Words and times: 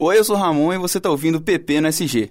Oi, 0.00 0.16
eu 0.16 0.22
sou 0.22 0.36
Ramon 0.36 0.72
e 0.72 0.78
você 0.78 0.98
está 0.98 1.10
ouvindo 1.10 1.38
o 1.38 1.40
PP 1.40 1.80
no 1.80 1.88
SG. 1.88 2.30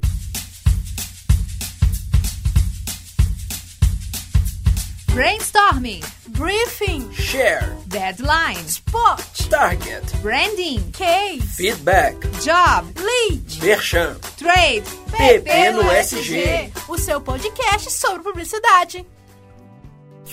Brainstorming, 5.13 6.01
Briefing, 6.29 7.11
Share, 7.11 7.75
Deadline, 7.87 8.63
Spot, 8.65 9.19
Target, 9.49 10.15
Branding, 10.21 10.79
Case, 10.91 11.57
Feedback, 11.57 12.15
Job, 12.41 12.93
Lead, 13.01 13.61
Merchan. 13.61 14.15
Trade. 14.37 14.83
PP 15.11 15.71
no 15.71 15.91
SG. 15.91 16.71
o 16.87 16.97
seu 16.97 17.19
podcast 17.19 17.91
sobre 17.91 18.23
publicidade. 18.23 19.05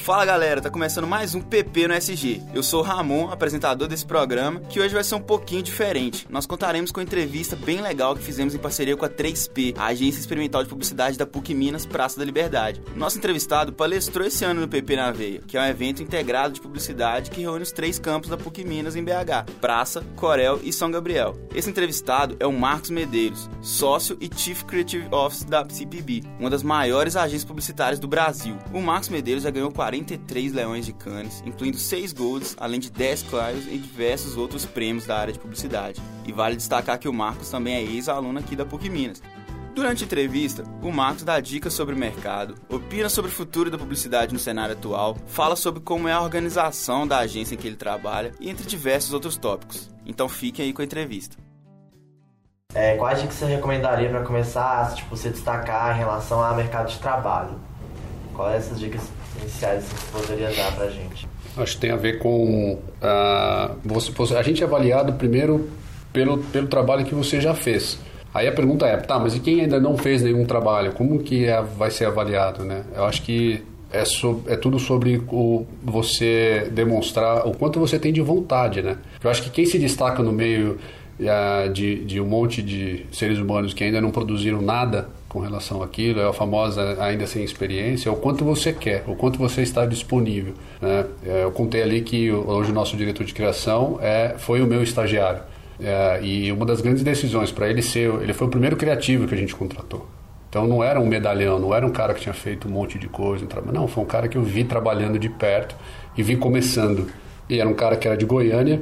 Fala 0.04 0.26
galera, 0.26 0.60
tá 0.60 0.68
começando 0.68 1.06
mais 1.06 1.34
um 1.34 1.40
PP 1.40 1.88
no 1.88 1.94
SG. 1.94 2.42
Eu 2.52 2.62
sou 2.62 2.80
o 2.80 2.82
Ramon, 2.82 3.30
apresentador 3.30 3.88
desse 3.88 4.04
programa, 4.04 4.60
que 4.60 4.78
hoje 4.78 4.92
vai 4.92 5.02
ser 5.02 5.14
um 5.14 5.20
pouquinho 5.20 5.62
diferente. 5.62 6.26
Nós 6.28 6.44
contaremos 6.44 6.92
com 6.92 7.00
uma 7.00 7.04
entrevista 7.04 7.56
bem 7.56 7.80
legal 7.80 8.14
que 8.14 8.22
fizemos 8.22 8.54
em 8.54 8.58
parceria 8.58 8.98
com 8.98 9.06
a 9.06 9.08
3P, 9.08 9.74
a 9.78 9.86
agência 9.86 10.20
experimental 10.20 10.62
de 10.62 10.68
publicidade 10.68 11.16
da 11.16 11.24
PUC 11.24 11.54
Minas 11.54 11.86
Praça 11.86 12.18
da 12.18 12.24
Liberdade. 12.26 12.82
Nosso 12.94 13.16
entrevistado 13.16 13.72
palestrou 13.72 14.26
esse 14.26 14.44
ano 14.44 14.60
no 14.60 14.68
PP 14.68 14.94
na 14.94 15.10
Veia, 15.10 15.40
que 15.46 15.56
é 15.56 15.62
um 15.62 15.64
evento 15.64 16.02
integrado 16.02 16.52
de 16.52 16.60
publicidade 16.60 17.30
que 17.30 17.40
reúne 17.40 17.62
os 17.62 17.72
três 17.72 17.98
campos 17.98 18.28
da 18.28 18.36
PUC 18.36 18.62
Minas 18.62 18.96
em 18.96 19.02
BH: 19.02 19.50
Praça, 19.58 20.04
Corel 20.16 20.60
e 20.62 20.70
São 20.70 20.90
Gabriel. 20.90 21.34
Esse 21.54 21.70
entrevistado 21.70 22.36
é 22.38 22.46
o 22.46 22.52
Marcos 22.52 22.90
Medeiros, 22.90 23.48
sócio 23.62 24.18
e 24.20 24.28
Chief 24.36 24.64
Creative 24.64 25.08
Officer 25.10 25.48
da 25.48 25.66
CPB, 25.66 26.24
uma 26.38 26.50
das 26.50 26.62
maiores 26.62 27.16
agências 27.16 27.44
publicitárias 27.44 27.98
do 27.98 28.06
Brasil. 28.06 28.58
O 28.70 28.82
Marcos 28.82 29.08
Medeiros 29.08 29.44
já 29.44 29.50
ganhou 29.50 29.72
43 29.94 30.52
Leões 30.52 30.86
de 30.86 30.92
Cannes, 30.92 31.42
incluindo 31.46 31.76
6 31.76 32.12
Golds, 32.12 32.56
além 32.58 32.80
de 32.80 32.90
10 32.90 33.22
Clios 33.22 33.66
e 33.70 33.78
diversos 33.78 34.36
outros 34.36 34.64
prêmios 34.64 35.06
da 35.06 35.16
área 35.16 35.32
de 35.32 35.38
publicidade. 35.38 36.02
E 36.26 36.32
vale 36.32 36.56
destacar 36.56 36.98
que 36.98 37.08
o 37.08 37.12
Marcos 37.12 37.48
também 37.48 37.74
é 37.74 37.82
ex-aluno 37.82 38.40
aqui 38.40 38.56
da 38.56 38.66
PUC 38.66 38.90
Minas. 38.90 39.22
Durante 39.72 40.02
a 40.02 40.06
entrevista, 40.06 40.64
o 40.82 40.90
Marcos 40.90 41.22
dá 41.22 41.38
dicas 41.38 41.72
sobre 41.72 41.94
o 41.94 41.98
mercado, 41.98 42.54
opina 42.68 43.08
sobre 43.08 43.30
o 43.30 43.34
futuro 43.34 43.70
da 43.70 43.78
publicidade 43.78 44.32
no 44.32 44.38
cenário 44.38 44.74
atual, 44.74 45.16
fala 45.26 45.54
sobre 45.54 45.80
como 45.80 46.08
é 46.08 46.12
a 46.12 46.20
organização 46.20 47.06
da 47.06 47.18
agência 47.18 47.54
em 47.54 47.58
que 47.58 47.66
ele 47.66 47.76
trabalha 47.76 48.32
e 48.40 48.50
entre 48.50 48.66
diversos 48.66 49.12
outros 49.12 49.36
tópicos. 49.36 49.90
Então 50.04 50.28
fiquem 50.28 50.66
aí 50.66 50.72
com 50.72 50.82
a 50.82 50.84
entrevista. 50.84 51.36
É, 52.72 52.96
quais 52.96 53.20
dicas 53.20 53.36
você 53.36 53.46
recomendaria 53.46 54.10
para 54.10 54.24
começar 54.24 54.92
tipo, 54.94 55.16
se 55.16 55.28
destacar 55.28 55.94
em 55.94 55.98
relação 55.98 56.42
ao 56.42 56.56
mercado 56.56 56.88
de 56.88 56.98
trabalho? 56.98 57.60
Quais 58.32 58.66
essas 58.66 58.80
dicas 58.80 59.02
iniciais 59.40 59.84
que 59.84 59.94
você 59.94 60.26
poderia 60.26 60.50
dar 60.50 60.72
para 60.72 60.84
a 60.84 60.90
gente? 60.90 61.28
Acho 61.56 61.74
que 61.74 61.80
tem 61.80 61.90
a 61.90 61.96
ver 61.96 62.18
com 62.18 62.72
uh, 62.74 63.76
você, 63.84 64.36
a 64.36 64.42
gente 64.42 64.62
é 64.62 64.66
avaliado 64.66 65.12
primeiro 65.12 65.68
pelo, 66.12 66.38
pelo 66.38 66.66
trabalho 66.66 67.04
que 67.04 67.14
você 67.14 67.40
já 67.40 67.54
fez. 67.54 67.98
Aí 68.32 68.48
a 68.48 68.52
pergunta 68.52 68.86
é, 68.86 68.96
tá, 68.96 69.18
mas 69.18 69.36
e 69.36 69.40
quem 69.40 69.60
ainda 69.60 69.78
não 69.78 69.96
fez 69.96 70.20
nenhum 70.22 70.44
trabalho? 70.44 70.92
Como 70.92 71.20
que 71.20 71.44
é, 71.44 71.62
vai 71.62 71.90
ser 71.90 72.06
avaliado, 72.06 72.64
né? 72.64 72.84
Eu 72.94 73.04
acho 73.04 73.22
que 73.22 73.62
é, 73.92 74.04
so, 74.04 74.42
é 74.48 74.56
tudo 74.56 74.80
sobre 74.80 75.22
o, 75.28 75.64
você 75.80 76.68
demonstrar 76.72 77.46
o 77.46 77.52
quanto 77.56 77.78
você 77.78 77.96
tem 77.96 78.12
de 78.12 78.20
vontade, 78.20 78.82
né? 78.82 78.98
Eu 79.22 79.30
acho 79.30 79.42
que 79.42 79.50
quem 79.50 79.64
se 79.64 79.78
destaca 79.78 80.20
no 80.20 80.32
meio 80.32 80.78
uh, 81.20 81.72
de, 81.72 82.04
de 82.04 82.20
um 82.20 82.26
monte 82.26 82.60
de 82.60 83.06
seres 83.12 83.38
humanos 83.38 83.72
que 83.72 83.84
ainda 83.84 84.00
não 84.00 84.10
produziram 84.10 84.60
nada 84.60 85.08
com 85.34 85.40
relação 85.40 85.82
àquilo, 85.82 86.20
é 86.20 86.28
a 86.28 86.32
famosa 86.32 86.96
ainda 87.02 87.26
sem 87.26 87.42
experiência, 87.42 88.08
é 88.08 88.12
o 88.12 88.14
quanto 88.14 88.44
você 88.44 88.72
quer, 88.72 89.02
o 89.08 89.16
quanto 89.16 89.36
você 89.36 89.62
está 89.62 89.84
disponível. 89.84 90.54
Né? 90.80 91.04
Eu 91.42 91.50
contei 91.50 91.82
ali 91.82 92.02
que 92.02 92.30
hoje 92.30 92.70
o 92.70 92.72
nosso 92.72 92.96
diretor 92.96 93.24
de 93.24 93.34
criação 93.34 93.98
é, 94.00 94.36
foi 94.38 94.62
o 94.62 94.66
meu 94.66 94.80
estagiário. 94.80 95.42
É, 95.80 96.20
e 96.22 96.52
uma 96.52 96.64
das 96.64 96.80
grandes 96.80 97.02
decisões 97.02 97.50
para 97.50 97.68
ele 97.68 97.82
ser, 97.82 98.14
ele 98.22 98.32
foi 98.32 98.46
o 98.46 98.50
primeiro 98.50 98.76
criativo 98.76 99.26
que 99.26 99.34
a 99.34 99.36
gente 99.36 99.56
contratou. 99.56 100.06
Então 100.48 100.68
não 100.68 100.84
era 100.84 101.00
um 101.00 101.06
medalhão, 101.06 101.58
não 101.58 101.74
era 101.74 101.84
um 101.84 101.90
cara 101.90 102.14
que 102.14 102.20
tinha 102.20 102.32
feito 102.32 102.68
um 102.68 102.70
monte 102.70 102.96
de 102.96 103.08
coisa, 103.08 103.44
não, 103.72 103.88
foi 103.88 104.04
um 104.04 104.06
cara 104.06 104.28
que 104.28 104.38
eu 104.38 104.42
vi 104.44 104.62
trabalhando 104.62 105.18
de 105.18 105.28
perto 105.28 105.74
e 106.16 106.22
vi 106.22 106.36
começando. 106.36 107.08
E 107.50 107.58
era 107.58 107.68
um 107.68 107.74
cara 107.74 107.96
que 107.96 108.06
era 108.06 108.16
de 108.16 108.24
Goiânia 108.24 108.80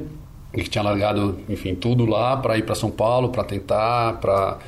e 0.53 0.61
que 0.61 0.69
tinha 0.69 0.83
largado, 0.83 1.39
enfim, 1.49 1.73
tudo 1.73 2.05
lá 2.05 2.37
para 2.37 2.59
ir 2.59 2.61
para 2.61 2.75
São 2.75 2.91
Paulo, 2.91 3.29
para 3.29 3.43
tentar, 3.43 4.19
para 4.19 4.59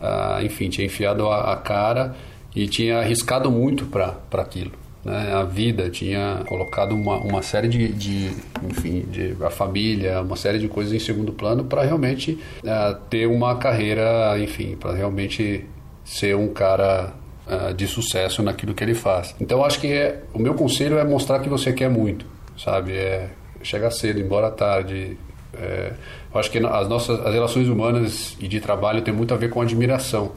ah, 0.00 0.40
enfim, 0.42 0.68
tinha 0.68 0.86
enfiado 0.86 1.28
a, 1.28 1.52
a, 1.52 1.56
cara 1.56 2.14
e 2.54 2.66
tinha 2.66 2.98
arriscado 2.98 3.50
muito 3.50 3.86
para 3.86 4.16
aquilo. 4.32 4.72
Né? 5.04 5.32
A 5.32 5.42
vida 5.42 5.90
tinha 5.90 6.42
colocado 6.46 6.92
uma, 6.92 7.18
uma 7.18 7.42
série 7.42 7.68
de, 7.68 7.88
de, 7.92 8.30
enfim, 8.62 9.04
de, 9.10 9.36
a 9.44 9.50
família, 9.50 10.20
uma 10.20 10.36
série 10.36 10.58
de 10.58 10.68
coisas 10.68 10.92
em 10.92 10.98
segundo 10.98 11.32
plano 11.32 11.64
para 11.64 11.82
realmente 11.82 12.38
ah, 12.66 12.98
ter 13.08 13.26
uma 13.26 13.56
carreira, 13.56 14.38
enfim, 14.38 14.76
para 14.76 14.92
realmente 14.92 15.64
ser 16.04 16.34
um 16.36 16.48
cara 16.48 17.12
ah, 17.46 17.72
de 17.72 17.86
sucesso 17.86 18.42
naquilo 18.42 18.74
que 18.74 18.82
ele 18.82 18.94
faz. 18.94 19.34
Então 19.40 19.64
acho 19.64 19.80
que 19.80 19.88
é, 19.88 20.22
o 20.32 20.38
meu 20.38 20.54
conselho 20.54 20.98
é 20.98 21.04
mostrar 21.04 21.40
que 21.40 21.48
você 21.48 21.72
quer 21.72 21.90
muito, 21.90 22.24
sabe? 22.56 22.92
É 22.92 23.30
chegar 23.62 23.90
cedo, 23.90 24.18
embora 24.18 24.50
tarde, 24.50 25.18
é, 25.54 25.92
eu 26.32 26.40
acho 26.40 26.50
que 26.50 26.58
as 26.58 26.88
nossas 26.88 27.20
as 27.24 27.32
relações 27.34 27.68
humanas 27.68 28.36
e 28.40 28.46
de 28.46 28.60
trabalho 28.60 29.02
tem 29.02 29.12
muito 29.12 29.34
a 29.34 29.36
ver 29.36 29.50
com 29.50 29.60
admiração. 29.60 30.32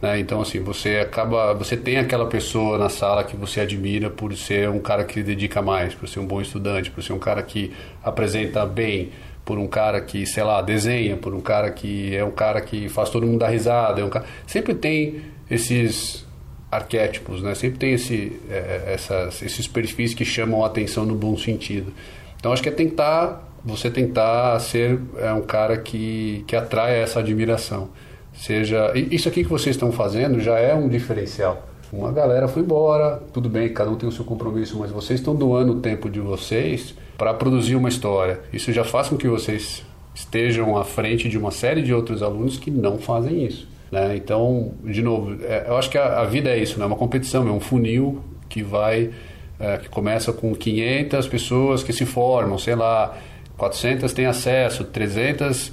Né? 0.00 0.18
Então, 0.20 0.40
assim, 0.40 0.60
você 0.60 0.98
acaba. 0.98 1.54
Você 1.54 1.76
tem 1.76 1.98
aquela 1.98 2.26
pessoa 2.26 2.76
na 2.76 2.88
sala 2.88 3.24
que 3.24 3.36
você 3.36 3.60
admira 3.60 4.10
por 4.10 4.36
ser 4.36 4.68
um 4.68 4.78
cara 4.78 5.04
que 5.04 5.22
dedica 5.22 5.62
mais, 5.62 5.94
por 5.94 6.08
ser 6.08 6.20
um 6.20 6.26
bom 6.26 6.40
estudante, 6.40 6.90
por 6.90 7.02
ser 7.02 7.12
um 7.12 7.18
cara 7.18 7.42
que 7.42 7.72
apresenta 8.02 8.66
bem, 8.66 9.10
por 9.44 9.58
um 9.58 9.66
cara 9.66 10.00
que, 10.00 10.26
sei 10.26 10.42
lá, 10.42 10.60
desenha, 10.60 11.16
por 11.16 11.34
um 11.34 11.40
cara 11.40 11.70
que 11.70 12.14
é 12.14 12.24
um 12.24 12.30
cara 12.30 12.60
que 12.60 12.88
faz 12.88 13.08
todo 13.08 13.26
mundo 13.26 13.38
dar 13.38 13.48
risada. 13.48 14.00
É 14.00 14.04
um 14.04 14.10
cara... 14.10 14.26
Sempre 14.46 14.74
tem 14.74 15.22
esses 15.50 16.26
arquétipos, 16.70 17.42
né? 17.42 17.54
Sempre 17.54 17.78
tem 17.78 17.92
esse, 17.94 18.38
é, 18.50 18.92
essas, 18.94 19.40
esses 19.40 19.66
perfis 19.66 20.12
que 20.12 20.24
chamam 20.24 20.62
a 20.62 20.66
atenção 20.66 21.06
no 21.06 21.14
bom 21.14 21.36
sentido. 21.38 21.92
Então, 22.38 22.52
acho 22.52 22.62
que 22.62 22.68
é 22.68 22.72
tentar 22.72 23.45
você 23.66 23.90
tentar 23.90 24.58
ser 24.60 24.98
é, 25.18 25.32
um 25.32 25.42
cara 25.42 25.76
que, 25.76 26.44
que 26.46 26.54
atrai 26.54 27.00
essa 27.00 27.18
admiração. 27.18 27.88
Seja 28.32 28.92
isso 28.94 29.28
aqui 29.28 29.42
que 29.42 29.50
vocês 29.50 29.74
estão 29.74 29.90
fazendo 29.90 30.38
já 30.40 30.58
é 30.58 30.74
um 30.74 30.88
diferencial. 30.88 31.66
Uma 31.92 32.12
galera 32.12 32.46
foi 32.46 32.62
embora, 32.62 33.22
tudo 33.32 33.48
bem, 33.48 33.68
cada 33.72 33.90
um 33.90 33.96
tem 33.96 34.08
o 34.08 34.12
seu 34.12 34.24
compromisso, 34.24 34.78
mas 34.78 34.90
vocês 34.90 35.20
estão 35.20 35.34
doando 35.34 35.72
o 35.72 35.80
tempo 35.80 36.08
de 36.08 36.20
vocês 36.20 36.94
para 37.16 37.32
produzir 37.34 37.74
uma 37.76 37.88
história. 37.88 38.40
Isso 38.52 38.72
já 38.72 38.84
faz 38.84 39.08
com 39.08 39.16
que 39.16 39.28
vocês 39.28 39.82
estejam 40.14 40.76
à 40.76 40.84
frente 40.84 41.28
de 41.28 41.38
uma 41.38 41.50
série 41.50 41.82
de 41.82 41.92
outros 41.92 42.22
alunos 42.22 42.58
que 42.58 42.70
não 42.70 42.98
fazem 42.98 43.44
isso. 43.44 43.68
Né? 43.90 44.16
Então, 44.16 44.72
de 44.84 45.02
novo, 45.02 45.36
é, 45.44 45.66
eu 45.68 45.76
acho 45.76 45.90
que 45.90 45.98
a, 45.98 46.20
a, 46.20 46.24
vida 46.24 46.50
é 46.50 46.58
isso, 46.58 46.78
né? 46.78 46.84
é 46.84 46.86
uma 46.86 46.96
competição, 46.96 47.46
é 47.46 47.50
um 47.50 47.60
funil 47.60 48.20
que 48.48 48.62
vai, 48.62 49.10
é, 49.58 49.76
que 49.78 49.88
começa 49.88 50.32
com 50.32 50.54
500 50.54 51.28
pessoas 51.28 51.82
que 51.82 51.92
se 51.92 52.04
formam, 52.04 52.58
sei 52.58 52.74
lá, 52.74 53.16
400 53.56 54.12
têm 54.12 54.26
acesso, 54.26 54.84
300 54.84 55.72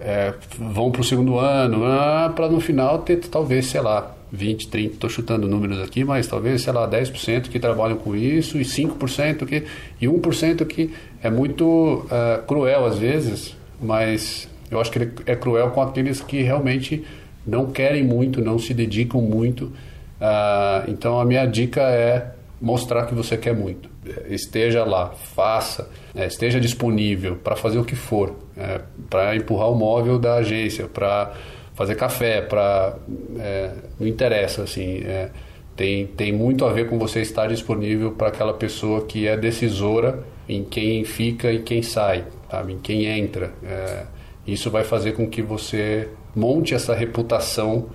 é, 0.00 0.32
vão 0.58 0.90
para 0.90 1.02
o 1.02 1.04
segundo 1.04 1.38
ano, 1.38 1.84
ah, 1.84 2.32
para 2.34 2.48
no 2.48 2.60
final 2.60 3.00
ter 3.00 3.18
talvez, 3.18 3.66
sei 3.66 3.80
lá, 3.80 4.16
20, 4.32 4.68
30, 4.68 4.94
estou 4.94 5.10
chutando 5.10 5.48
números 5.48 5.80
aqui, 5.80 6.04
mas 6.04 6.26
talvez, 6.26 6.62
sei 6.62 6.72
lá, 6.72 6.88
10% 6.88 7.48
que 7.48 7.58
trabalham 7.58 7.96
com 7.96 8.14
isso 8.16 8.58
e 8.58 8.62
5% 8.62 9.44
que. 9.44 9.64
e 10.00 10.06
1% 10.06 10.66
que 10.66 10.94
é 11.22 11.28
muito 11.28 12.06
é, 12.10 12.40
cruel 12.46 12.86
às 12.86 12.98
vezes, 12.98 13.56
mas 13.80 14.48
eu 14.70 14.80
acho 14.80 14.90
que 14.90 14.98
ele 14.98 15.12
é 15.26 15.34
cruel 15.34 15.70
com 15.70 15.82
aqueles 15.82 16.20
que 16.20 16.40
realmente 16.42 17.04
não 17.46 17.66
querem 17.66 18.04
muito, 18.04 18.40
não 18.40 18.58
se 18.58 18.72
dedicam 18.72 19.20
muito. 19.20 19.72
Ah, 20.20 20.84
então 20.86 21.20
a 21.20 21.24
minha 21.24 21.44
dica 21.44 21.82
é 21.82 22.32
mostrar 22.60 23.06
que 23.06 23.14
você 23.14 23.36
quer 23.36 23.54
muito. 23.54 23.89
Esteja 24.28 24.84
lá, 24.84 25.10
faça, 25.10 25.88
é, 26.14 26.26
esteja 26.26 26.60
disponível 26.60 27.36
para 27.36 27.56
fazer 27.56 27.78
o 27.78 27.84
que 27.84 27.96
for, 27.96 28.34
é, 28.56 28.80
para 29.08 29.34
empurrar 29.36 29.70
o 29.70 29.74
móvel 29.74 30.18
da 30.18 30.34
agência, 30.34 30.86
para 30.86 31.32
fazer 31.74 31.94
café, 31.94 32.40
para 32.42 32.96
é, 33.38 33.70
não 33.98 34.06
interessa 34.06 34.62
assim. 34.62 35.02
É, 35.04 35.30
tem, 35.76 36.06
tem 36.06 36.32
muito 36.32 36.64
a 36.66 36.72
ver 36.72 36.88
com 36.88 36.98
você 36.98 37.20
estar 37.20 37.48
disponível 37.48 38.12
para 38.12 38.28
aquela 38.28 38.52
pessoa 38.52 39.06
que 39.06 39.26
é 39.26 39.36
decisora 39.36 40.22
em 40.48 40.62
quem 40.62 41.04
fica 41.04 41.50
e 41.50 41.60
quem 41.60 41.82
sai, 41.82 42.24
sabe? 42.50 42.74
em 42.74 42.78
quem 42.78 43.06
entra. 43.06 43.52
É, 43.64 44.04
isso 44.46 44.70
vai 44.70 44.84
fazer 44.84 45.12
com 45.12 45.26
que 45.28 45.40
você 45.40 46.08
monte 46.34 46.74
essa 46.74 46.94
reputação 46.94 47.88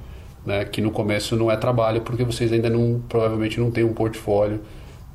né, 0.46 0.64
que 0.64 0.82
no 0.82 0.92
começo 0.92 1.36
não 1.36 1.52
é 1.52 1.58
trabalho, 1.58 2.02
porque 2.02 2.24
vocês 2.24 2.52
ainda 2.54 2.70
não, 2.70 3.02
provavelmente 3.10 3.60
não 3.60 3.72
têm 3.72 3.84
um 3.84 3.94
portfólio 3.94 4.62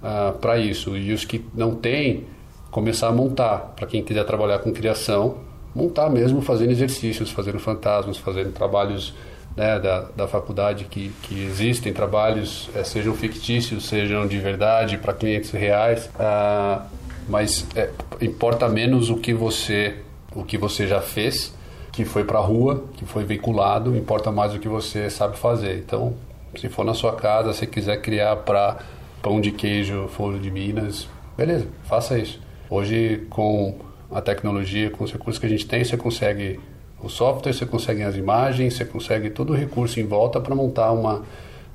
uh, 0.02 0.36
para 0.38 0.58
isso. 0.58 0.96
E 0.96 1.12
os 1.12 1.24
que 1.24 1.44
não 1.54 1.74
têm, 1.74 2.24
começar 2.70 3.08
a 3.08 3.12
montar, 3.12 3.72
para 3.76 3.86
quem 3.86 4.02
quiser 4.02 4.24
trabalhar 4.24 4.58
com 4.60 4.72
criação, 4.72 5.38
montar 5.74 6.08
mesmo 6.10 6.40
fazendo 6.40 6.70
exercícios, 6.70 7.30
fazendo 7.30 7.58
fantasmas, 7.58 8.16
fazendo 8.16 8.52
trabalhos 8.52 9.14
né, 9.56 9.78
da, 9.78 10.06
da 10.16 10.28
faculdade 10.28 10.84
que, 10.84 11.10
que 11.22 11.44
existem, 11.44 11.92
trabalhos 11.92 12.70
é, 12.74 12.84
sejam 12.84 13.14
fictícios, 13.14 13.86
sejam 13.86 14.26
de 14.26 14.38
verdade, 14.38 14.98
para 14.98 15.12
clientes 15.12 15.50
reais, 15.50 16.10
uh, 16.16 16.82
mas 17.28 17.66
é, 17.74 17.90
importa 18.20 18.68
menos 18.68 19.10
o 19.10 19.16
que 19.16 19.34
você 19.34 19.96
o 20.32 20.44
que 20.44 20.56
você 20.56 20.86
já 20.86 21.00
fez 21.00 21.52
que 21.92 22.04
foi 22.04 22.24
para 22.24 22.38
a 22.38 22.42
rua, 22.42 22.84
que 22.94 23.04
foi 23.04 23.24
veiculado, 23.24 23.96
importa 23.96 24.30
mais 24.30 24.54
o 24.54 24.58
que 24.58 24.68
você 24.68 25.10
sabe 25.10 25.36
fazer. 25.36 25.78
Então, 25.78 26.14
se 26.56 26.68
for 26.68 26.84
na 26.84 26.94
sua 26.94 27.14
casa, 27.14 27.52
se 27.52 27.66
quiser 27.66 28.00
criar 28.00 28.36
para 28.36 28.78
pão 29.22 29.40
de 29.40 29.50
queijo, 29.50 30.08
folha 30.08 30.38
de 30.38 30.50
Minas, 30.50 31.08
beleza, 31.36 31.66
faça 31.84 32.18
isso. 32.18 32.40
Hoje, 32.68 33.26
com 33.30 33.74
a 34.10 34.20
tecnologia, 34.20 34.90
com 34.90 35.04
os 35.04 35.12
recursos 35.12 35.38
que 35.38 35.46
a 35.46 35.48
gente 35.48 35.66
tem, 35.66 35.84
você 35.84 35.96
consegue 35.96 36.58
o 37.02 37.08
software, 37.08 37.52
você 37.52 37.66
consegue 37.66 38.02
as 38.02 38.16
imagens, 38.16 38.74
você 38.74 38.84
consegue 38.84 39.30
todo 39.30 39.52
o 39.52 39.56
recurso 39.56 39.98
em 40.00 40.04
volta 40.04 40.40
para 40.40 40.54
montar 40.54 40.92
uma, 40.92 41.22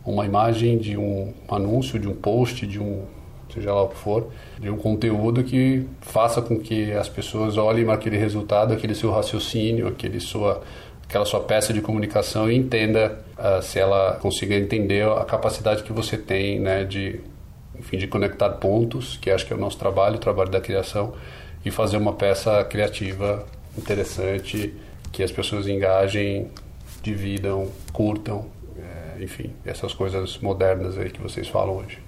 uma 0.05 0.25
imagem 0.25 0.77
de 0.77 0.97
um 0.97 1.33
anúncio, 1.49 1.99
de 1.99 2.07
um 2.07 2.15
post, 2.15 2.65
de 2.65 2.79
um 2.79 3.03
seja 3.53 3.73
lá 3.73 3.83
o 3.83 3.89
que 3.89 3.95
for, 3.95 4.27
de 4.59 4.69
um 4.69 4.75
conteúdo 4.75 5.43
que 5.43 5.85
faça 6.01 6.41
com 6.41 6.59
que 6.59 6.91
as 6.91 7.07
pessoas 7.07 7.57
olhem 7.57 7.89
aquele 7.89 8.17
resultado, 8.17 8.73
aquele 8.73 8.93
seu 8.93 9.11
raciocínio, 9.11 9.87
aquele 9.87 10.19
sua 10.19 10.61
aquela 11.07 11.23
sua 11.23 11.39
peça 11.39 11.71
de 11.71 11.81
comunicação 11.81 12.49
e 12.51 12.55
entenda 12.55 13.19
uh, 13.37 13.61
se 13.61 13.79
ela 13.79 14.17
consiga 14.21 14.55
entender 14.55 15.07
a 15.07 15.23
capacidade 15.23 15.83
que 15.83 15.93
você 15.93 16.17
tem, 16.17 16.59
né, 16.59 16.83
de 16.83 17.19
enfim, 17.79 17.97
de 17.97 18.07
conectar 18.07 18.49
pontos, 18.51 19.17
que 19.17 19.29
acho 19.29 19.45
que 19.45 19.53
é 19.53 19.55
o 19.55 19.59
nosso 19.59 19.77
trabalho, 19.77 20.15
o 20.15 20.19
trabalho 20.19 20.49
da 20.49 20.61
criação, 20.61 21.13
e 21.63 21.71
fazer 21.71 21.97
uma 21.97 22.13
peça 22.13 22.63
criativa 22.63 23.45
interessante, 23.77 24.73
que 25.11 25.23
as 25.23 25.31
pessoas 25.31 25.67
engajem, 25.67 26.49
dividam, 27.01 27.69
curtam, 27.93 28.45
é, 28.77 29.23
enfim, 29.23 29.51
essas 29.65 29.93
coisas 29.93 30.37
modernas 30.39 30.97
aí 30.97 31.09
que 31.09 31.21
vocês 31.21 31.47
falam 31.47 31.77
hoje. 31.77 31.99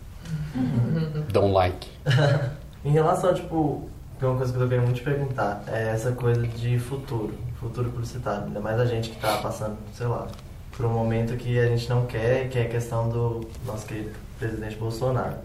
Don't 1.31 1.53
like. 1.53 1.87
em 2.83 2.91
relação, 2.91 3.33
tipo, 3.33 3.89
tem 4.19 4.27
uma 4.27 4.37
coisa 4.37 4.51
que 4.51 4.59
eu 4.59 4.67
queria 4.67 4.83
muito 4.83 4.97
te 4.97 5.03
perguntar, 5.03 5.63
é 5.67 5.89
essa 5.89 6.11
coisa 6.11 6.45
de 6.47 6.79
futuro, 6.79 7.33
futuro 7.59 7.89
publicitário, 7.89 8.45
ainda 8.45 8.59
mais 8.59 8.79
a 8.79 8.85
gente 8.85 9.09
que 9.09 9.15
está 9.15 9.37
passando, 9.37 9.77
sei 9.93 10.07
lá, 10.07 10.27
por 10.75 10.85
um 10.85 10.89
momento 10.89 11.35
que 11.37 11.59
a 11.59 11.67
gente 11.67 11.89
não 11.89 12.05
quer, 12.05 12.49
que 12.49 12.59
é 12.59 12.63
a 12.63 12.69
questão 12.69 13.09
do 13.09 13.47
nosso 13.65 13.85
querido 13.85 14.11
presidente 14.37 14.75
Bolsonaro. 14.75 15.35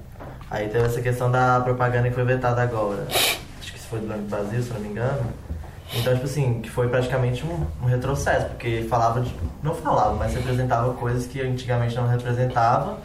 Aí 0.52 0.68
teve 0.68 0.84
essa 0.84 1.00
questão 1.00 1.30
da 1.30 1.58
propaganda 1.60 2.10
que 2.10 2.14
foi 2.14 2.24
vetada 2.24 2.60
agora. 2.60 3.06
Acho 3.08 3.72
que 3.72 3.78
isso 3.78 3.88
foi 3.88 4.00
do 4.00 4.06
Banco 4.06 4.20
do 4.20 4.28
Brasil, 4.28 4.62
se 4.62 4.70
não 4.70 4.80
me 4.80 4.88
engano. 4.88 5.32
Então, 5.94 6.12
tipo 6.12 6.26
assim, 6.26 6.60
que 6.60 6.68
foi 6.68 6.90
praticamente 6.90 7.42
um, 7.46 7.66
um, 7.82 7.86
retrocesso, 7.86 8.48
porque 8.48 8.82
falava 8.82 9.22
de. 9.22 9.34
Não 9.62 9.74
falava, 9.74 10.14
mas 10.14 10.34
representava 10.34 10.92
coisas 10.92 11.26
que 11.26 11.40
antigamente 11.40 11.96
não 11.96 12.06
representava 12.06 12.98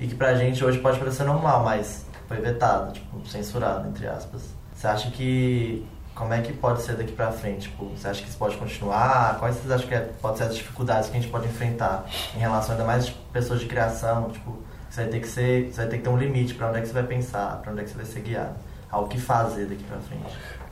e 0.00 0.06
que 0.06 0.14
pra 0.14 0.34
gente 0.34 0.64
hoje 0.64 0.78
pode 0.78 0.98
parecer 0.98 1.24
normal, 1.24 1.62
mas 1.62 2.06
foi 2.26 2.38
vetado, 2.38 2.94
tipo, 2.94 3.28
censurado, 3.28 3.86
entre 3.86 4.06
aspas. 4.06 4.40
Você 4.74 4.86
acha 4.86 5.10
que. 5.10 5.86
Como 6.14 6.32
é 6.32 6.40
que 6.40 6.54
pode 6.54 6.80
ser 6.80 6.96
daqui 6.96 7.12
pra 7.12 7.32
frente? 7.32 7.68
Tipo, 7.68 7.86
você 7.86 8.08
acha 8.08 8.22
que 8.22 8.28
isso 8.30 8.38
pode 8.38 8.56
continuar? 8.56 9.36
Quais 9.40 9.56
vocês 9.56 9.70
acham 9.70 9.88
que 9.88 9.94
é, 9.94 10.08
pode 10.22 10.38
ser 10.38 10.44
as 10.44 10.56
dificuldades 10.56 11.10
que 11.10 11.18
a 11.18 11.20
gente 11.20 11.30
pode 11.30 11.48
enfrentar 11.48 12.06
em 12.34 12.38
relação 12.38 12.72
ainda 12.72 12.84
mais 12.84 13.06
tipo, 13.06 13.18
pessoas 13.30 13.60
de 13.60 13.66
criação? 13.66 14.30
Tipo, 14.30 14.56
você 14.94 15.02
vai 15.02 15.10
ter 15.10 15.20
que 15.20 15.28
ser. 15.28 15.68
Você 15.70 15.76
vai 15.76 15.88
ter 15.88 15.96
que 15.98 16.02
ter 16.04 16.08
um 16.08 16.16
limite 16.16 16.54
para 16.54 16.68
onde 16.68 16.78
é 16.78 16.80
que 16.80 16.88
você 16.88 16.94
vai 16.94 17.02
pensar, 17.02 17.60
para 17.62 17.72
onde 17.72 17.80
é 17.80 17.84
que 17.84 17.90
você 17.90 17.96
vai 17.96 18.06
ser 18.06 18.20
guiado. 18.20 18.54
Ao 18.90 19.08
que 19.08 19.18
fazer 19.18 19.66
daqui 19.66 19.82
pra 19.84 19.98
frente. 19.98 20.22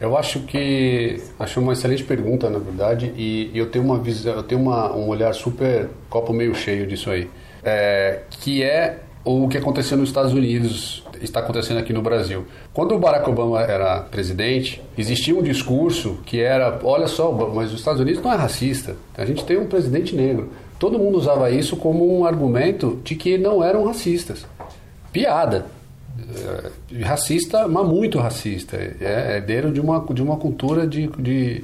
Eu 0.01 0.17
acho 0.17 0.41
que 0.41 1.21
acho 1.41 1.61
uma 1.61 1.73
excelente 1.73 2.05
pergunta, 2.05 2.49
na 2.49 2.61
verdade, 2.61 3.13
e 3.17 3.51
eu 3.53 3.69
tenho 3.69 3.85
uma 3.85 3.99
visão, 3.99 4.35
eu 4.35 4.43
tenho 4.45 4.61
uma, 4.61 4.95
um 4.95 5.09
olhar 5.09 5.35
super 5.35 5.89
copo 6.09 6.33
meio 6.33 6.55
cheio 6.55 6.87
disso 6.87 7.11
aí, 7.11 7.29
é, 7.65 8.21
que 8.31 8.63
é 8.63 9.01
o 9.25 9.49
que 9.49 9.59
aconteceu 9.59 9.97
nos 9.97 10.09
Estados 10.09 10.33
Unidos 10.33 11.05
está 11.25 11.41
acontecendo 11.41 11.79
aqui 11.79 11.93
no 11.93 12.03
Brasil. 12.03 12.47
Quando 12.73 12.95
o 12.95 12.99
Barack 12.99 13.29
Obama 13.29 13.61
era 13.63 14.01
presidente, 14.01 14.83
existia 14.97 15.35
um 15.35 15.43
discurso 15.43 16.19
que 16.27 16.41
era, 16.41 16.81
olha 16.83 17.07
só, 17.07 17.31
mas 17.33 17.73
os 17.73 17.79
Estados 17.79 18.01
Unidos 18.01 18.23
não 18.23 18.33
é 18.33 18.37
racista. 18.37 18.97
A 19.17 19.25
gente 19.25 19.45
tem 19.45 19.59
um 19.59 19.67
presidente 19.67 20.15
negro. 20.15 20.51
Todo 20.82 20.99
mundo 20.99 21.17
usava 21.17 21.49
isso 21.49 21.76
como 21.76 22.19
um 22.19 22.25
argumento 22.25 23.00
de 23.05 23.14
que 23.14 23.38
não 23.38 23.62
eram 23.62 23.84
racistas. 23.84 24.44
Piada. 25.12 25.67
É, 26.90 27.05
racista, 27.05 27.69
mas 27.69 27.87
muito 27.87 28.19
racista. 28.19 28.76
É 28.76 29.37
herdeiro 29.37 29.70
de 29.70 29.81
uma, 29.81 30.05
de 30.12 30.20
uma 30.20 30.37
cultura 30.38 30.84
de, 30.84 31.06
de 31.06 31.62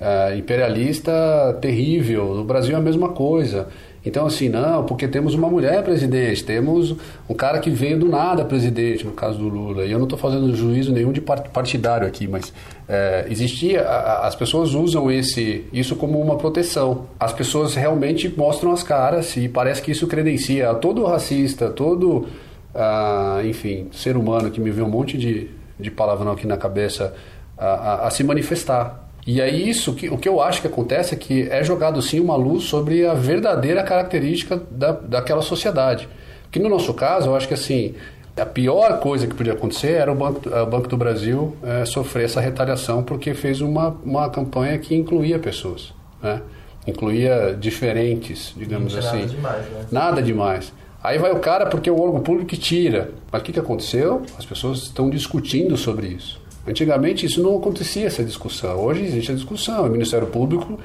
uh, 0.00 0.38
imperialista 0.38 1.58
terrível. 1.60 2.36
No 2.36 2.44
Brasil 2.44 2.76
é 2.76 2.78
a 2.78 2.80
mesma 2.80 3.08
coisa. 3.08 3.66
Então, 4.04 4.26
assim, 4.26 4.48
não, 4.48 4.84
porque 4.84 5.06
temos 5.06 5.34
uma 5.34 5.48
mulher 5.48 5.82
presidente, 5.84 6.42
temos 6.42 6.94
um 7.28 7.34
cara 7.34 7.60
que 7.60 7.70
veio 7.70 7.98
do 7.98 8.08
nada 8.08 8.44
presidente, 8.44 9.06
no 9.06 9.12
caso 9.12 9.38
do 9.38 9.48
Lula. 9.48 9.84
E 9.84 9.92
eu 9.92 9.98
não 9.98 10.06
estou 10.06 10.18
fazendo 10.18 10.54
juízo 10.56 10.92
nenhum 10.92 11.12
de 11.12 11.20
partidário 11.20 12.06
aqui, 12.06 12.26
mas 12.26 12.52
é, 12.88 13.26
existia, 13.30 13.82
as 13.82 14.34
pessoas 14.34 14.74
usam 14.74 15.10
esse, 15.10 15.64
isso 15.72 15.94
como 15.94 16.20
uma 16.20 16.36
proteção. 16.36 17.06
As 17.18 17.32
pessoas 17.32 17.74
realmente 17.76 18.28
mostram 18.36 18.72
as 18.72 18.82
caras 18.82 19.36
e 19.36 19.48
parece 19.48 19.80
que 19.80 19.92
isso 19.92 20.08
credencia 20.08 20.74
todo 20.74 21.04
racista, 21.04 21.70
todo, 21.70 22.26
ah, 22.74 23.40
enfim, 23.44 23.86
ser 23.92 24.16
humano 24.16 24.50
que 24.50 24.60
me 24.60 24.70
vê 24.70 24.82
um 24.82 24.90
monte 24.90 25.16
de, 25.16 25.48
de 25.78 25.90
palavrão 25.92 26.32
aqui 26.32 26.46
na 26.46 26.56
cabeça 26.56 27.14
a, 27.56 27.66
a, 27.66 28.06
a 28.08 28.10
se 28.10 28.24
manifestar. 28.24 29.11
E 29.26 29.40
aí 29.40 29.68
isso, 29.68 29.94
que, 29.94 30.08
o 30.08 30.18
que 30.18 30.28
eu 30.28 30.40
acho 30.40 30.60
que 30.60 30.66
acontece 30.66 31.14
é 31.14 31.16
que 31.16 31.48
é 31.48 31.62
jogado 31.62 32.02
sim 32.02 32.18
uma 32.18 32.34
luz 32.34 32.64
sobre 32.64 33.06
a 33.06 33.14
verdadeira 33.14 33.82
característica 33.82 34.60
da, 34.70 34.92
daquela 34.92 35.42
sociedade. 35.42 36.08
Que 36.50 36.58
no 36.58 36.68
nosso 36.68 36.92
caso, 36.92 37.30
eu 37.30 37.36
acho 37.36 37.46
que 37.46 37.54
assim, 37.54 37.94
a 38.36 38.44
pior 38.44 38.98
coisa 38.98 39.26
que 39.26 39.34
podia 39.34 39.52
acontecer 39.52 39.92
era 39.92 40.10
o 40.10 40.14
Banco, 40.14 40.48
o 40.48 40.66
Banco 40.66 40.88
do 40.88 40.96
Brasil 40.96 41.56
é, 41.62 41.84
sofrer 41.84 42.24
essa 42.24 42.40
retaliação 42.40 43.02
porque 43.02 43.32
fez 43.32 43.60
uma, 43.60 43.96
uma 44.04 44.28
campanha 44.28 44.76
que 44.78 44.94
incluía 44.94 45.38
pessoas, 45.38 45.94
né? 46.20 46.42
incluía 46.86 47.56
diferentes, 47.58 48.52
digamos 48.56 48.96
assim. 48.96 49.20
Nada 49.20 49.28
demais, 49.28 49.66
né? 49.66 49.86
Nada 49.92 50.22
demais. 50.22 50.72
Aí 51.02 51.18
vai 51.18 51.30
o 51.32 51.38
cara 51.38 51.66
porque 51.66 51.88
é 51.88 51.92
o 51.92 52.00
órgão 52.00 52.20
público 52.20 52.48
que 52.48 52.56
tira. 52.56 53.10
Mas 53.30 53.42
o 53.42 53.44
que, 53.44 53.52
que 53.52 53.60
aconteceu? 53.60 54.22
As 54.36 54.44
pessoas 54.44 54.78
estão 54.82 55.10
discutindo 55.10 55.76
sobre 55.76 56.08
isso. 56.08 56.41
Antigamente 56.66 57.26
isso 57.26 57.42
não 57.42 57.56
acontecia, 57.56 58.06
essa 58.06 58.24
discussão. 58.24 58.78
Hoje 58.78 59.02
existe 59.02 59.32
a 59.32 59.34
discussão. 59.34 59.86
O 59.86 59.90
Ministério 59.90 60.26
Público, 60.26 60.78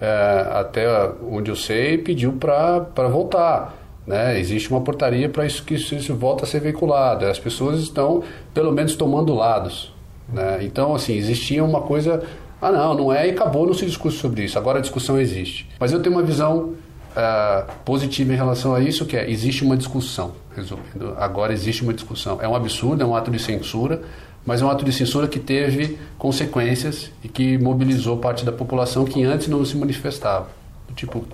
é, 0.00 0.48
até 0.52 0.86
onde 1.28 1.50
eu 1.50 1.56
sei, 1.56 1.98
pediu 1.98 2.32
para 2.32 3.08
voltar. 3.08 3.76
Né? 4.06 4.38
Existe 4.38 4.70
uma 4.70 4.80
portaria 4.80 5.28
para 5.28 5.46
isso 5.46 5.64
que 5.64 5.74
isso, 5.74 5.94
isso 5.94 6.14
volta 6.14 6.44
a 6.44 6.46
ser 6.46 6.60
veiculado. 6.60 7.26
As 7.26 7.38
pessoas 7.38 7.80
estão, 7.80 8.22
pelo 8.52 8.70
menos, 8.70 8.94
tomando 8.94 9.34
lados. 9.34 9.92
Né? 10.32 10.60
Então, 10.62 10.94
assim, 10.94 11.16
existia 11.16 11.64
uma 11.64 11.80
coisa... 11.80 12.22
Ah, 12.62 12.72
não, 12.72 12.94
não 12.94 13.12
é 13.12 13.26
e 13.26 13.30
acabou, 13.30 13.66
não 13.66 13.74
se 13.74 13.84
discute 13.84 14.16
sobre 14.16 14.44
isso. 14.44 14.58
Agora 14.58 14.78
a 14.78 14.80
discussão 14.80 15.20
existe. 15.20 15.68
Mas 15.78 15.92
eu 15.92 16.00
tenho 16.00 16.14
uma 16.14 16.22
visão 16.22 16.74
uh, 17.14 17.72
positiva 17.84 18.32
em 18.32 18.36
relação 18.36 18.74
a 18.74 18.80
isso, 18.80 19.04
que 19.04 19.16
é, 19.16 19.30
existe 19.30 19.64
uma 19.64 19.76
discussão. 19.76 20.32
Resumindo, 20.56 21.14
agora 21.18 21.52
existe 21.52 21.82
uma 21.82 21.92
discussão. 21.92 22.38
É 22.40 22.48
um 22.48 22.54
absurdo, 22.54 23.02
é 23.02 23.06
um 23.06 23.14
ato 23.14 23.30
de 23.30 23.38
censura, 23.38 24.00
mas 24.46 24.60
é 24.60 24.64
um 24.64 24.70
ato 24.70 24.84
de 24.84 24.92
censura 24.92 25.26
que 25.26 25.38
teve 25.38 25.98
consequências 26.18 27.10
e 27.22 27.28
que 27.28 27.56
mobilizou 27.58 28.18
parte 28.18 28.44
da 28.44 28.52
população 28.52 29.04
que 29.04 29.22
antes 29.24 29.48
não 29.48 29.64
se 29.64 29.76
manifestava. 29.76 30.48
Tipo, 30.94 31.24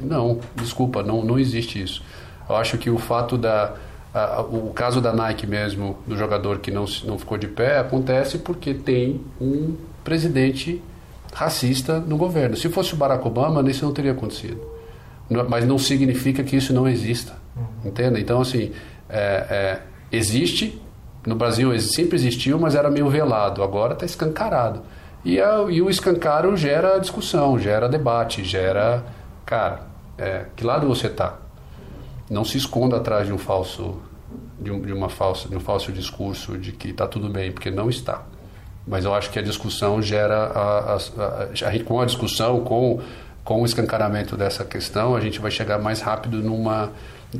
não, 0.00 0.40
desculpa, 0.54 1.02
não, 1.02 1.24
não 1.24 1.38
existe 1.38 1.82
isso. 1.82 2.02
Eu 2.48 2.56
acho 2.56 2.78
que 2.78 2.90
o 2.90 2.98
fato 2.98 3.36
da. 3.36 3.74
A, 4.14 4.40
o 4.40 4.72
caso 4.72 5.00
da 5.00 5.12
Nike 5.12 5.46
mesmo, 5.46 5.98
do 6.06 6.16
jogador 6.16 6.58
que 6.58 6.70
não, 6.70 6.86
não 7.04 7.18
ficou 7.18 7.36
de 7.36 7.46
pé, 7.46 7.78
acontece 7.78 8.38
porque 8.38 8.72
tem 8.72 9.20
um 9.40 9.76
presidente 10.02 10.82
racista 11.32 12.00
no 12.00 12.16
governo. 12.16 12.56
Se 12.56 12.68
fosse 12.68 12.94
o 12.94 12.96
Barack 12.96 13.26
Obama, 13.26 13.68
isso 13.70 13.84
não 13.84 13.92
teria 13.92 14.12
acontecido. 14.12 14.60
Mas 15.48 15.66
não 15.66 15.78
significa 15.78 16.42
que 16.42 16.56
isso 16.56 16.72
não 16.72 16.88
exista. 16.88 17.36
Entende? 17.84 18.20
Então, 18.20 18.40
assim, 18.40 18.72
é, 19.08 19.46
é, 19.50 19.80
existe 20.10 20.80
no 21.26 21.34
Brasil 21.34 21.78
sempre 21.80 22.16
existiu, 22.16 22.58
mas 22.58 22.74
era 22.74 22.90
meio 22.90 23.08
velado. 23.08 23.62
Agora 23.62 23.94
está 23.94 24.06
escancarado. 24.06 24.82
E, 25.24 25.40
a, 25.40 25.66
e, 25.68 25.82
o 25.82 25.90
escancaro 25.90 26.56
gera 26.56 26.98
discussão, 26.98 27.58
gera 27.58 27.88
debate, 27.88 28.44
gera. 28.44 29.04
Cara, 29.44 29.82
é, 30.16 30.46
que 30.56 30.64
lado 30.64 30.86
você 30.86 31.08
está? 31.08 31.36
Não 32.30 32.44
se 32.44 32.56
esconda 32.56 32.96
atrás 32.96 33.26
de 33.26 33.32
um 33.32 33.38
falso. 33.38 34.00
De, 34.60 34.70
um, 34.70 34.80
de, 34.80 34.92
uma 34.92 35.08
falsa, 35.08 35.48
de 35.48 35.56
um 35.56 35.60
falso 35.60 35.92
discurso 35.92 36.58
de 36.58 36.72
que 36.72 36.88
está 36.88 37.06
tudo 37.06 37.28
bem, 37.28 37.52
porque 37.52 37.70
não 37.70 37.88
está. 37.88 38.22
Mas 38.86 39.04
eu 39.04 39.14
acho 39.14 39.30
que 39.30 39.38
a 39.38 39.42
discussão 39.42 40.00
gera. 40.00 40.36
A, 40.36 40.94
a, 40.94 40.96
a, 40.96 41.84
com 41.84 42.00
a 42.00 42.04
discussão, 42.04 42.60
com, 42.60 43.00
com 43.44 43.62
o 43.62 43.64
escancaramento 43.64 44.36
dessa 44.36 44.64
questão, 44.64 45.14
a 45.14 45.20
gente 45.20 45.40
vai 45.40 45.50
chegar 45.50 45.78
mais 45.78 46.00
rápido 46.00 46.38
numa 46.38 46.90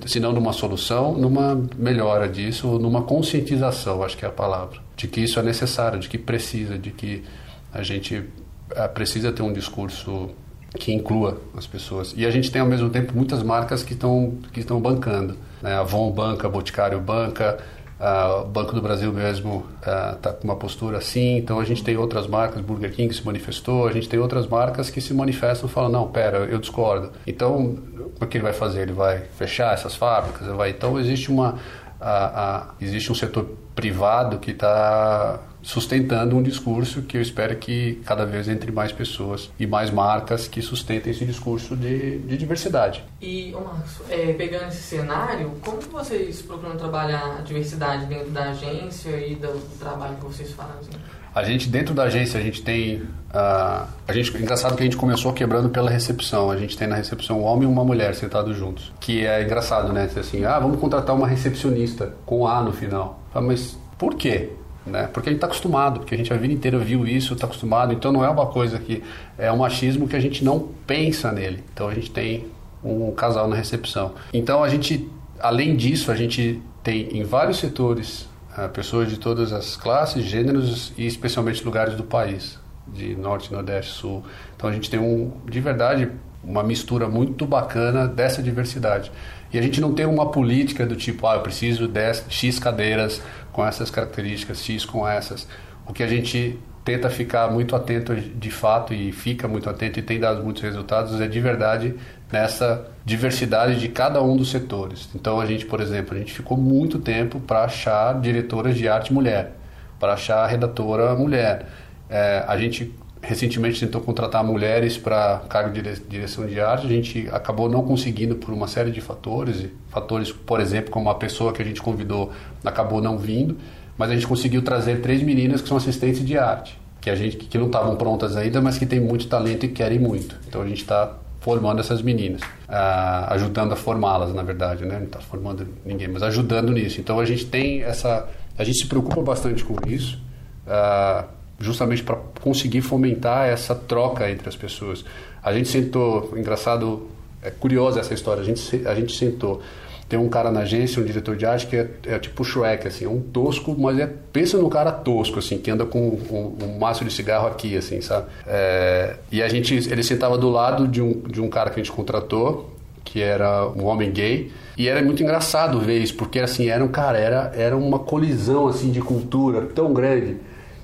se 0.07 0.21
não 0.21 0.33
numa 0.33 0.53
solução, 0.53 1.17
numa 1.17 1.61
melhora 1.77 2.29
disso, 2.29 2.79
numa 2.79 3.03
conscientização, 3.03 4.03
acho 4.03 4.17
que 4.17 4.25
é 4.25 4.29
a 4.29 4.33
palavra, 4.33 4.79
de 4.97 5.09
que 5.09 5.21
isso 5.21 5.39
é 5.39 5.43
necessário, 5.43 5.99
de 5.99 6.09
que 6.09 6.19
precisa, 6.19 6.79
de 6.79 6.91
que 6.91 7.25
a 7.73 7.83
gente 7.83 8.25
eh, 8.71 8.89
precisa 8.89 9.33
ter 9.33 9.43
um 9.43 9.53
discurso 9.53 10.31
que 10.79 10.93
inclua 10.93 11.41
as 11.57 11.67
pessoas. 11.67 12.13
E 12.17 12.27
a 12.27 12.31
gente 12.31 12.51
tem 12.51 12.61
ao 12.61 12.69
mesmo 12.69 12.91
tempo 12.91 13.15
muitas 13.15 13.43
marcas 13.43 13.83
que 13.83 13.95
estão 13.95 14.39
que 14.53 14.61
estão 14.61 14.81
bancando, 14.81 15.37
né? 15.63 15.75
Avon 15.75 16.11
banca, 16.11 16.49
Boticário 16.49 17.01
banca, 17.01 17.59
O 18.01 18.45
Banco 18.45 18.75
do 18.75 18.81
Brasil 18.81 19.13
mesmo 19.13 19.67
está 19.81 20.31
uh, 20.31 20.35
com 20.35 20.45
uma 20.45 20.55
postura 20.55 20.99
assim, 20.99 21.37
então 21.37 21.59
a 21.59 21.65
gente 21.65 21.83
tem 21.83 21.97
outras 21.97 22.29
marcas, 22.29 22.61
Burger 22.61 22.93
King 22.93 23.13
se 23.13 23.27
manifestou, 23.27 23.89
a 23.89 23.93
gente 23.93 24.09
tem 24.09 24.21
outras 24.21 24.47
marcas 24.47 24.89
que 24.89 25.01
se 25.01 25.13
manifestam 25.13 25.69
e 25.69 25.73
falam, 25.73 25.91
não, 25.91 26.09
pera, 26.09 26.39
eu 26.39 26.59
discordo. 26.59 27.11
Então, 27.27 27.77
o 28.21 28.27
que 28.27 28.37
ele 28.37 28.45
vai 28.45 28.53
fazer? 28.53 28.83
Ele 28.83 28.93
vai 28.93 29.23
fechar 29.37 29.75
essas 29.75 29.97
fábricas? 29.97 30.47
Vai... 30.47 30.71
Então, 30.71 30.99
existe, 31.01 31.29
uma, 31.29 31.55
uh, 32.01 32.73
existe 32.81 33.11
um 33.11 33.17
setor 33.17 33.45
privado 33.75 34.39
que 34.39 34.53
está 34.53 35.41
sustentando 35.63 36.37
um 36.37 36.43
discurso 36.43 37.03
que 37.03 37.17
eu 37.17 37.23
espero 37.23 37.57
que 37.57 38.01
cada 38.05 38.25
vez 38.25 38.49
entre 38.49 38.71
mais 38.71 38.93
pessoas 38.93 39.51
e 39.59 39.67
mais 39.67 39.91
marcas 39.91 40.49
que 40.49 40.63
sustentem 40.63 41.13
esse 41.13 41.25
discurso 41.25 41.77
de, 41.77 42.19
de 42.19 42.37
diversidade. 42.37 43.05
E, 43.21 43.53
ô 43.55 43.61
Marcos, 43.61 44.01
é, 44.09 44.33
pegando 44.33 44.69
esse 44.69 44.83
cenário, 44.83 45.53
como 45.65 45.81
vocês 45.81 46.43
procuram 46.43 46.77
trabalhar 46.77 47.37
a 47.39 47.43
diversidade 47.43 48.07
dentro 48.07 48.31
da 48.31 48.51
agência 48.51 49.11
e 49.11 49.35
do, 49.35 49.59
trabalho 49.79 50.17
que 50.17 50.25
vocês 50.25 50.53
fazem? 50.53 50.91
A 51.35 51.45
gente, 51.45 51.69
dentro 51.69 51.95
da 51.95 52.05
agência, 52.05 52.41
a 52.41 52.43
gente 52.43 52.63
tem. 52.63 52.97
Uh, 52.97 53.87
a 54.09 54.13
gente, 54.13 54.37
engraçado 54.37 54.75
que 54.75 54.83
a 54.83 54.85
gente 54.85 54.97
começou 54.97 55.33
quebrando 55.33 55.69
pela 55.69 55.91
recepção. 55.91 56.51
A 56.51 56.57
gente 56.57 56.77
tem 56.77 56.89
na 56.89 56.97
recepção 56.97 57.41
um 57.41 57.45
homem 57.45 57.69
e 57.69 57.71
uma 57.71 57.85
mulher 57.85 58.15
sentados 58.15 58.57
juntos. 58.57 58.93
Que 58.99 59.25
é 59.25 59.45
engraçado, 59.45 59.93
né? 59.93 60.09
Assim, 60.17 60.45
ah, 60.45 60.59
vamos 60.59 60.81
contratar 60.81 61.15
uma 61.15 61.29
recepcionista 61.29 62.15
com 62.27 62.47
A 62.47 62.63
no 62.63 62.73
final. 62.73 63.21
Ah, 63.33 63.41
mas 63.41 63.79
por 63.97 64.15
quê? 64.15 64.51
Né? 64.87 65.09
Porque 65.13 65.29
a 65.29 65.33
gente 65.33 65.39
está 65.39 65.47
acostumado, 65.47 66.01
porque 66.01 66.15
a 66.15 66.19
gente 66.19 66.33
a 66.33 66.37
vida 66.37 66.55
inteira 66.55 66.79
viu 66.79 67.07
isso, 67.07 67.35
está 67.35 67.47
acostumado. 67.47 67.93
Então 67.93 68.11
não 68.11 68.25
é 68.25 68.29
uma 68.29 68.47
coisa 68.47 68.79
que 68.79 69.03
é 69.37 69.53
um 69.53 69.59
machismo 69.59 70.09
que 70.09 70.17
a 70.17 70.21
gente 70.21 70.45
não 70.45 70.69
pensa 70.87 71.31
nele. 71.31 71.63
Então 71.73 71.89
a 71.89 71.95
gente 71.95 72.11
tem 72.11 72.47
um 72.83 73.11
casal 73.13 73.49
na 73.49 73.57
recepção. 73.57 74.15
Então 74.33 74.63
a 74.63 74.69
gente, 74.69 75.09
além 75.41 75.77
disso, 75.77 76.11
a 76.11 76.17
gente 76.17 76.63
tem 76.83 77.17
em 77.19 77.25
vários 77.25 77.59
setores 77.59 78.29
uh, 78.57 78.69
pessoas 78.71 79.11
de 79.11 79.19
todas 79.19 79.53
as 79.53 79.77
classes, 79.77 80.25
gêneros 80.25 80.93
e 80.97 81.07
especialmente 81.07 81.65
lugares 81.65 81.95
do 81.95 82.05
país, 82.05 82.59
de 82.87 83.15
norte, 83.15 83.53
nordeste, 83.53 83.93
sul. 83.93 84.25
Então 84.57 84.71
a 84.71 84.73
gente 84.73 84.89
tem 84.89 84.99
um, 84.99 85.33
de 85.47 85.61
verdade, 85.61 86.11
uma 86.43 86.63
mistura 86.63 87.09
muito 87.09 87.45
bacana 87.45 88.07
dessa 88.07 88.43
diversidade. 88.43 89.11
E 89.53 89.59
a 89.59 89.63
gente 89.63 89.81
não 89.81 89.95
tem 89.95 90.07
uma 90.07 90.31
política 90.31 90.85
do 90.85 90.97
tipo, 90.97 91.27
ah, 91.27 91.37
eu 91.37 91.41
preciso 91.41 91.89
de 91.89 92.01
X 92.29 92.59
cadeiras 92.59 93.23
com 93.53 93.65
essas 93.65 93.91
características, 93.91 94.63
X 94.63 94.85
com 94.85 95.09
essas. 95.09 95.49
O 95.87 95.93
que 95.93 96.03
a 96.03 96.07
gente 96.07 96.59
tenta 96.85 97.11
ficar 97.11 97.51
muito 97.51 97.77
atento 97.77 98.15
de 98.15 98.51
fato 98.51 98.95
e 98.95 99.13
fica 99.13 99.47
muito 99.47 99.69
atento 99.69 99.99
e 99.99 100.03
tem 100.03 100.19
dado 100.19 100.43
muitos 100.43 100.63
resultados 100.63 101.21
é 101.21 101.27
de 101.27 101.39
verdade 101.39 101.95
nessa 102.33 102.87
diversidade 103.05 103.79
de 103.79 103.89
cada 103.89 104.23
um 104.23 104.37
dos 104.37 104.51
setores. 104.51 105.09
Então 105.15 105.41
a 105.41 105.45
gente, 105.45 105.67
por 105.67 105.81
exemplo, 105.81 106.15
a 106.15 106.19
gente 106.19 106.33
ficou 106.33 106.57
muito 106.57 106.99
tempo 106.99 107.41
para 107.41 107.65
achar 107.65 108.19
diretoras 108.21 108.75
de 108.75 108.89
arte 108.89 109.13
mulher, 109.13 109.53
para 109.99 110.15
achar 110.15 110.47
redatora 110.47 111.15
mulher. 111.15 111.67
É, 112.09 112.43
a 112.47 112.57
gente 112.57 112.95
recentemente 113.21 113.81
tentou 113.81 114.01
contratar 114.01 114.45
mulheres 114.45 114.97
para 114.97 115.43
cargo 115.49 115.73
de 115.73 116.01
direção 116.01 116.47
de 116.47 116.61
arte, 116.61 116.87
a 116.87 116.91
gente 116.91 117.29
acabou 117.33 117.69
não 117.69 117.83
conseguindo 117.83 118.37
por 118.37 118.53
uma 118.53 118.69
série 118.69 118.91
de 118.91 119.01
fatores, 119.01 119.67
fatores, 119.89 120.31
por 120.33 120.61
exemplo, 120.61 120.91
como 120.91 121.11
a 121.11 121.15
pessoa 121.15 121.53
que 121.53 121.61
a 121.61 121.65
gente 121.65 121.83
convidou 121.83 122.33
acabou 122.65 123.01
não 123.03 123.19
vindo, 123.19 123.57
mas 123.97 124.11
a 124.11 124.15
gente 124.15 124.27
conseguiu 124.27 124.63
trazer 124.63 125.01
três 125.01 125.23
meninas 125.23 125.61
que 125.61 125.69
são 125.69 125.77
assistentes 125.77 126.25
de 126.25 126.39
arte, 126.39 126.79
que 127.01 127.11
a 127.11 127.15
gente 127.15 127.37
que 127.37 127.59
não 127.59 127.67
estavam 127.67 127.97
prontas 127.97 128.37
ainda, 128.37 128.61
mas 128.61 128.79
que 128.79 128.87
têm 128.87 129.01
muito 129.01 129.27
talento 129.27 129.67
e 129.67 129.69
querem 129.69 129.99
muito. 129.99 130.39
Então 130.47 130.63
a 130.63 130.67
gente 130.67 130.83
está 130.83 131.17
formando 131.41 131.81
essas 131.81 132.03
meninas, 132.03 132.41
uh, 132.43 133.31
ajudando 133.31 133.73
a 133.73 133.77
formá-las, 133.77 134.35
na 134.35 134.43
verdade, 134.43 134.85
né? 134.85 134.99
Não 134.99 135.07
está 135.07 135.21
formando 135.21 135.67
ninguém, 135.85 136.09
mas 136.09 136.23
ajudando 136.23 136.73
nisso. 136.73 137.01
Então 137.01 137.19
a 137.19 137.25
gente 137.25 137.47
tem 137.47 137.83
essa, 137.83 138.29
a 138.57 138.65
gente 138.65 138.79
se 138.79 138.87
preocupa 138.87 139.23
bastante 139.23 139.65
com 139.65 139.77
isso. 139.89 140.21
Uh, 140.67 141.38
justamente 141.59 142.03
para 142.03 142.17
conseguir 142.41 142.83
fomentar 142.83 143.49
essa 143.49 143.75
troca 143.75 144.31
entre 144.31 144.49
as 144.49 144.57
pessoas. 144.57 145.05
A 145.43 145.53
gente 145.53 145.69
sentou, 145.69 146.33
engraçado, 146.37 147.09
é 147.43 147.51
curiosa 147.51 148.01
essa 148.01 148.15
história, 148.15 148.43
a 148.43 148.45
gente, 148.45 148.87
a 148.87 148.95
gente 148.95 149.17
sentou, 149.17 149.61
tem 150.09 150.19
um 150.19 150.29
cara 150.29 150.51
na 150.51 150.61
agência, 150.61 151.03
um 151.03 151.05
diretor 151.05 151.37
de 151.37 151.45
arte 151.45 151.67
que 151.67 151.77
é, 151.77 151.89
é 152.07 152.19
tipo 152.19 152.45
Shrek, 152.45 152.87
assim, 152.87 153.05
é 153.05 153.09
um 153.09 153.21
tosco, 153.21 153.75
mas 153.79 153.99
é, 153.99 154.09
pensa 154.33 154.57
no 154.57 154.69
cara 154.69 154.93
tosco, 154.93 155.39
assim, 155.39 155.59
que 155.59 155.71
anda 155.71 155.85
com 155.85 156.01
um, 156.09 156.65
um 156.65 156.79
maço 156.79 157.05
de 157.05 157.13
cigarro 157.13 157.47
aqui, 157.49 157.77
assim, 157.77 158.01
sabe? 158.01 158.27
É, 158.47 159.17
e 159.31 159.43
a 159.43 159.49
gente, 159.49 159.75
ele 159.75 160.03
sentava 160.03 160.39
do 160.39 160.49
lado 160.49 160.87
de 160.87 161.03
um, 161.03 161.13
de 161.21 161.41
um 161.41 161.49
cara 161.49 161.71
que 161.71 161.81
a 161.81 161.83
gente 161.83 161.93
contratou, 161.93 162.73
que 163.05 163.23
era 163.23 163.67
um 163.69 163.87
homem 163.87 164.11
gay, 164.11 164.53
e 164.77 164.87
era 164.87 165.03
muito 165.03 165.23
engraçado 165.23 165.81
ver 165.81 165.99
isso, 165.99 166.15
porque 166.15 166.39
assim, 166.39 166.69
era 166.69 166.85
um 166.85 166.89
cara, 166.89 167.19
era, 167.19 167.53
era 167.55 167.77
uma 167.77 167.99
colisão 167.99 168.69
assim 168.69 168.91
de 168.91 169.01
cultura 169.01 169.63
tão 169.75 169.93
grande 169.93 170.37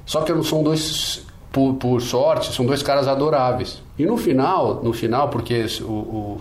só 0.06 0.22
que 0.22 0.42
são 0.44 0.62
dois, 0.62 1.24
por, 1.52 1.74
por 1.74 2.00
sorte, 2.00 2.52
são 2.52 2.66
dois 2.66 2.82
caras 2.82 3.08
adoráveis. 3.08 3.82
E 3.98 4.04
no 4.04 4.16
final, 4.16 4.82
no 4.82 4.92
final, 4.92 5.28
porque 5.28 5.64
o, 5.82 5.84
o, 5.84 6.40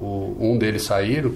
o, 0.00 0.36
um 0.40 0.58
deles 0.58 0.82
saíram, 0.82 1.32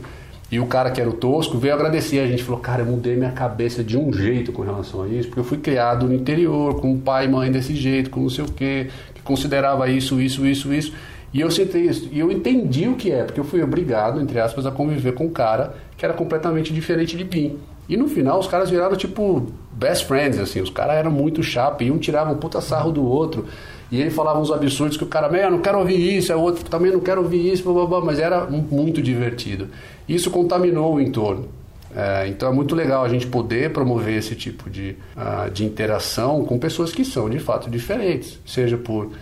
e 0.51 0.61
o 0.61 0.67
cara 0.67 0.91
que 0.91 1.01
era 1.01 1.11
o 1.11 1.13
tosco 1.13 1.59
veio 1.59 1.75
agradecer. 1.75 2.21
A 2.21 2.27
gente 2.27 2.45
falou, 2.45 2.61
cara, 2.61 2.83
eu 2.83 2.87
mudei 2.87 3.17
minha 3.17 3.33
cabeça 3.33 3.83
de 3.83 3.99
um 3.99 4.13
jeito 4.13 4.53
com 4.53 4.63
relação 4.63 5.03
a 5.03 5.09
isso, 5.09 5.29
porque 5.29 5.41
eu 5.41 5.45
fui 5.45 5.59
criado 5.59 6.07
no 6.07 6.15
interior, 6.15 6.81
com 6.81 6.97
pai 6.99 7.25
e 7.25 7.29
mãe 7.29 7.51
desse 7.51 7.75
jeito, 7.75 8.11
com 8.11 8.21
não 8.21 8.31
sei 8.31 8.45
o 8.45 8.53
quê, 8.53 8.89
que 9.15 9.23
considerava 9.23 9.89
isso, 9.89 10.21
isso, 10.21 10.47
isso, 10.47 10.73
isso. 10.73 10.93
E 11.33 11.41
eu 11.41 11.51
sentei 11.51 11.83
isso. 11.83 12.09
E 12.13 12.19
eu 12.21 12.31
entendi 12.31 12.87
o 12.89 12.95
que 12.95 13.11
é, 13.11 13.25
porque 13.25 13.41
eu 13.41 13.45
fui 13.45 13.63
obrigado, 13.63 14.21
entre 14.21 14.39
aspas, 14.39 14.65
a 14.67 14.71
conviver 14.71 15.13
com 15.13 15.27
um 15.27 15.31
cara 15.31 15.75
que 15.97 16.05
era 16.05 16.15
completamente 16.15 16.73
diferente 16.73 17.17
de 17.17 17.25
mim. 17.25 17.59
E 17.89 17.97
no 17.97 18.09
final 18.09 18.39
os 18.39 18.47
caras 18.47 18.71
viraram 18.71 18.97
tipo 18.97 19.47
best 19.73 20.07
friends, 20.07 20.39
assim. 20.39 20.61
Os 20.61 20.71
caras 20.71 20.97
eram 20.97 21.11
muito 21.11 21.43
chapa 21.43 21.85
e 21.85 21.91
um 21.91 21.99
tirava 21.99 22.33
um 22.33 22.37
puta 22.37 22.61
sarro 22.61 22.91
do 22.91 23.05
outro. 23.05 23.47
E 23.91 24.01
ele 24.01 24.11
falava 24.11 24.41
uns 24.41 24.51
absurdos 24.51 24.97
que 24.97 25.05
o 25.05 25.07
cara, 25.07 25.29
meu, 25.29 25.51
não 25.51 25.61
quero 25.61 25.79
ouvir 25.79 26.17
isso, 26.17 26.33
é 26.33 26.37
outro 26.37 26.65
também 26.65 26.91
não 26.91 27.01
quero 27.01 27.23
ouvir 27.23 27.53
isso, 27.53 27.63
blá, 27.63 27.73
blá, 27.73 27.87
blá, 27.87 28.01
mas 28.01 28.19
era 28.19 28.45
muito 28.47 29.01
divertido. 29.01 29.69
Isso 30.09 30.31
contaminou 30.31 30.95
o 30.95 31.01
entorno. 31.01 31.49
É, 31.95 32.27
então 32.29 32.51
é 32.51 32.53
muito 32.53 32.75
legal 32.75 33.05
a 33.05 33.09
gente 33.09 33.27
poder 33.27 33.73
promover 33.73 34.19
esse 34.19 34.35
tipo 34.35 34.69
de, 34.69 34.97
uh, 35.17 35.51
de 35.51 35.65
interação 35.65 36.45
com 36.45 36.59
pessoas 36.59 36.93
que 36.93 37.05
são 37.05 37.31
de 37.31 37.39
fato 37.39 37.71
diferentes, 37.71 38.39
seja 38.45 38.77
por 38.77 39.13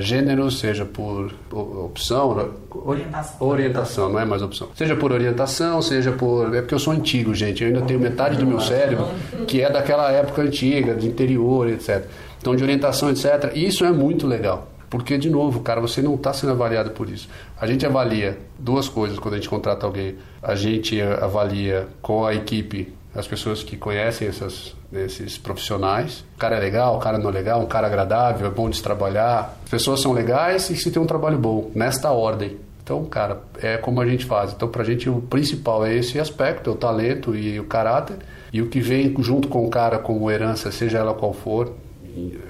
gênero, 0.00 0.50
seja 0.50 0.84
por 0.84 1.32
opção, 1.52 2.34
né? 2.34 2.44
orientação. 2.72 3.46
orientação, 3.46 4.08
não 4.08 4.18
é 4.18 4.24
mais 4.24 4.42
opção. 4.42 4.68
Seja 4.74 4.96
por 4.96 5.12
orientação, 5.12 5.80
seja 5.80 6.10
por. 6.12 6.54
É 6.54 6.60
porque 6.60 6.74
eu 6.74 6.78
sou 6.78 6.92
antigo, 6.92 7.32
gente. 7.34 7.62
Eu 7.62 7.68
ainda 7.68 7.82
tenho 7.82 8.00
metade 8.00 8.36
do 8.36 8.44
meu 8.44 8.60
cérebro 8.60 9.06
que 9.46 9.62
é 9.62 9.70
daquela 9.70 10.10
época 10.10 10.42
antiga, 10.42 10.94
de 10.94 11.06
interior, 11.06 11.68
etc. 11.68 12.04
Então, 12.40 12.56
de 12.56 12.62
orientação, 12.62 13.10
etc. 13.10 13.52
Isso 13.54 13.84
é 13.84 13.92
muito 13.92 14.26
legal. 14.26 14.68
Porque, 14.88 15.18
de 15.18 15.28
novo, 15.28 15.60
cara, 15.60 15.80
você 15.80 16.00
não 16.00 16.14
está 16.14 16.32
sendo 16.32 16.52
avaliado 16.52 16.90
por 16.90 17.08
isso. 17.08 17.28
A 17.60 17.66
gente 17.66 17.84
avalia 17.84 18.38
duas 18.58 18.88
coisas 18.88 19.18
quando 19.18 19.34
a 19.34 19.36
gente 19.36 19.48
contrata 19.48 19.84
alguém. 19.84 20.16
A 20.42 20.54
gente 20.54 21.00
avalia 21.00 21.88
com 22.00 22.24
a 22.24 22.34
equipe 22.34 22.92
as 23.16 23.26
pessoas 23.26 23.62
que 23.62 23.76
conhecem 23.76 24.28
essas, 24.28 24.74
esses 24.92 25.38
profissionais. 25.38 26.24
O 26.34 26.38
cara 26.38 26.56
é 26.56 26.60
legal, 26.60 26.96
o 26.96 26.98
cara 26.98 27.18
não 27.18 27.30
é 27.30 27.32
legal, 27.32 27.60
um 27.60 27.66
cara 27.66 27.86
agradável, 27.86 28.46
é 28.46 28.50
bom 28.50 28.68
de 28.68 28.82
trabalhar. 28.82 29.58
As 29.64 29.70
pessoas 29.70 30.00
são 30.00 30.12
legais 30.12 30.68
e 30.70 30.76
se 30.76 30.90
tem 30.90 31.00
um 31.00 31.06
trabalho 31.06 31.38
bom, 31.38 31.70
nesta 31.74 32.10
ordem. 32.10 32.58
Então, 32.82 33.04
cara, 33.04 33.40
é 33.60 33.76
como 33.76 34.00
a 34.00 34.06
gente 34.06 34.24
faz. 34.24 34.52
Então, 34.52 34.68
pra 34.68 34.84
gente, 34.84 35.10
o 35.10 35.20
principal 35.20 35.84
é 35.84 35.94
esse 35.94 36.20
aspecto, 36.20 36.70
é 36.70 36.72
o 36.72 36.76
talento 36.76 37.34
e 37.34 37.58
o 37.58 37.64
caráter. 37.64 38.18
E 38.52 38.62
o 38.62 38.68
que 38.68 38.80
vem 38.80 39.14
junto 39.18 39.48
com 39.48 39.66
o 39.66 39.70
cara 39.70 39.98
como 39.98 40.30
herança, 40.30 40.70
seja 40.70 40.98
ela 40.98 41.12
qual 41.12 41.32
for, 41.32 41.72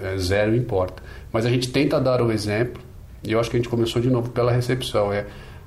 é 0.02 0.18
zero 0.18 0.54
importa. 0.54 1.02
Mas 1.32 1.46
a 1.46 1.48
gente 1.48 1.70
tenta 1.70 1.98
dar 1.98 2.20
o 2.20 2.30
exemplo, 2.30 2.82
e 3.24 3.32
eu 3.32 3.40
acho 3.40 3.50
que 3.50 3.56
a 3.56 3.60
gente 3.60 3.68
começou 3.68 4.00
de 4.02 4.10
novo 4.10 4.30
pela 4.30 4.52
recepção. 4.52 5.12
É, 5.12 5.24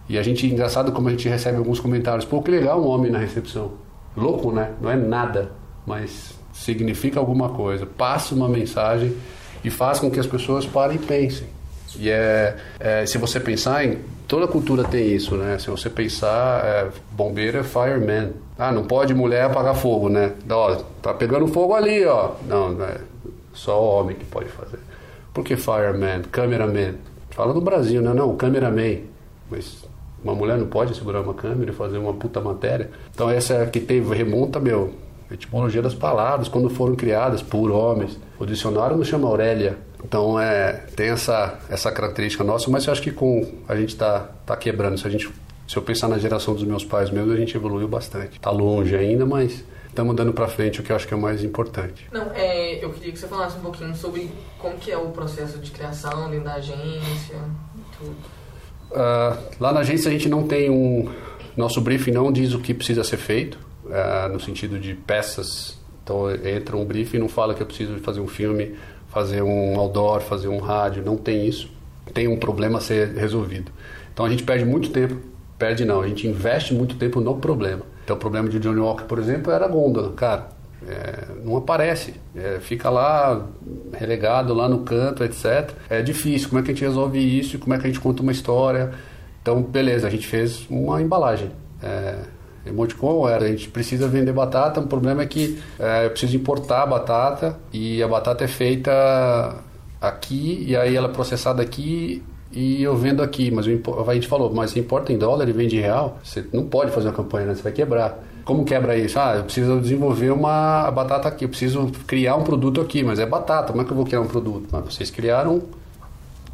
e 0.07 0.17
a 0.17 0.23
gente, 0.23 0.45
engraçado 0.45 0.91
como 0.91 1.07
a 1.07 1.11
gente 1.11 1.27
recebe 1.27 1.57
alguns 1.57 1.79
comentários, 1.79 2.25
pô, 2.25 2.41
que 2.41 2.51
legal 2.51 2.81
um 2.81 2.87
homem 2.87 3.11
na 3.11 3.17
recepção. 3.17 3.88
Louco, 4.19 4.51
né? 4.51 4.73
Não 4.81 4.89
é 4.89 4.95
nada, 4.95 5.51
mas 5.85 6.37
significa 6.51 7.19
alguma 7.19 7.49
coisa. 7.49 7.85
Passa 7.85 8.35
uma 8.35 8.49
mensagem 8.49 9.15
e 9.63 9.69
faz 9.69 9.99
com 9.99 10.11
que 10.11 10.19
as 10.19 10.27
pessoas 10.27 10.65
parem 10.65 10.97
e 10.97 10.99
pensem. 10.99 11.47
E 11.97 12.09
é, 12.09 12.55
é 12.79 13.05
se 13.05 13.17
você 13.17 13.39
pensar 13.39 13.85
em 13.85 13.97
toda 14.27 14.47
cultura 14.47 14.83
tem 14.83 15.07
isso, 15.11 15.35
né? 15.35 15.57
Se 15.57 15.69
você 15.69 15.89
pensar, 15.89 16.63
é, 16.63 16.87
bombeiro 17.11 17.57
é 17.57 17.63
fireman. 17.63 18.31
Ah, 18.57 18.71
não 18.71 18.83
pode 18.83 19.13
mulher 19.13 19.45
apagar 19.45 19.75
fogo, 19.75 20.09
né? 20.09 20.33
Ó, 20.49 20.75
tá 21.01 21.13
pegando 21.13 21.47
fogo 21.47 21.73
ali, 21.73 22.05
ó. 22.05 22.33
Não, 22.47 22.71
não 22.71 22.85
é 22.85 22.97
só 23.53 23.81
homem 23.81 24.15
que 24.15 24.25
pode 24.25 24.49
fazer. 24.49 24.79
Por 25.33 25.43
que 25.43 25.55
fireman, 25.55 26.21
cameraman? 26.31 26.95
Fala 27.31 27.53
do 27.53 27.61
Brasil, 27.61 28.01
né? 28.01 28.13
Não, 28.13 28.35
cameraman. 28.35 29.01
Mas 29.49 29.83
uma 30.23 30.35
mulher 30.35 30.57
não 30.57 30.67
pode 30.67 30.95
segurar 30.95 31.21
uma 31.21 31.33
câmera 31.33 31.71
e 31.71 31.73
fazer 31.73 31.97
uma 31.97 32.13
puta 32.13 32.41
matéria. 32.41 32.89
Então 33.13 33.29
essa 33.29 33.65
que 33.67 33.79
teve, 33.79 34.13
remonta, 34.15 34.59
meu, 34.59 34.93
etimologia 35.31 35.81
das 35.81 35.93
palavras, 35.93 36.47
quando 36.47 36.69
foram 36.69 36.95
criadas 36.95 37.41
por 37.41 37.71
homens. 37.71 38.19
O 38.39 38.45
dicionário 38.45 38.97
não 38.97 39.03
chama 39.03 39.27
Aurélia. 39.27 39.77
Então 40.03 40.39
é, 40.39 40.73
tem 40.95 41.09
essa, 41.09 41.59
essa 41.69 41.91
característica 41.91 42.43
nossa, 42.43 42.69
mas 42.69 42.85
eu 42.85 42.93
acho 42.93 43.01
que 43.01 43.11
com 43.11 43.45
a 43.67 43.75
gente 43.75 43.89
está 43.89 44.29
tá 44.45 44.55
quebrando. 44.55 44.97
Se, 44.97 45.05
a 45.05 45.09
gente, 45.09 45.29
se 45.67 45.77
eu 45.77 45.81
pensar 45.81 46.07
na 46.07 46.17
geração 46.17 46.53
dos 46.53 46.63
meus 46.63 46.83
pais 46.83 47.09
mesmo, 47.09 47.31
a 47.31 47.35
gente 47.35 47.55
evoluiu 47.55 47.87
bastante. 47.87 48.37
Está 48.37 48.49
longe 48.49 48.95
ainda, 48.95 49.25
mas 49.25 49.63
estamos 49.87 50.15
dando 50.15 50.33
para 50.33 50.47
frente, 50.47 50.79
o 50.79 50.83
que 50.83 50.91
eu 50.91 50.95
acho 50.95 51.07
que 51.07 51.13
é 51.13 51.17
o 51.17 51.21
mais 51.21 51.43
importante. 51.43 52.07
Não, 52.11 52.31
é, 52.33 52.83
eu 52.83 52.91
queria 52.91 53.11
que 53.11 53.19
você 53.19 53.27
falasse 53.27 53.57
um 53.57 53.61
pouquinho 53.61 53.95
sobre 53.95 54.31
como 54.57 54.77
que 54.77 54.91
é 54.91 54.97
o 54.97 55.09
processo 55.09 55.57
de 55.59 55.71
criação 55.71 56.29
dentro 56.29 56.45
da 56.45 56.53
agência, 56.53 57.35
tudo. 57.97 58.38
Uh, 58.91 59.37
lá 59.59 59.71
na 59.71 59.81
agência 59.81 60.09
a 60.09 60.11
gente 60.11 60.27
não 60.29 60.47
tem 60.47 60.69
um... 60.69 61.07
Nosso 61.55 61.81
briefing 61.81 62.11
não 62.11 62.31
diz 62.31 62.53
o 62.53 62.59
que 62.59 62.73
precisa 62.73 63.03
ser 63.03 63.17
feito, 63.17 63.59
uh, 63.85 64.31
no 64.31 64.39
sentido 64.39 64.79
de 64.79 64.93
peças. 64.93 65.77
Então 66.03 66.31
entra 66.31 66.75
um 66.75 66.85
briefing 66.85 67.17
e 67.17 67.19
não 67.19 67.29
fala 67.29 67.53
que 67.53 67.61
eu 67.61 67.67
preciso 67.67 67.97
fazer 67.99 68.19
um 68.19 68.27
filme, 68.27 68.75
fazer 69.09 69.41
um 69.41 69.79
outdoor, 69.79 70.21
fazer 70.21 70.47
um 70.47 70.59
rádio, 70.59 71.03
não 71.03 71.17
tem 71.17 71.45
isso. 71.45 71.69
Tem 72.13 72.27
um 72.27 72.37
problema 72.37 72.79
a 72.79 72.81
ser 72.81 73.09
resolvido. 73.09 73.71
Então 74.13 74.25
a 74.25 74.29
gente 74.29 74.43
perde 74.43 74.65
muito 74.65 74.89
tempo, 74.89 75.17
perde 75.57 75.85
não, 75.85 76.01
a 76.01 76.07
gente 76.07 76.27
investe 76.27 76.73
muito 76.73 76.95
tempo 76.95 77.21
no 77.21 77.37
problema. 77.37 77.83
Então 78.03 78.15
o 78.15 78.19
problema 78.19 78.49
de 78.49 78.59
Johnny 78.59 78.79
Walker, 78.79 79.05
por 79.05 79.19
exemplo, 79.19 79.51
era 79.51 79.65
a 79.65 79.67
gôndola, 79.67 80.13
cara. 80.13 80.49
É, 80.87 81.25
não 81.43 81.57
aparece, 81.57 82.13
é, 82.35 82.59
fica 82.59 82.89
lá 82.89 83.45
relegado 83.93 84.53
lá 84.53 84.69
no 84.69 84.79
canto, 84.79 85.23
etc. 85.23 85.71
É 85.89 86.01
difícil. 86.01 86.49
Como 86.49 86.59
é 86.59 86.63
que 86.63 86.71
a 86.71 86.73
gente 86.73 86.83
resolve 86.83 87.19
isso? 87.19 87.59
Como 87.59 87.73
é 87.73 87.77
que 87.77 87.85
a 87.85 87.87
gente 87.87 87.99
conta 87.99 88.21
uma 88.23 88.31
história? 88.31 88.91
Então, 89.41 89.61
beleza, 89.61 90.07
a 90.07 90.09
gente 90.09 90.27
fez 90.27 90.65
uma 90.69 91.01
embalagem. 91.01 91.51
É, 91.81 92.15
emoticon 92.65 93.27
era, 93.27 93.45
a 93.45 93.47
gente 93.47 93.69
precisa 93.69 94.07
vender 94.07 94.33
batata, 94.33 94.79
o 94.79 94.87
problema 94.87 95.21
é 95.21 95.25
que 95.25 95.59
é, 95.79 96.05
eu 96.05 96.09
preciso 96.11 96.35
importar 96.35 96.83
a 96.83 96.85
batata 96.85 97.57
e 97.71 98.01
a 98.03 98.07
batata 98.07 98.43
é 98.43 98.47
feita 98.47 99.55
aqui 99.99 100.65
e 100.67 100.75
aí 100.75 100.95
ela 100.95 101.07
é 101.07 101.11
processada 101.11 101.61
aqui 101.61 102.23
e 102.51 102.81
eu 102.81 102.95
vendo 102.95 103.21
aqui, 103.21 103.51
mas 103.51 103.65
a 103.67 104.13
gente 104.13 104.27
falou, 104.27 104.51
mas 104.53 104.75
importa 104.75 105.13
em 105.13 105.17
dólar 105.17 105.47
e 105.47 105.51
vende 105.51 105.77
em 105.77 105.81
real, 105.81 106.17
você 106.23 106.43
não 106.51 106.65
pode 106.65 106.91
fazer 106.91 107.07
uma 107.07 107.13
campanha, 107.13 107.47
né? 107.47 107.55
você 107.55 107.61
vai 107.61 107.71
quebrar. 107.71 108.23
Como 108.49 108.65
quebra 108.65 108.97
isso? 108.97 109.19
Ah, 109.19 109.35
eu 109.35 109.43
preciso 109.43 109.79
desenvolver 109.79 110.31
uma 110.31 110.89
batata 110.89 111.27
aqui, 111.27 111.45
eu 111.45 111.49
preciso 111.49 111.91
criar 112.07 112.35
um 112.35 112.43
produto 112.43 112.81
aqui, 112.81 113.03
mas 113.03 113.19
é 113.19 113.25
batata, 113.27 113.71
como 113.71 113.83
é 113.83 113.85
que 113.85 113.91
eu 113.91 113.95
vou 113.95 114.03
criar 114.03 114.21
um 114.21 114.27
produto? 114.27 114.67
Mas 114.71 114.85
vocês 114.85 115.11
criaram 115.11 115.61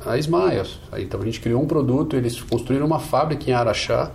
a 0.05 0.17
Smiles. 0.17 0.77
Então 0.97 1.21
a 1.21 1.23
gente 1.23 1.39
criou 1.39 1.63
um 1.63 1.65
produto, 1.65 2.17
eles 2.17 2.41
construíram 2.41 2.85
uma 2.85 2.99
fábrica 2.99 3.49
em 3.49 3.53
Araxá 3.53 4.11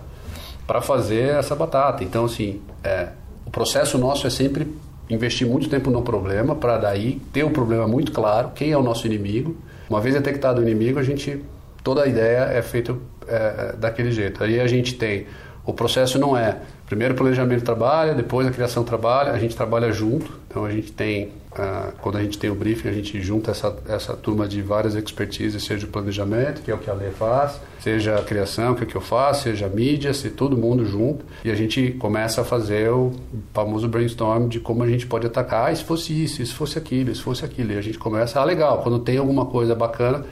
para 0.67 0.79
fazer 0.79 1.29
essa 1.29 1.55
batata. 1.55 2.03
Então, 2.03 2.25
assim, 2.25 2.61
é, 2.83 3.13
o 3.47 3.49
processo 3.49 3.97
nosso 3.97 4.27
é 4.27 4.29
sempre 4.29 4.71
investir 5.09 5.47
muito 5.47 5.67
tempo 5.67 5.89
no 5.89 6.03
problema, 6.03 6.55
para 6.55 6.77
daí 6.77 7.19
ter 7.33 7.43
o 7.43 7.49
problema 7.49 7.87
muito 7.87 8.11
claro, 8.11 8.51
quem 8.53 8.69
é 8.69 8.77
o 8.77 8.83
nosso 8.83 9.07
inimigo. 9.07 9.57
Uma 9.89 9.99
vez 9.99 10.13
detectado 10.13 10.61
o 10.61 10.63
inimigo, 10.63 10.99
a 10.99 11.03
gente 11.03 11.43
toda 11.83 12.03
a 12.03 12.07
ideia 12.07 12.41
é 12.53 12.61
feita 12.61 12.95
é, 13.27 13.35
é, 13.35 13.75
daquele 13.75 14.11
jeito. 14.11 14.43
Aí 14.43 14.59
a 14.59 14.67
gente 14.67 14.93
tem, 14.93 15.25
o 15.65 15.73
processo 15.73 16.17
não 16.17 16.35
é 16.35 16.57
primeiro 16.91 17.13
o 17.13 17.17
planejamento 17.17 17.63
trabalha, 17.63 18.13
depois 18.13 18.45
a 18.45 18.51
criação 18.51 18.83
trabalha, 18.83 19.31
a 19.31 19.39
gente 19.39 19.55
trabalha 19.55 19.93
junto. 19.93 20.29
Então 20.45 20.65
a 20.65 20.69
gente 20.69 20.91
tem, 20.91 21.31
ah, 21.53 21.93
quando 22.01 22.17
a 22.17 22.21
gente 22.21 22.37
tem 22.37 22.49
o 22.49 22.55
briefing, 22.55 22.89
a 22.89 22.91
gente 22.91 23.21
junta 23.21 23.51
essa, 23.51 23.73
essa 23.87 24.13
turma 24.13 24.45
de 24.45 24.61
várias 24.61 24.93
expertises, 24.93 25.63
seja 25.63 25.85
o 25.85 25.89
planejamento, 25.89 26.61
que 26.61 26.69
é 26.69 26.73
o 26.73 26.77
que 26.77 26.89
a 26.89 26.93
Lê 26.93 27.09
faz, 27.11 27.61
seja 27.79 28.17
a 28.17 28.21
criação, 28.21 28.75
que 28.75 28.81
é 28.81 28.83
o 28.83 28.87
que 28.87 28.97
eu 28.97 29.01
faço, 29.01 29.43
seja 29.43 29.67
a 29.67 29.69
mídia, 29.69 30.13
se 30.13 30.31
todo 30.31 30.57
mundo 30.57 30.85
junto. 30.85 31.23
E 31.45 31.49
a 31.49 31.55
gente 31.55 31.91
começa 31.93 32.41
a 32.41 32.43
fazer 32.43 32.91
o 32.91 33.13
famoso 33.53 33.87
brainstorm 33.87 34.49
de 34.49 34.59
como 34.59 34.83
a 34.83 34.87
gente 34.89 35.07
pode 35.07 35.25
atacar. 35.25 35.71
Ah, 35.71 35.75
se 35.75 35.85
fosse 35.85 36.11
isso, 36.11 36.45
se 36.45 36.53
fosse 36.53 36.77
aquilo, 36.77 37.15
se 37.15 37.21
fosse 37.21 37.45
aquilo. 37.45 37.71
E 37.71 37.77
a 37.77 37.81
gente 37.81 37.97
começa, 37.97 38.37
ah, 38.37 38.43
legal, 38.43 38.79
quando 38.83 38.99
tem 38.99 39.17
alguma 39.17 39.45
coisa 39.45 39.73
bacana, 39.73 40.25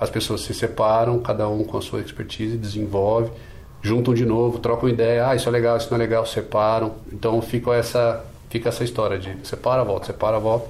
as 0.00 0.08
pessoas 0.08 0.40
se 0.40 0.54
separam, 0.54 1.18
cada 1.18 1.46
um 1.50 1.64
com 1.64 1.76
a 1.76 1.82
sua 1.82 2.00
expertise, 2.00 2.56
desenvolve, 2.56 3.30
juntam 3.82 4.14
de 4.14 4.24
novo, 4.24 4.58
trocam 4.58 4.88
ideia, 4.88 5.28
ah, 5.28 5.34
isso 5.34 5.48
é 5.48 5.52
legal, 5.52 5.76
isso 5.76 5.88
não 5.90 5.96
é 5.96 5.98
legal, 5.98 6.26
separam. 6.26 6.94
Então 7.12 7.40
fica 7.40 7.72
essa, 7.74 8.24
fica 8.50 8.68
essa 8.68 8.84
história 8.84 9.18
de 9.18 9.36
separa, 9.46 9.84
volta, 9.84 10.06
separa, 10.06 10.38
volta. 10.38 10.68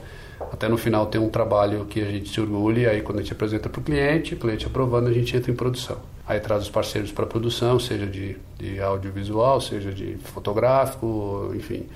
Até 0.53 0.69
no 0.69 0.79
final 0.79 1.07
tem 1.07 1.21
um 1.21 1.29
trabalho 1.29 1.85
que 1.87 2.01
a 2.01 2.05
gente 2.05 2.31
se 2.31 2.41
orgulha, 2.41 2.81
e 2.81 2.87
aí 2.87 3.03
quando 3.03 3.19
a 3.19 3.23
gente 3.23 3.33
apresenta 3.33 3.69
para 3.69 3.81
o 3.81 3.83
cliente, 3.83 4.35
o 4.35 4.39
cliente 4.39 4.67
aprovando, 4.67 5.09
a 5.09 5.13
gente 5.13 5.37
entra 5.37 5.51
em 5.51 5.55
produção. 5.55 5.99
Aí 6.27 6.39
traz 6.41 6.63
os 6.63 6.71
parceiros 6.71 7.11
para 7.11 7.27
produção, 7.27 7.81
seja 7.81 8.07
de, 8.07 8.37
de 8.59 8.81
audiovisual, 8.81 9.61
seja 9.61 9.93
de 9.93 10.17
fotográfico, 10.19 11.53
enfim, 11.55 11.87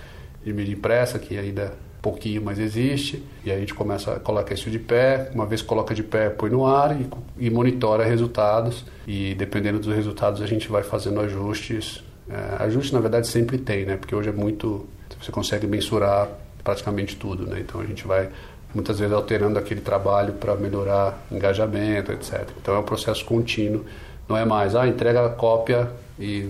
de 0.44 0.52
mídia 0.52 0.72
impressa, 0.72 1.18
que 1.18 1.38
ainda 1.38 1.74
pouquinho, 2.02 2.42
mas 2.42 2.58
existe. 2.58 3.22
E 3.44 3.52
a 3.52 3.58
gente 3.58 3.72
começa 3.72 4.12
a 4.12 4.20
colocar 4.20 4.52
isso 4.52 4.68
de 4.68 4.78
pé. 4.78 5.30
Uma 5.32 5.46
vez 5.46 5.62
coloca 5.62 5.94
de 5.94 6.02
pé, 6.02 6.28
põe 6.28 6.50
no 6.50 6.66
ar 6.66 7.00
e, 7.00 7.08
e 7.38 7.48
monitora 7.48 8.04
resultados. 8.04 8.84
E 9.06 9.34
dependendo 9.36 9.78
dos 9.78 9.94
resultados, 9.94 10.42
a 10.42 10.46
gente 10.46 10.68
vai 10.68 10.82
fazendo 10.82 11.20
ajustes. 11.20 12.02
É, 12.28 12.64
ajuste, 12.64 12.92
na 12.92 13.00
verdade, 13.00 13.28
sempre 13.28 13.56
tem, 13.56 13.86
né? 13.86 13.96
Porque 13.96 14.14
hoje 14.14 14.28
é 14.28 14.32
muito. 14.32 14.86
Você 15.20 15.30
consegue 15.30 15.66
mensurar 15.66 16.28
praticamente 16.64 17.16
tudo, 17.16 17.46
né? 17.46 17.60
Então 17.60 17.80
a 17.80 17.86
gente 17.86 18.06
vai 18.06 18.28
muitas 18.74 18.98
vezes 18.98 19.14
alterando 19.14 19.58
aquele 19.58 19.80
trabalho 19.80 20.32
para 20.34 20.56
melhorar 20.56 21.24
engajamento, 21.30 22.10
etc. 22.12 22.48
Então 22.60 22.74
é 22.74 22.78
um 22.78 22.84
processo 22.84 23.24
contínuo. 23.24 23.84
Não 24.28 24.36
é 24.36 24.44
mais, 24.44 24.74
ah, 24.74 24.86
entrega 24.86 25.26
a 25.26 25.28
cópia 25.28 25.90
e 26.18 26.48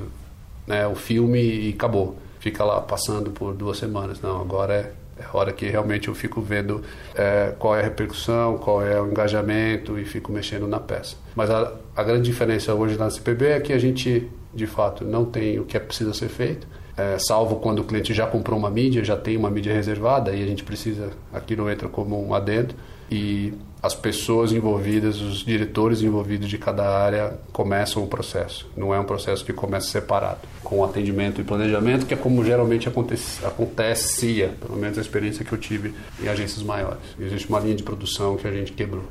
né, 0.67 0.87
o 0.87 0.95
filme 0.95 1.41
e 1.41 1.71
acabou. 1.71 2.17
Fica 2.39 2.65
lá 2.65 2.81
passando 2.81 3.31
por 3.31 3.55
duas 3.55 3.79
semanas. 3.79 4.21
Não, 4.21 4.41
agora 4.41 4.75
é 4.75 4.93
é 5.23 5.27
a 5.33 5.37
hora 5.37 5.53
que 5.53 5.67
realmente 5.67 6.09
eu 6.09 6.15
fico 6.15 6.41
vendo 6.41 6.83
é, 7.15 7.55
qual 7.59 7.77
é 7.77 7.81
a 7.81 7.83
repercussão, 7.83 8.59
qual 8.59 8.85
é 8.85 9.01
o 9.01 9.07
engajamento 9.07 9.99
e 9.99 10.05
fico 10.05 10.33
mexendo 10.33 10.67
na 10.67 10.81
peça. 10.81 11.17
Mas 11.35 11.51
a, 11.51 11.73
a 11.97 12.03
grande 12.03 12.23
diferença 12.23 12.75
hoje 12.75 12.99
na 12.99 13.11
CPB 13.11 13.47
é 13.47 13.61
que 13.61 13.73
a 13.73 13.79
gente, 13.79 14.29
de 14.55 14.67
fato, 14.67 15.05
não 15.05 15.25
tem 15.25 15.59
o 15.59 15.65
que 15.65 15.77
é 15.77 15.81
precisa 15.81 16.13
ser 16.13 16.29
feito. 16.29 16.67
É, 16.97 17.17
salvo 17.19 17.57
quando 17.57 17.79
o 17.79 17.85
cliente 17.85 18.13
já 18.13 18.27
comprou 18.27 18.59
uma 18.59 18.71
mídia, 18.71 19.03
já 19.03 19.17
tem 19.17 19.37
uma 19.37 19.51
mídia 19.51 19.73
reservada 19.73 20.33
e 20.33 20.43
a 20.43 20.47
gente 20.47 20.63
precisa, 20.63 21.11
aquilo 21.33 21.71
entra 21.71 21.89
como 21.89 22.23
um 22.23 22.35
adendo 22.35 22.75
e 23.13 23.53
as 23.83 23.95
pessoas 23.95 24.53
envolvidas, 24.53 25.21
os 25.21 25.45
diretores 25.45 26.01
envolvidos 26.01 26.49
de 26.49 26.57
cada 26.57 26.89
área 26.89 27.35
começam 27.53 28.03
o 28.03 28.07
processo. 28.07 28.67
Não 28.75 28.95
é 28.95 28.99
um 28.99 29.05
processo 29.05 29.45
que 29.45 29.53
começa 29.53 29.89
separado, 29.89 30.41
com 30.65 30.83
atendimento 30.83 31.39
e 31.39 31.45
planejamento, 31.45 32.07
que 32.07 32.15
é 32.15 32.17
como 32.17 32.43
geralmente 32.43 32.89
acontece, 32.89 33.45
acontecia, 33.45 34.55
pelo 34.59 34.79
menos 34.79 34.97
a 34.97 35.03
experiência 35.03 35.45
que 35.45 35.53
eu 35.53 35.59
tive 35.59 35.95
em 36.23 36.29
agências 36.29 36.63
maiores. 36.63 37.03
Existe 37.21 37.51
uma 37.51 37.61
linha 37.61 37.75
de 37.75 37.83
produção 37.83 38.37
que 38.37 38.49
a 38.49 38.51
gente 38.51 38.73
quebrou. 38.73 39.05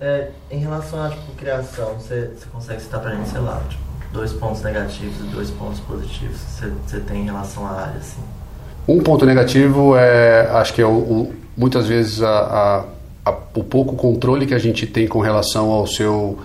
É, 0.00 0.30
em 0.48 0.60
relação 0.60 1.02
à 1.02 1.10
tipo, 1.10 1.32
criação, 1.32 1.94
você, 1.94 2.30
você 2.36 2.46
consegue 2.52 2.82
citar 2.82 3.00
para 3.00 3.16
gente, 3.16 3.30
sei 3.30 3.40
lá, 3.40 3.60
tipo, 3.68 3.82
dois 4.12 4.32
pontos 4.32 4.62
negativos 4.62 5.18
e 5.18 5.22
dois 5.24 5.50
pontos 5.50 5.80
positivos 5.80 6.36
que 6.40 6.66
você 6.86 7.00
tem 7.00 7.22
em 7.22 7.24
relação 7.24 7.66
à 7.66 7.70
área? 7.70 7.96
Assim? 7.96 8.22
Um 8.86 9.00
ponto 9.00 9.26
negativo 9.26 9.96
é, 9.96 10.48
acho 10.52 10.72
que 10.72 10.80
é 10.80 10.86
o, 10.86 10.90
o 10.90 11.34
muitas 11.56 11.86
vezes 11.86 12.22
a, 12.22 12.28
a 12.28 12.93
a, 13.24 13.30
o 13.30 13.64
pouco 13.64 13.96
controle 13.96 14.46
que 14.46 14.54
a 14.54 14.58
gente 14.58 14.86
tem 14.86 15.06
com 15.06 15.20
relação 15.20 15.70
ao 15.70 15.86
seu, 15.86 16.38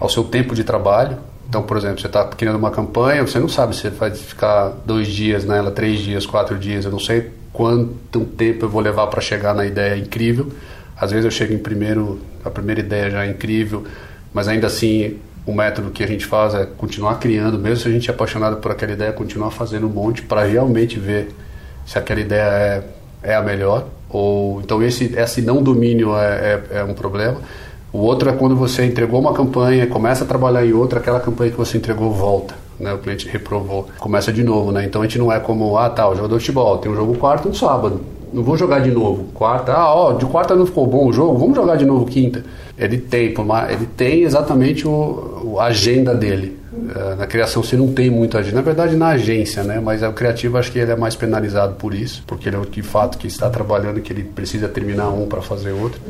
ao 0.00 0.08
seu 0.08 0.24
tempo 0.24 0.54
de 0.54 0.64
trabalho. 0.64 1.18
Então, 1.48 1.62
por 1.62 1.76
exemplo, 1.76 2.00
você 2.00 2.06
está 2.06 2.24
criando 2.24 2.56
uma 2.56 2.70
campanha, 2.70 3.22
você 3.22 3.38
não 3.38 3.48
sabe 3.48 3.76
se 3.76 3.88
vai 3.90 4.10
ficar 4.10 4.70
dois 4.84 5.08
dias 5.08 5.44
nela, 5.44 5.70
três 5.70 6.00
dias, 6.00 6.26
quatro 6.26 6.58
dias, 6.58 6.84
eu 6.84 6.90
não 6.90 6.98
sei 6.98 7.30
quanto 7.52 8.24
tempo 8.24 8.64
eu 8.64 8.68
vou 8.68 8.80
levar 8.80 9.06
para 9.06 9.20
chegar 9.20 9.54
na 9.54 9.64
ideia 9.64 9.96
incrível. 9.96 10.50
Às 10.96 11.10
vezes 11.10 11.24
eu 11.24 11.30
chego 11.30 11.52
em 11.52 11.58
primeiro, 11.58 12.20
a 12.44 12.50
primeira 12.50 12.80
ideia 12.80 13.10
já 13.10 13.24
é 13.26 13.30
incrível, 13.30 13.84
mas 14.32 14.48
ainda 14.48 14.66
assim 14.66 15.18
o 15.46 15.52
método 15.52 15.90
que 15.90 16.02
a 16.02 16.06
gente 16.06 16.24
faz 16.24 16.54
é 16.54 16.64
continuar 16.64 17.16
criando, 17.16 17.58
mesmo 17.58 17.76
se 17.76 17.88
a 17.88 17.90
gente 17.90 18.10
é 18.10 18.14
apaixonado 18.14 18.56
por 18.56 18.70
aquela 18.70 18.92
ideia, 18.92 19.12
continuar 19.12 19.50
fazendo 19.50 19.86
um 19.86 19.90
monte 19.90 20.22
para 20.22 20.44
realmente 20.44 20.98
ver 20.98 21.28
se 21.86 21.98
aquela 21.98 22.20
ideia 22.20 22.42
é, 22.42 22.82
é 23.22 23.34
a 23.34 23.42
melhor. 23.42 23.86
Ou, 24.14 24.60
então 24.60 24.80
esse, 24.80 25.12
esse 25.16 25.42
não 25.42 25.60
domínio 25.60 26.16
é, 26.16 26.62
é, 26.70 26.78
é 26.78 26.84
um 26.84 26.94
problema. 26.94 27.38
O 27.92 27.98
outro 27.98 28.30
é 28.30 28.32
quando 28.32 28.54
você 28.54 28.84
entregou 28.84 29.20
uma 29.20 29.32
campanha, 29.32 29.88
começa 29.88 30.22
a 30.22 30.26
trabalhar 30.26 30.64
em 30.64 30.72
outra, 30.72 31.00
aquela 31.00 31.18
campanha 31.18 31.50
que 31.50 31.56
você 31.56 31.78
entregou 31.78 32.12
volta. 32.12 32.54
Né, 32.78 32.92
o 32.92 32.98
cliente 32.98 33.28
reprovou, 33.28 33.88
começa 33.98 34.32
de 34.32 34.42
novo, 34.42 34.72
né? 34.72 34.84
Então 34.84 35.00
a 35.00 35.04
gente 35.04 35.18
não 35.18 35.32
é 35.32 35.38
como, 35.38 35.76
ah 35.76 35.88
tá, 35.88 36.08
o 36.08 36.14
jogador 36.14 36.38
de 36.38 36.44
futebol, 36.44 36.78
tem 36.78 36.90
um 36.90 36.94
jogo 36.96 37.16
quarto 37.16 37.48
no 37.48 37.54
sábado, 37.54 38.00
não 38.32 38.42
vou 38.42 38.56
jogar 38.56 38.80
de 38.80 38.90
novo. 38.90 39.26
Quarta, 39.32 39.72
ah, 39.72 39.94
ó, 39.94 40.12
de 40.12 40.26
quarta 40.26 40.56
não 40.56 40.66
ficou 40.66 40.84
bom 40.86 41.06
o 41.06 41.12
jogo, 41.12 41.38
vamos 41.38 41.54
jogar 41.54 41.76
de 41.76 41.84
novo 41.84 42.04
quinta. 42.04 42.44
Ele 42.76 42.98
tem, 42.98 43.32
ele 43.70 43.86
tem 43.96 44.22
exatamente 44.22 44.86
o, 44.86 45.56
a 45.58 45.66
agenda 45.66 46.14
dele. 46.14 46.58
É, 46.94 47.14
na 47.14 47.26
criação 47.26 47.62
você 47.62 47.76
não 47.76 47.92
tem 47.92 48.10
muito 48.10 48.36
agenda, 48.36 48.56
na 48.56 48.62
verdade 48.62 48.96
na 48.96 49.08
agência, 49.08 49.62
né? 49.62 49.80
Mas 49.80 50.02
o 50.02 50.12
criativo 50.12 50.58
acho 50.58 50.70
que 50.70 50.78
ele 50.78 50.90
é 50.90 50.96
mais 50.96 51.14
penalizado 51.14 51.74
por 51.74 51.94
isso, 51.94 52.22
porque 52.26 52.48
ele 52.48 52.56
é 52.56 52.58
o 52.58 52.66
de 52.66 52.82
fato 52.82 53.16
que 53.16 53.26
está 53.26 53.48
trabalhando 53.48 54.00
que 54.00 54.12
ele 54.12 54.24
precisa 54.24 54.68
terminar 54.68 55.08
um 55.10 55.26
para 55.26 55.40
fazer 55.40 55.72
outro. 55.72 56.00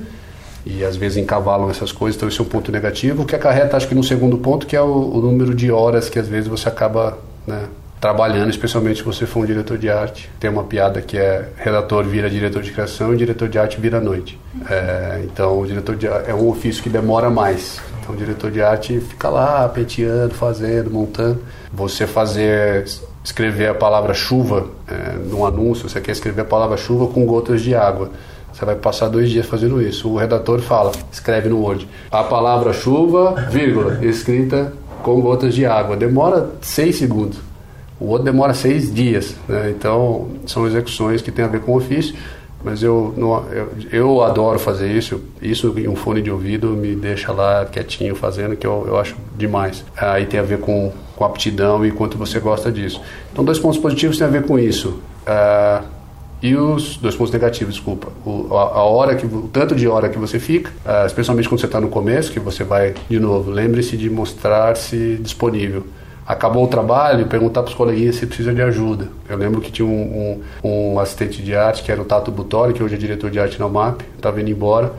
E 0.66 0.82
às 0.82 0.96
vezes 0.96 1.18
encavalam 1.18 1.70
essas 1.70 1.92
coisas, 1.92 2.16
então 2.16 2.28
esse 2.28 2.40
é 2.40 2.42
um 2.42 2.46
ponto 2.46 2.72
negativo, 2.72 3.22
o 3.22 3.26
que 3.26 3.36
acarreta 3.36 3.76
acho 3.76 3.86
que 3.86 3.94
no 3.94 4.02
segundo 4.02 4.38
ponto, 4.38 4.66
que 4.66 4.74
é 4.74 4.80
o, 4.80 4.86
o 4.86 5.20
número 5.20 5.54
de 5.54 5.70
horas 5.70 6.08
que 6.08 6.18
às 6.18 6.26
vezes 6.26 6.48
você 6.48 6.68
acaba 6.68 7.18
né, 7.46 7.64
trabalhando, 8.04 8.50
especialmente 8.50 8.98
se 8.98 9.02
você 9.02 9.24
for 9.24 9.40
um 9.40 9.46
diretor 9.46 9.78
de 9.78 9.88
arte. 9.88 10.30
Tem 10.38 10.50
uma 10.50 10.64
piada 10.64 11.00
que 11.00 11.16
é 11.16 11.48
redator 11.56 12.04
vira 12.04 12.28
diretor 12.28 12.62
de 12.62 12.70
criação 12.70 13.14
e 13.14 13.16
diretor 13.16 13.48
de 13.48 13.58
arte 13.58 13.80
vira 13.80 13.98
noite. 13.98 14.38
É, 14.68 15.22
então, 15.24 15.58
o 15.58 15.66
diretor 15.66 15.96
de 15.96 16.06
arte 16.06 16.30
é 16.30 16.34
um 16.34 16.48
ofício 16.48 16.82
que 16.82 16.90
demora 16.90 17.30
mais. 17.30 17.80
Então, 18.04 18.14
o 18.14 18.18
diretor 18.18 18.50
de 18.50 18.62
arte 18.62 19.00
fica 19.00 19.30
lá 19.30 19.66
penteando, 19.66 20.34
fazendo, 20.34 20.90
montando. 20.90 21.40
Você 21.72 22.06
fazer 22.06 22.84
escrever 23.24 23.68
a 23.68 23.74
palavra 23.74 24.12
chuva 24.12 24.66
é, 24.86 25.16
num 25.26 25.46
anúncio, 25.46 25.88
você 25.88 26.02
quer 26.02 26.12
escrever 26.12 26.42
a 26.42 26.44
palavra 26.44 26.76
chuva 26.76 27.06
com 27.06 27.24
gotas 27.24 27.62
de 27.62 27.74
água. 27.74 28.10
Você 28.52 28.62
vai 28.64 28.76
passar 28.76 29.08
dois 29.08 29.30
dias 29.30 29.46
fazendo 29.46 29.80
isso. 29.80 30.08
O 30.10 30.16
redator 30.18 30.60
fala, 30.60 30.92
escreve 31.10 31.48
no 31.48 31.60
Word. 31.60 31.88
A 32.10 32.22
palavra 32.22 32.74
chuva, 32.74 33.34
vírgula, 33.50 33.98
escrita 34.04 34.74
com 35.02 35.18
gotas 35.22 35.54
de 35.54 35.64
água. 35.64 35.96
Demora 35.96 36.50
seis 36.60 36.96
segundos. 36.96 37.38
O 37.98 38.08
outro 38.08 38.24
demora 38.24 38.52
seis 38.52 38.92
dias. 38.92 39.34
Né? 39.48 39.70
Então, 39.70 40.28
são 40.46 40.66
execuções 40.66 41.22
que 41.22 41.32
têm 41.32 41.44
a 41.44 41.48
ver 41.48 41.62
com 41.62 41.72
o 41.72 41.76
ofício. 41.78 42.14
Mas 42.64 42.82
eu, 42.82 43.12
não, 43.14 43.44
eu, 43.52 43.68
eu, 43.92 44.22
adoro 44.22 44.58
fazer 44.58 44.90
isso. 44.90 45.20
Isso 45.42 45.74
em 45.78 45.86
um 45.86 45.94
fone 45.94 46.22
de 46.22 46.30
ouvido 46.30 46.68
me 46.68 46.94
deixa 46.94 47.30
lá 47.30 47.66
quietinho 47.66 48.14
fazendo, 48.14 48.56
que 48.56 48.66
eu, 48.66 48.84
eu 48.86 48.98
acho 48.98 49.14
demais. 49.36 49.84
Aí 49.94 50.24
tem 50.24 50.40
a 50.40 50.42
ver 50.42 50.60
com, 50.60 50.90
com 51.14 51.24
aptidão 51.24 51.84
e 51.84 51.90
quanto 51.90 52.16
você 52.16 52.40
gosta 52.40 52.72
disso. 52.72 53.02
Então, 53.30 53.44
dois 53.44 53.58
pontos 53.58 53.78
positivos 53.78 54.16
têm 54.16 54.26
a 54.26 54.30
ver 54.30 54.46
com 54.46 54.58
isso. 54.58 55.00
Uh, 55.28 55.84
e 56.42 56.56
os 56.56 56.96
dois 56.96 57.14
pontos 57.14 57.32
negativos, 57.32 57.74
desculpa. 57.74 58.08
O, 58.24 58.56
a, 58.56 58.78
a, 58.78 58.82
hora 58.84 59.14
que, 59.14 59.26
o 59.26 59.48
tanto 59.52 59.74
de 59.74 59.86
hora 59.86 60.08
que 60.08 60.18
você 60.18 60.38
fica, 60.38 60.70
uh, 60.86 61.06
especialmente 61.06 61.48
quando 61.48 61.60
você 61.60 61.66
está 61.66 61.80
no 61.80 61.88
começo, 61.88 62.32
que 62.32 62.40
você 62.40 62.64
vai, 62.64 62.94
de 63.10 63.20
novo, 63.20 63.50
lembre-se 63.50 63.94
de 63.94 64.08
mostrar-se 64.08 65.18
disponível 65.20 65.84
acabou 66.26 66.64
o 66.64 66.68
trabalho, 66.68 67.26
perguntar 67.26 67.62
para 67.62 67.70
os 67.70 67.74
coleguinhas 67.74 68.16
se 68.16 68.26
precisa 68.26 68.52
de 68.52 68.62
ajuda. 68.62 69.08
Eu 69.28 69.36
lembro 69.36 69.60
que 69.60 69.70
tinha 69.70 69.86
um, 69.86 70.40
um, 70.64 70.92
um, 70.94 70.98
assistente 70.98 71.42
de 71.42 71.54
arte, 71.54 71.82
que 71.82 71.92
era 71.92 72.00
o 72.00 72.04
Tato 72.04 72.30
Butori, 72.30 72.72
que 72.72 72.82
hoje 72.82 72.94
é 72.94 72.98
diretor 72.98 73.30
de 73.30 73.38
arte 73.38 73.58
na 73.58 73.66
UMAP, 73.66 74.02
estava 74.16 74.40
indo 74.40 74.50
embora. 74.50 74.92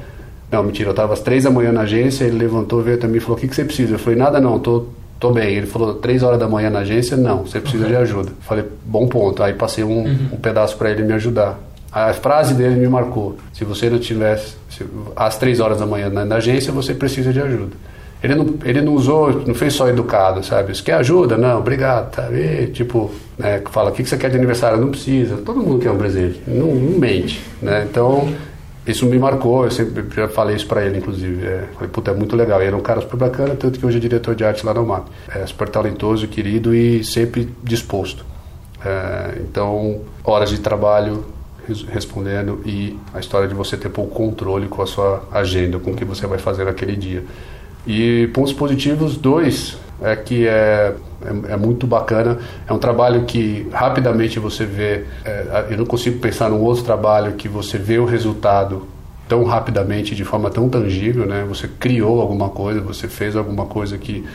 Não, 0.52 0.62
mentira, 0.64 0.90
eu 0.90 0.92
estava 0.92 1.14
às 1.14 1.22
três 1.22 1.44
da 1.44 1.50
manhã 1.50 1.72
na 1.72 1.82
agência, 1.82 2.24
ele 2.24 2.38
levantou, 2.38 2.82
veio 2.82 2.98
até 2.98 3.08
mim 3.08 3.18
e 3.18 3.20
falou, 3.20 3.38
o 3.38 3.40
que, 3.40 3.48
que 3.48 3.56
você 3.56 3.66
precisa? 3.66 3.96
Eu 3.96 4.00
falei, 4.00 4.18
nada 4.18 4.40
não, 4.40 4.60
tô, 4.60 4.86
tô 5.20 5.32
bem. 5.32 5.56
Ele 5.56 5.66
falou, 5.66 5.96
três 5.96 6.22
horas 6.22 6.40
da 6.40 6.48
manhã 6.48 6.70
na 6.70 6.80
agência? 6.80 7.18
Não, 7.18 7.40
você 7.46 7.60
precisa 7.60 7.88
de 7.88 7.96
ajuda. 7.96 8.30
Eu 8.30 8.36
falei, 8.42 8.66
bom 8.86 9.08
ponto. 9.08 9.42
Aí 9.42 9.54
passei 9.54 9.84
um, 9.84 10.04
uhum. 10.04 10.30
um 10.34 10.38
pedaço 10.38 10.78
para 10.78 10.92
ele 10.92 11.04
me 11.04 11.14
ajudar. 11.14 11.60
A 11.92 12.14
frase 12.14 12.54
dele 12.54 12.76
me 12.76 12.88
marcou. 12.88 13.38
Se 13.54 13.64
você 13.66 13.90
não 13.90 13.98
tivesse 13.98 14.56
se, 14.70 14.86
às 15.16 15.38
três 15.38 15.60
horas 15.60 15.80
da 15.80 15.86
manhã 15.86 16.10
na, 16.10 16.26
na 16.26 16.36
agência, 16.36 16.72
você 16.72 16.94
precisa 16.94 17.34
de 17.34 17.42
ajuda. 17.42 17.72
Ele 18.26 18.34
não, 18.34 18.56
ele 18.64 18.82
não 18.82 18.96
usou, 18.96 19.44
não 19.46 19.54
fez 19.54 19.74
só 19.74 19.88
educado, 19.88 20.44
sabe? 20.44 20.76
Você 20.76 20.82
quer 20.82 20.94
ajuda? 20.94 21.38
Não, 21.38 21.60
obrigado? 21.60 22.12
E, 22.34 22.66
tipo, 22.68 23.12
né, 23.38 23.62
fala, 23.70 23.92
o 23.92 23.94
que 23.94 24.04
você 24.04 24.18
quer 24.18 24.32
de 24.32 24.36
aniversário? 24.36 24.80
Não 24.82 24.90
precisa. 24.90 25.38
Todo 25.38 25.62
mundo 25.62 25.80
quer 25.80 25.92
um 25.92 25.98
presente. 25.98 26.42
Não, 26.48 26.74
não 26.74 26.98
mente, 26.98 27.40
né? 27.62 27.86
Então, 27.88 28.28
isso 28.88 29.06
me 29.06 29.20
marcou, 29.20 29.66
eu 29.66 29.70
sempre 29.70 30.04
já 30.16 30.28
falei 30.28 30.56
isso 30.56 30.66
para 30.66 30.84
ele, 30.84 30.98
inclusive. 30.98 31.46
É, 31.46 31.66
falei, 31.76 31.90
puta, 31.90 32.10
é 32.10 32.14
muito 32.16 32.36
legal. 32.36 32.60
Ele 32.60 32.70
era 32.70 32.76
um 32.76 32.82
cara 32.82 33.00
super 33.00 33.18
bacana, 33.18 33.54
tanto 33.54 33.80
que 33.80 33.86
hoje 33.86 33.98
é 33.98 34.00
diretor 34.00 34.34
de 34.34 34.44
arte 34.44 34.66
lá 34.66 34.74
na 34.74 34.82
UMAP. 34.82 35.08
É 35.30 35.46
super 35.46 35.70
talentoso, 35.70 36.28
querido 36.28 36.74
e 36.74 37.04
sempre 37.04 37.48
disposto. 37.64 38.26
É, 38.84 39.36
então, 39.40 40.02
horas 40.24 40.50
de 40.50 40.60
trabalho 40.60 41.26
respondendo 41.92 42.62
e 42.66 43.00
a 43.14 43.20
história 43.20 43.48
de 43.48 43.54
você 43.54 43.76
ter 43.76 43.90
pouco 43.90 44.14
controle 44.14 44.68
com 44.68 44.82
a 44.82 44.88
sua 44.88 45.24
agenda, 45.32 45.80
com 45.80 45.92
o 45.92 45.96
que 45.96 46.06
você 46.06 46.26
vai 46.26 46.40
fazer 46.40 46.66
naquele 46.66 46.96
dia. 46.96 47.24
E 47.86 48.28
pontos 48.34 48.54
positivos, 48.54 49.16
dois, 49.16 49.78
é 50.02 50.16
que 50.16 50.48
é, 50.48 50.94
é, 51.22 51.54
é, 51.54 51.58
muito 51.58 51.88
bacana. 51.88 52.38
É 52.68 52.74
um 52.74 52.78
trabalho 52.78 53.26
que 53.26 53.68
rapidamente 53.72 54.40
você 54.40 54.66
vê. 54.66 55.06
É, 55.24 55.68
eu 55.70 55.78
não 55.78 55.86
consigo 55.86 56.20
pensar 56.20 56.50
num 56.50 56.62
outro 56.62 56.84
trabalho 56.84 57.34
que 57.34 57.48
você 57.48 57.78
vê 57.78 57.98
o 57.98 58.06
resultado 58.06 58.88
tão 59.28 59.44
rapidamente, 59.44 60.14
de 60.14 60.24
forma 60.24 60.50
tão 60.50 60.68
tangível. 60.70 61.26
Né? 61.26 61.46
Você 61.48 61.68
criou 61.68 62.22
alguma 62.22 62.50
coisa, 62.50 62.82
você 62.82 63.08
fez 63.08 63.36
alguma 63.36 63.66
coisa 63.66 63.98
que, 63.98 64.26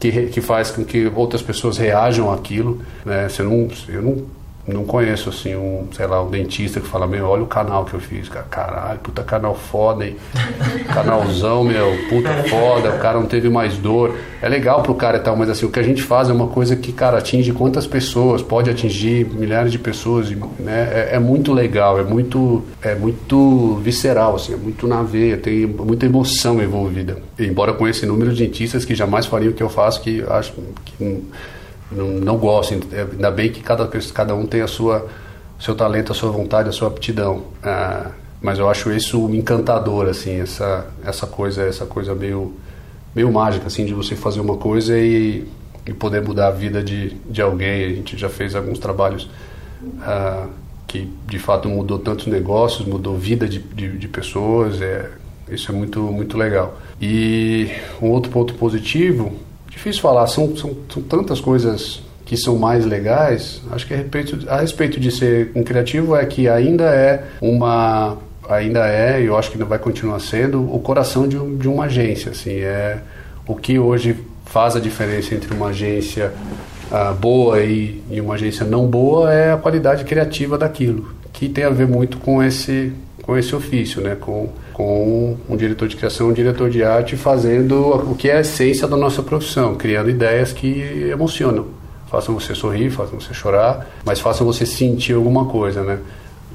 que, 0.00 0.26
que 0.26 0.40
faz 0.40 0.70
com 0.70 0.84
que 0.84 1.10
outras 1.14 1.42
pessoas 1.42 1.76
reajam 1.76 2.32
àquilo. 2.32 2.80
Né? 3.04 3.28
Você 3.28 3.42
não, 3.42 3.68
eu 3.88 4.02
não 4.02 4.24
não 4.66 4.84
conheço 4.84 5.28
assim 5.28 5.54
um, 5.54 5.86
sei 5.92 6.06
lá, 6.06 6.22
um 6.22 6.28
dentista 6.28 6.80
que 6.80 6.88
fala, 6.88 7.06
meu, 7.06 7.26
olha 7.26 7.42
o 7.42 7.46
canal 7.46 7.84
que 7.84 7.94
eu 7.94 8.00
fiz, 8.00 8.28
cara, 8.28 8.46
caralho, 8.50 8.98
puta 8.98 9.22
canal 9.22 9.54
foda, 9.54 10.04
hein? 10.04 10.16
Canalzão, 10.92 11.62
meu, 11.62 11.96
puta 12.08 12.30
foda, 12.48 12.90
o 12.90 12.98
cara 12.98 13.18
não 13.20 13.26
teve 13.26 13.48
mais 13.48 13.76
dor. 13.76 14.16
É 14.42 14.48
legal 14.48 14.82
pro 14.82 14.94
cara 14.94 15.18
e 15.18 15.20
tal, 15.20 15.36
mas 15.36 15.48
assim, 15.48 15.66
o 15.66 15.70
que 15.70 15.78
a 15.78 15.82
gente 15.82 16.02
faz 16.02 16.28
é 16.28 16.32
uma 16.32 16.48
coisa 16.48 16.74
que, 16.74 16.92
cara, 16.92 17.18
atinge 17.18 17.52
quantas 17.52 17.86
pessoas, 17.86 18.42
pode 18.42 18.68
atingir 18.68 19.26
milhares 19.26 19.70
de 19.70 19.78
pessoas, 19.78 20.30
né? 20.30 20.88
É, 20.92 21.10
é 21.12 21.18
muito 21.18 21.52
legal, 21.52 21.98
é 21.98 22.02
muito, 22.02 22.64
é 22.82 22.94
muito 22.94 23.76
visceral, 23.76 24.34
assim, 24.34 24.52
é 24.52 24.56
muito 24.56 24.88
na 24.88 25.02
veia, 25.02 25.36
tem 25.36 25.66
muita 25.66 26.06
emoção 26.06 26.60
envolvida. 26.60 27.18
Embora 27.38 27.72
com 27.72 27.86
esse 27.86 28.04
número 28.04 28.32
de 28.32 28.44
dentistas 28.44 28.84
que 28.84 28.94
jamais 28.94 29.26
fariam 29.26 29.52
o 29.52 29.54
que 29.54 29.62
eu 29.62 29.68
faço, 29.68 30.00
que 30.00 30.24
acho 30.28 30.52
que 30.84 31.22
não, 31.90 32.08
não 32.08 32.36
gosto. 32.36 32.74
Ainda 32.74 33.30
bem 33.30 33.50
que 33.50 33.62
cada, 33.62 33.86
cada 34.12 34.34
um 34.34 34.46
tem 34.46 34.62
a 34.62 34.68
sua 34.68 35.06
seu 35.58 35.74
talento, 35.74 36.12
a 36.12 36.14
sua 36.14 36.30
vontade, 36.30 36.68
a 36.68 36.72
sua 36.72 36.88
aptidão. 36.88 37.44
Ah, 37.62 38.10
mas 38.40 38.58
eu 38.58 38.68
acho 38.68 38.92
isso 38.92 39.28
encantador, 39.34 40.08
assim, 40.08 40.40
essa, 40.40 40.86
essa 41.04 41.26
coisa, 41.26 41.62
essa 41.62 41.86
coisa 41.86 42.14
meio, 42.14 42.54
meio 43.14 43.32
mágica, 43.32 43.66
assim, 43.66 43.84
de 43.84 43.94
você 43.94 44.14
fazer 44.14 44.40
uma 44.40 44.56
coisa 44.56 44.96
e, 44.98 45.46
e 45.86 45.92
poder 45.92 46.22
mudar 46.22 46.48
a 46.48 46.50
vida 46.50 46.82
de, 46.82 47.10
de 47.28 47.40
alguém. 47.40 47.84
A 47.84 47.88
gente 47.88 48.16
já 48.16 48.28
fez 48.28 48.54
alguns 48.54 48.78
trabalhos 48.78 49.28
ah, 50.00 50.46
que, 50.86 51.10
de 51.26 51.38
fato, 51.38 51.68
mudou 51.68 51.98
tantos 51.98 52.26
negócios, 52.26 52.86
mudou 52.86 53.16
vida 53.16 53.48
de, 53.48 53.58
de, 53.58 53.96
de 53.96 54.08
pessoas. 54.08 54.80
É, 54.82 55.10
isso 55.48 55.72
é 55.72 55.74
muito, 55.74 56.00
muito 56.00 56.36
legal. 56.36 56.78
E 57.00 57.70
um 58.02 58.10
outro 58.10 58.30
ponto 58.30 58.54
positivo 58.54 59.32
Difícil 59.76 60.00
falar, 60.00 60.26
são, 60.26 60.56
são, 60.56 60.74
são 60.92 61.02
tantas 61.02 61.38
coisas 61.38 62.02
que 62.24 62.36
são 62.36 62.58
mais 62.58 62.84
legais. 62.84 63.60
Acho 63.70 63.86
que 63.86 63.92
a 63.94 63.98
respeito, 63.98 64.50
a 64.50 64.60
respeito 64.60 64.98
de 64.98 65.12
ser 65.12 65.52
um 65.54 65.62
criativo 65.62 66.16
é 66.16 66.24
que 66.26 66.48
ainda 66.48 66.84
é 66.84 67.22
uma 67.40 68.16
ainda 68.48 68.88
é, 68.88 69.20
e 69.20 69.26
eu 69.26 69.36
acho 69.36 69.50
que 69.50 69.56
ainda 69.56 69.66
vai 69.66 69.78
continuar 69.78 70.20
sendo, 70.20 70.62
o 70.72 70.78
coração 70.78 71.28
de, 71.28 71.36
de 71.56 71.68
uma 71.68 71.84
agência. 71.84 72.30
Assim, 72.32 72.60
é 72.60 72.98
o 73.46 73.54
que 73.54 73.78
hoje 73.78 74.16
faz 74.46 74.74
a 74.76 74.80
diferença 74.80 75.34
entre 75.34 75.52
uma 75.52 75.68
agência 75.68 76.32
uh, 76.90 77.14
boa 77.14 77.60
e, 77.60 78.02
e, 78.10 78.20
uma 78.20 78.34
agência 78.34 78.64
não 78.64 78.86
boa 78.86 79.32
é 79.32 79.52
a 79.52 79.56
qualidade 79.56 80.04
criativa 80.04 80.56
daquilo, 80.56 81.10
que 81.32 81.48
tem 81.48 81.64
a 81.64 81.70
ver 81.70 81.86
muito 81.86 82.16
com 82.18 82.42
esse, 82.42 82.92
com 83.26 83.36
esse 83.36 83.54
ofício, 83.54 84.00
né? 84.00 84.16
com 84.18 84.48
com 84.76 85.38
um 85.48 85.56
diretor 85.56 85.88
de 85.88 85.96
criação, 85.96 86.28
um 86.28 86.34
diretor 86.34 86.68
de 86.68 86.84
arte 86.84 87.16
fazendo 87.16 87.94
o 88.10 88.14
que 88.14 88.28
é 88.28 88.36
a 88.36 88.40
essência 88.40 88.86
da 88.86 88.94
nossa 88.94 89.22
profissão, 89.22 89.74
criando 89.74 90.10
ideias 90.10 90.52
que 90.52 91.08
emocionam, 91.10 91.68
façam 92.10 92.38
você 92.38 92.54
sorrir, 92.54 92.90
façam 92.90 93.18
você 93.18 93.32
chorar, 93.32 93.86
mas 94.04 94.20
façam 94.20 94.46
você 94.46 94.66
sentir 94.66 95.14
alguma 95.14 95.46
coisa, 95.46 95.82
né? 95.82 95.98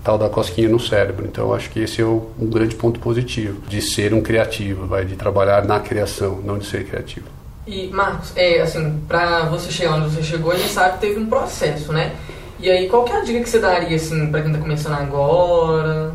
Tal 0.03 0.19
da 0.19 0.29
cosquinha 0.29 0.69
no 0.69 0.79
cérebro. 0.79 1.25
Então, 1.25 1.51
acho 1.51 1.71
que 1.71 1.79
esse 1.79 1.99
é 1.99 2.05
um 2.05 2.21
grande 2.41 2.75
ponto 2.75 2.99
positivo 2.99 3.59
de 3.67 3.81
ser 3.81 4.13
um 4.13 4.21
criativo, 4.21 4.85
vai, 4.85 5.03
de 5.03 5.15
trabalhar 5.15 5.65
na 5.65 5.79
criação, 5.79 6.39
não 6.43 6.59
de 6.59 6.67
ser 6.67 6.85
criativo. 6.85 7.25
E 7.65 7.87
Marcos, 7.87 8.33
é 8.35 8.61
assim, 8.61 8.99
para 9.07 9.45
você 9.45 9.71
chegar 9.71 9.95
onde 9.95 10.13
você 10.13 10.21
chegou, 10.21 10.51
a 10.51 10.55
gente 10.55 10.71
sabe 10.71 10.93
que 10.93 11.07
teve 11.07 11.19
um 11.19 11.25
processo, 11.25 11.91
né? 11.91 12.13
E 12.59 12.69
aí, 12.69 12.87
qual 12.87 13.03
que 13.03 13.11
é 13.13 13.17
a 13.17 13.23
dica 13.23 13.39
que 13.41 13.49
você 13.49 13.57
daria 13.57 13.95
assim 13.95 14.27
para 14.29 14.41
quem 14.43 14.51
está 14.51 14.61
começando 14.61 14.93
agora? 14.93 16.13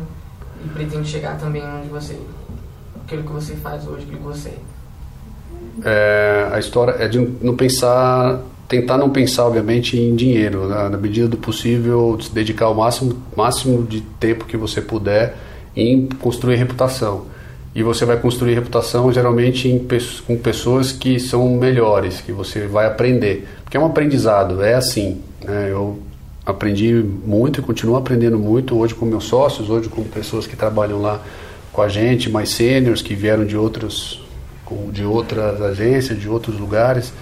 E 0.67 0.73
pretende 0.73 1.07
chegar 1.07 1.37
também 1.37 1.63
onde 1.63 1.87
você 1.87 2.19
aquilo 3.05 3.23
que 3.23 3.31
você 3.31 3.55
faz 3.55 3.87
hoje, 3.87 4.03
aquilo 4.03 4.17
que 4.17 4.23
você 4.23 4.53
é, 5.83 6.49
a 6.51 6.59
história 6.59 6.95
é 6.99 7.07
de 7.07 7.19
não 7.41 7.55
pensar 7.55 8.41
tentar 8.67 8.97
não 8.97 9.09
pensar 9.09 9.45
obviamente 9.45 9.97
em 9.97 10.15
dinheiro 10.15 10.67
né? 10.67 10.89
na 10.89 10.97
medida 10.97 11.27
do 11.27 11.37
possível 11.37 12.17
se 12.21 12.31
dedicar 12.33 12.69
o 12.69 12.75
máximo 12.75 13.21
máximo 13.35 13.83
de 13.83 14.01
tempo 14.01 14.45
que 14.45 14.57
você 14.57 14.81
puder 14.81 15.35
em 15.75 16.07
construir 16.19 16.55
reputação 16.55 17.25
e 17.73 17.81
você 17.83 18.05
vai 18.05 18.17
construir 18.17 18.55
reputação 18.55 19.11
geralmente 19.13 19.69
em, 19.69 19.87
com 20.25 20.37
pessoas 20.37 20.91
que 20.91 21.19
são 21.19 21.47
melhores 21.51 22.19
que 22.19 22.31
você 22.31 22.67
vai 22.67 22.87
aprender 22.87 23.47
porque 23.63 23.77
é 23.77 23.79
um 23.79 23.85
aprendizado 23.85 24.61
é 24.61 24.73
assim 24.73 25.21
né? 25.45 25.69
eu 25.71 25.99
aprendi 26.47 26.93
muito 26.93 27.59
e 27.59 27.63
continuo 27.63 27.97
aprendendo 27.97 28.39
muito 28.39 28.77
hoje 28.77 28.95
com 28.95 29.05
meus 29.05 29.25
sócios, 29.25 29.69
hoje 29.69 29.89
com 29.89 30.01
pessoas 30.03 30.47
que 30.47 30.55
trabalham 30.55 31.01
lá 31.01 31.21
com 31.73 31.81
a 31.81 31.89
gente, 31.89 32.29
mais 32.29 32.51
sêniores 32.51 33.01
que 33.01 33.13
vieram 33.13 33.45
de 33.45 33.57
outros 33.57 34.25
de 34.91 35.03
outras 35.03 35.61
agências, 35.61 36.19
de 36.19 36.27
outros 36.27 36.57
lugares. 36.57 37.13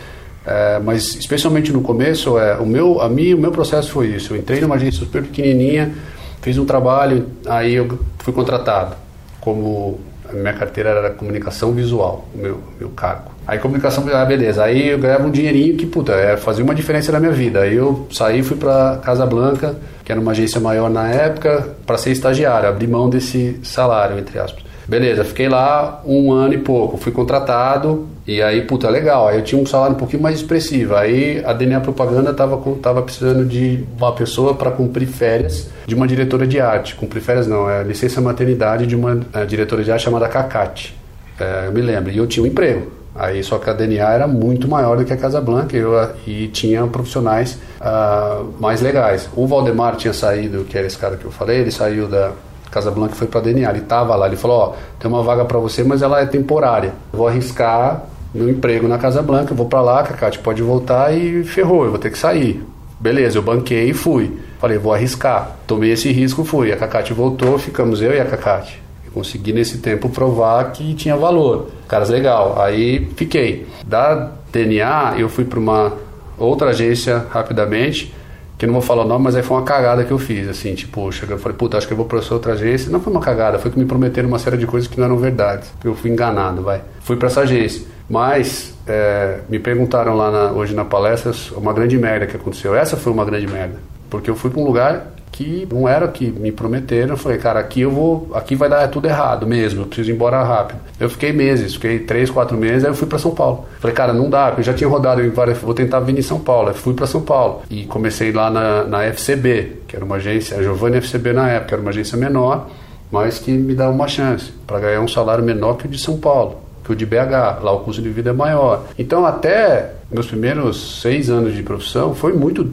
É, 0.46 0.80
mas 0.80 1.16
especialmente 1.16 1.72
no 1.72 1.82
começo, 1.82 2.38
é, 2.38 2.56
o 2.58 2.66
meu, 2.66 3.02
a 3.02 3.10
mim, 3.10 3.34
o 3.34 3.38
meu 3.38 3.52
processo 3.52 3.92
foi 3.92 4.08
isso. 4.08 4.34
Eu 4.34 4.38
entrei 4.38 4.62
numa 4.62 4.76
agência 4.76 5.00
super 5.00 5.24
pequenininha, 5.24 5.94
fiz 6.42 6.58
um 6.60 6.66
trabalho, 6.66 7.28
aí 7.48 7.74
eu 7.74 8.00
fui 8.20 8.34
contratado 8.34 8.96
como 9.42 10.00
a 10.30 10.34
minha 10.34 10.54
carteira 10.54 10.90
era 10.92 11.10
comunicação 11.12 11.72
visual, 11.72 12.28
o 12.34 12.38
meu, 12.38 12.60
meu 12.80 12.90
cargo. 12.90 13.35
Aí 13.48 13.60
comunicação, 13.60 14.04
ah, 14.12 14.26
beleza. 14.26 14.64
Aí 14.64 14.90
eu 14.90 15.00
ganhava 15.00 15.28
um 15.28 15.32
dinheirinho 15.32 15.76
que, 15.76 15.86
puta, 15.86 16.14
é, 16.14 16.38
fazia 16.38 16.64
uma 16.64 16.74
diferença 16.74 17.12
na 17.12 17.20
minha 17.20 17.32
vida. 17.32 17.62
Aí 17.62 17.76
eu 17.76 18.08
saí 18.12 18.42
fui 18.42 18.58
pra 18.58 19.00
Casa 19.04 19.26
Blanca, 19.26 19.76
que 20.04 20.12
era 20.12 20.20
uma 20.20 20.32
agência 20.32 20.60
maior 20.60 20.90
na 20.90 21.10
época, 21.10 21.70
para 21.86 21.98
ser 21.98 22.12
estagiário, 22.12 22.68
abri 22.68 22.88
mão 22.88 23.10
desse 23.10 23.60
salário, 23.64 24.18
entre 24.18 24.40
aspas. 24.40 24.64
Beleza, 24.88 25.24
fiquei 25.24 25.50
lá 25.50 26.02
um 26.06 26.32
ano 26.32 26.54
e 26.54 26.60
pouco, 26.60 26.98
fui 26.98 27.12
contratado 27.12 28.08
e 28.28 28.42
aí, 28.42 28.64
puta, 28.64 28.90
legal. 28.90 29.28
Aí 29.28 29.38
eu 29.38 29.44
tinha 29.44 29.62
um 29.62 29.66
salário 29.66 29.96
um 29.96 30.00
pouquinho 30.00 30.22
mais 30.22 30.36
expressivo. 30.36 30.96
Aí 30.96 31.44
a 31.46 31.54
DNA 31.54 31.80
Propaganda 31.82 32.34
tava, 32.34 32.60
tava 32.82 33.02
precisando 33.02 33.46
de 33.46 33.84
uma 33.98 34.12
pessoa 34.14 34.56
para 34.56 34.72
cumprir 34.72 35.08
férias 35.08 35.70
de 35.86 35.94
uma 35.94 36.08
diretora 36.08 36.48
de 36.48 36.60
arte. 36.60 36.96
Cumprir 36.96 37.22
férias 37.22 37.46
não, 37.48 37.70
é 37.70 37.84
licença 37.84 38.20
maternidade 38.22 38.88
de 38.88 38.96
uma 38.96 39.22
eh, 39.34 39.46
diretora 39.46 39.84
de 39.84 39.92
arte 39.92 40.04
chamada 40.04 40.28
Cacate. 40.28 40.96
É, 41.40 41.68
eu 41.68 41.72
me 41.72 41.82
lembro. 41.82 42.12
E 42.12 42.18
eu 42.18 42.26
tinha 42.26 42.44
um 42.44 42.48
emprego. 42.48 42.92
Aí 43.16 43.42
só 43.44 43.58
que 43.58 43.70
a 43.70 43.74
DNA 43.74 44.12
era 44.12 44.28
muito 44.28 44.68
maior 44.68 44.98
do 44.98 45.06
que 45.06 45.14
a 45.14 45.18
Casa 45.18 45.40
Blanca 45.40 45.78
e, 45.78 46.30
e 46.30 46.48
tinha 46.50 46.86
profissionais 46.86 47.58
ah, 47.80 48.44
mais 48.60 48.82
legais. 48.82 49.30
O 49.36 49.48
Valdemar 49.48 49.96
tinha 49.96 50.14
saído, 50.14 50.66
que 50.66 50.78
era 50.78 50.86
esse 50.86 50.98
cara 50.98 51.16
que 51.16 51.24
eu 51.24 51.32
falei, 51.32 51.60
ele 51.60 51.72
saiu 51.72 52.10
da 52.10 52.32
Casa 52.70 52.92
Blanca 52.92 53.14
e 53.14 53.18
foi 53.18 53.28
para 53.28 53.40
a 53.40 53.44
DNA. 53.44 53.70
Ele 53.70 53.80
estava 53.80 54.16
lá, 54.16 54.28
ele 54.28 54.36
falou: 54.36 54.58
Ó, 54.58 54.74
tem 55.00 55.10
uma 55.10 55.24
vaga 55.24 55.46
para 55.46 55.58
você, 55.58 55.82
mas 55.82 56.02
ela 56.02 56.20
é 56.20 56.26
temporária. 56.26 56.94
Eu 57.14 57.20
vou 57.20 57.28
arriscar 57.28 58.04
meu 58.34 58.50
emprego 58.50 58.86
na 58.86 58.98
Casa 58.98 59.22
Blanca, 59.22 59.56
vou 59.56 59.68
para 59.68 59.80
lá, 59.80 60.04
Cacate 60.04 60.40
pode 60.40 60.62
voltar 60.62 61.16
e 61.16 61.46
ferrou, 61.46 61.86
eu 61.86 61.92
vou 61.92 62.00
ter 62.00 62.12
que 62.12 62.18
sair. 62.18 62.62
Beleza, 63.00 63.38
eu 63.38 63.42
banquei 63.42 63.90
e 63.90 63.94
fui. 63.94 64.38
Falei, 64.60 64.78
vou 64.78 64.94
arriscar. 64.94 65.52
Tomei 65.66 65.92
esse 65.92 66.12
risco, 66.12 66.44
fui. 66.44 66.72
A 66.72 66.76
Cacate 66.76 67.14
voltou, 67.14 67.58
ficamos 67.58 68.02
eu 68.02 68.14
e 68.14 68.20
a 68.20 68.26
Cacate. 68.26 68.85
Consegui 69.16 69.54
nesse 69.54 69.78
tempo 69.78 70.10
provar 70.10 70.72
que 70.74 70.94
tinha 70.94 71.16
valor. 71.16 71.70
Caras, 71.88 72.10
legal. 72.10 72.62
Aí 72.62 73.08
fiquei. 73.16 73.66
Da 73.88 74.30
DNA, 74.52 75.16
eu 75.18 75.30
fui 75.30 75.46
para 75.46 75.58
uma 75.58 75.94
outra 76.38 76.72
agência 76.72 77.26
rapidamente, 77.32 78.14
que 78.58 78.66
eu 78.66 78.68
não 78.68 78.74
vou 78.74 78.82
falar 78.82 79.04
o 79.06 79.08
nome, 79.08 79.24
mas 79.24 79.36
aí 79.38 79.42
foi 79.42 79.56
uma 79.56 79.64
cagada 79.64 80.04
que 80.04 80.12
eu 80.12 80.18
fiz. 80.20 80.50
Assim, 80.50 80.76
tipo, 80.76 81.10
eu 81.30 81.38
falei, 81.40 81.58
puta, 81.58 81.78
acho 81.78 81.88
que 81.88 81.94
eu 81.94 81.98
vou 81.98 82.06
para 82.06 82.20
essa 82.20 82.34
outra 82.34 82.52
agência. 82.54 82.92
Não 82.92 83.00
foi 83.00 83.12
uma 83.14 83.22
cagada, 83.22 83.58
foi 83.58 83.72
que 83.72 83.80
me 83.80 83.86
prometeram 83.86 84.28
uma 84.28 84.38
série 84.38 84.58
de 84.58 84.68
coisas 84.68 84.90
que 84.90 84.98
não 84.98 85.06
eram 85.06 85.18
verdades. 85.18 85.72
Eu 85.84 85.96
fui 85.96 86.12
enganado, 86.12 86.62
vai. 86.62 86.82
Fui 87.00 87.16
para 87.16 87.28
essa 87.28 87.40
agência. 87.42 87.84
Mas 88.10 88.74
é, 88.86 89.40
me 89.50 89.60
perguntaram 89.60 90.16
lá 90.16 90.30
na- 90.30 90.52
hoje 90.52 90.76
na 90.76 90.84
palestra 90.86 91.32
uma 91.58 91.72
grande 91.74 91.98
merda 91.98 92.26
que 92.28 92.36
aconteceu. 92.36 92.76
Essa 92.76 92.96
foi 92.98 93.12
uma 93.14 93.24
grande 93.26 93.48
merda. 93.48 93.78
Porque 94.10 94.30
eu 94.30 94.36
fui 94.36 94.50
para 94.52 94.60
um 94.62 94.66
lugar 94.66 95.08
que 95.36 95.68
não 95.70 95.88
era 95.88 96.06
o 96.06 96.12
que 96.12 96.32
me 96.32 96.50
prometeram. 96.50 97.12
Eu 97.12 97.18
falei, 97.18 97.38
cara, 97.38 97.60
aqui 97.60 97.82
eu 97.82 97.92
vou, 97.92 98.32
aqui 98.34 98.56
vai 98.56 98.70
dar 98.70 98.88
tudo 98.88 99.06
errado 99.06 99.46
mesmo. 99.46 99.82
Eu 99.82 99.86
preciso 99.86 100.10
ir 100.10 100.14
embora 100.14 100.42
rápido. 100.42 100.80
Eu 100.98 101.10
fiquei 101.10 101.34
meses, 101.34 101.74
fiquei 101.74 102.00
três, 102.00 102.30
quatro 102.30 102.58
meses. 102.58 102.86
Aí 102.86 102.90
eu 102.90 102.96
fui 102.96 103.06
para 103.06 103.20
São 103.20 103.32
Paulo. 103.32 103.66
Falei, 103.82 103.94
cara, 103.94 104.14
não 104.14 104.30
dá. 104.30 104.48
porque 104.48 104.62
Eu 104.62 104.66
já 104.66 104.74
tinha 104.74 104.90
rodado 104.90 105.22
em 105.22 105.30
várias, 105.30 105.58
vou 105.58 105.74
tentar 105.74 106.00
vir 106.00 106.18
em 106.18 106.22
São 106.22 106.40
Paulo. 106.40 106.70
Aí 106.70 106.74
fui 106.74 106.94
para 106.94 107.06
São 107.06 107.22
Paulo 107.22 107.64
e 107.70 107.84
comecei 107.84 108.32
lá 108.32 108.50
na, 108.50 108.86
na 108.86 109.04
FCB, 109.12 109.82
que 109.90 109.96
era 109.98 110.06
uma 110.06 110.16
agência, 110.16 110.58
a 110.58 110.64
Giovanni 110.64 111.02
FCB 111.02 111.34
na 111.34 111.50
época, 111.50 111.76
era 111.76 111.82
uma 111.82 111.92
agência 111.92 112.18
menor, 112.18 112.70
mas 113.12 113.38
que 113.38 113.52
me 113.52 113.76
dava 113.76 113.92
uma 113.92 114.08
chance 114.08 114.54
para 114.66 114.80
ganhar 114.80 115.02
um 115.02 115.08
salário 115.08 115.44
menor 115.44 115.76
que 115.76 115.86
o 115.86 115.90
de 115.90 116.00
São 116.00 116.18
Paulo 116.18 116.64
que 116.86 116.92
o 116.92 116.96
de 116.96 117.04
BH, 117.04 117.64
lá 117.64 117.72
o 117.72 117.80
custo 117.80 118.00
de 118.00 118.10
vida 118.10 118.30
é 118.30 118.34
maior. 118.34 118.86
Então, 118.98 119.26
até 119.26 119.94
meus 120.12 120.28
primeiros 120.28 121.02
seis 121.02 121.32
anos 121.32 121.56
de 121.56 121.64
profissão, 121.64 122.14
foi 122.14 122.32
muito 122.34 122.72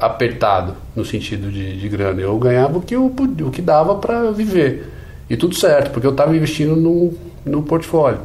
apertado 0.00 0.74
no 0.94 1.04
sentido 1.04 1.50
de, 1.50 1.76
de 1.76 1.88
grana. 1.88 2.20
Eu 2.20 2.36
ganhava 2.38 2.78
o 2.78 2.82
que, 2.82 2.94
eu, 2.94 3.06
o 3.06 3.50
que 3.50 3.62
dava 3.62 3.94
para 3.96 4.30
viver. 4.30 4.92
E 5.28 5.36
tudo 5.36 5.54
certo, 5.54 5.90
porque 5.90 6.06
eu 6.06 6.12
estava 6.12 6.34
investindo 6.36 6.74
no, 6.74 7.12
no 7.44 7.62
portfólio. 7.62 8.20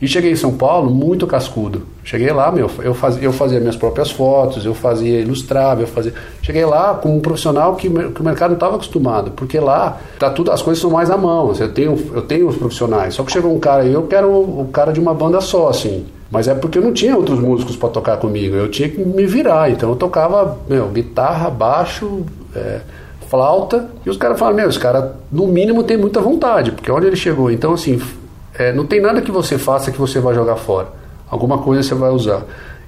E 0.00 0.06
cheguei 0.06 0.30
em 0.30 0.36
São 0.36 0.56
Paulo 0.56 0.90
muito 0.90 1.26
cascudo. 1.26 1.82
Cheguei 2.04 2.32
lá, 2.32 2.52
meu, 2.52 2.70
eu 2.82 2.94
fazia, 2.94 3.22
eu 3.22 3.32
fazia 3.32 3.58
minhas 3.58 3.76
próprias 3.76 4.10
fotos, 4.10 4.64
eu 4.64 4.72
fazia, 4.72 5.20
ilustrava, 5.20 5.80
eu 5.80 5.88
fazia. 5.88 6.14
Cheguei 6.40 6.64
lá 6.64 6.94
como 6.94 7.16
um 7.16 7.20
profissional 7.20 7.74
que, 7.74 7.90
que 7.90 8.20
o 8.20 8.24
mercado 8.24 8.50
não 8.50 8.56
estava 8.56 8.76
acostumado, 8.76 9.32
porque 9.32 9.58
lá 9.58 9.98
tá 10.18 10.30
tudo, 10.30 10.52
as 10.52 10.62
coisas 10.62 10.80
são 10.80 10.90
mais 10.90 11.10
à 11.10 11.16
mão. 11.16 11.52
Eu 11.58 11.72
tenho, 11.72 11.98
eu 12.14 12.22
tenho 12.22 12.46
os 12.46 12.56
profissionais. 12.56 13.14
Só 13.14 13.24
que 13.24 13.32
chegou 13.32 13.54
um 13.54 13.58
cara 13.58 13.82
aí, 13.82 13.92
eu 13.92 14.04
quero 14.04 14.30
o 14.30 14.68
cara 14.72 14.92
de 14.92 15.00
uma 15.00 15.12
banda 15.12 15.40
só, 15.40 15.68
assim. 15.68 16.06
Mas 16.30 16.46
é 16.46 16.54
porque 16.54 16.78
eu 16.78 16.82
não 16.82 16.92
tinha 16.92 17.16
outros 17.16 17.38
músicos 17.38 17.76
para 17.76 17.88
tocar 17.88 18.16
comigo. 18.18 18.54
Eu 18.54 18.70
tinha 18.70 18.88
que 18.88 18.98
me 19.02 19.26
virar. 19.26 19.70
Então 19.70 19.88
eu 19.88 19.96
tocava, 19.96 20.58
meu, 20.68 20.88
guitarra, 20.88 21.48
baixo, 21.48 22.24
é, 22.54 22.80
flauta. 23.28 23.88
E 24.04 24.10
os 24.10 24.16
caras 24.16 24.38
falaram, 24.38 24.56
meu, 24.56 24.68
esse 24.68 24.78
cara 24.78 25.16
no 25.32 25.46
mínimo 25.46 25.82
tem 25.82 25.96
muita 25.96 26.20
vontade, 26.20 26.72
porque 26.72 26.90
onde 26.90 27.06
ele 27.06 27.16
chegou. 27.16 27.50
Então, 27.50 27.72
assim, 27.72 28.00
é, 28.54 28.72
não 28.72 28.86
tem 28.86 29.00
nada 29.00 29.22
que 29.22 29.30
você 29.30 29.56
faça 29.56 29.90
que 29.90 29.98
você 29.98 30.20
vai 30.20 30.34
jogar 30.34 30.56
fora. 30.56 30.88
Alguma 31.30 31.58
coisa 31.58 31.82
você 31.82 31.94
vai 31.94 32.10
usar. 32.10 32.42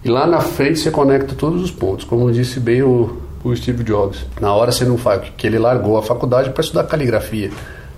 E 0.05 0.09
lá 0.09 0.27
na 0.27 0.41
frente 0.41 0.79
você 0.79 0.91
conecta 0.91 1.35
todos 1.35 1.63
os 1.63 1.71
pontos, 1.71 2.05
como 2.05 2.33
disse 2.33 2.59
bem 2.59 2.83
o, 2.83 3.19
o 3.45 3.55
Steve 3.55 3.85
Jobs. 3.85 4.25
Na 4.41 4.53
hora 4.55 4.73
você 4.73 4.85
não 4.85 4.97
faz, 4.97 5.21
porque 5.21 5.47
ele 5.47 5.59
largou 5.59 5.97
a 5.99 6.03
faculdade 6.03 6.51
para 6.51 6.63
estudar 6.63 6.85
caligrafia. 6.85 7.51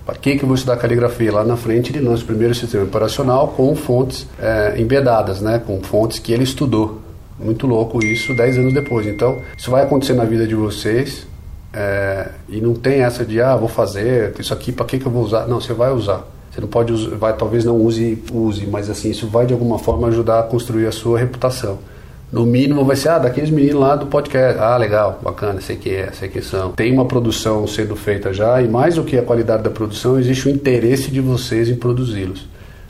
Para 0.05 0.15
que, 0.15 0.35
que 0.37 0.43
eu 0.43 0.47
vou 0.47 0.55
estudar 0.55 0.77
caligrafia? 0.77 1.31
Lá 1.31 1.43
na 1.43 1.55
frente 1.55 1.91
ele 1.91 2.05
lança 2.05 2.23
o 2.23 2.25
primeiro 2.25 2.53
sistema 2.53 2.83
operacional 2.83 3.49
com 3.49 3.73
fontes 3.75 4.27
é, 4.39 4.75
embedadas, 4.77 5.39
né? 5.41 5.61
com 5.65 5.81
fontes 5.81 6.19
que 6.19 6.33
ele 6.33 6.43
estudou. 6.43 7.01
Muito 7.39 7.65
louco 7.65 8.03
isso, 8.03 8.35
10 8.35 8.57
anos 8.57 8.73
depois. 8.73 9.07
Então, 9.07 9.41
isso 9.57 9.71
vai 9.71 9.83
acontecer 9.83 10.13
na 10.13 10.25
vida 10.25 10.45
de 10.45 10.55
vocês. 10.55 11.25
é, 11.73 12.29
e 12.47 12.61
não 12.61 12.73
tem 12.75 13.01
essa 13.01 13.25
de, 13.25 13.41
ah, 13.41 13.55
vou 13.55 13.67
fazer 13.67 14.33
isso 14.39 14.53
aqui, 14.53 14.71
para 14.71 14.85
que, 14.85 14.99
que 14.99 15.05
eu 15.05 15.11
vou 15.11 15.23
usar? 15.23 15.47
Não, 15.47 15.59
você 15.59 15.73
vai 15.73 15.91
usar. 15.91 16.23
Você 16.51 16.61
não 16.61 16.67
pode 16.67 16.93
usar, 16.93 17.15
vai, 17.15 17.35
talvez 17.35 17.65
não 17.65 17.77
use, 17.77 18.21
use, 18.31 18.67
mas 18.67 18.89
assim, 18.89 19.09
isso 19.09 19.27
vai 19.27 19.47
de 19.47 19.53
alguma 19.53 19.79
forma 19.79 20.07
ajudar 20.09 20.39
a 20.39 20.43
construir 20.43 20.85
a 20.85 20.91
sua 20.91 21.17
reputação. 21.17 21.79
No 22.33 22.47
mínimo 22.47 22.83
vai 22.83 22.95
ser, 22.95 23.09
ah, 23.09 23.19
daqueles 23.19 23.51
meninos 23.51 23.79
lá 23.79 23.95
do 23.95 24.07
podcast. 24.07 24.59
Ah, 24.59 24.75
legal, 24.75 25.19
bacana, 25.21 25.61
sei 25.61 25.75
que 25.75 25.91
é, 25.91 26.11
sei 26.11 26.27
que 26.27 26.41
são. 26.41 26.71
Tem 26.71 26.91
uma 26.91 27.05
produção 27.05 27.67
sendo 27.67 27.95
feita 27.95 28.33
já, 28.33 28.59
e 28.59 28.67
mais 28.67 28.95
do 28.95 29.03
que 29.03 29.15
a 29.15 29.21
qualidade 29.21 29.61
da 29.61 29.69
produção, 29.69 30.19
existe 30.19 30.47
o 30.47 30.51
interesse 30.51 31.11
de 31.11 31.21
vocês 31.21 31.69
em 31.69 31.75
produzi-los. 31.75 32.47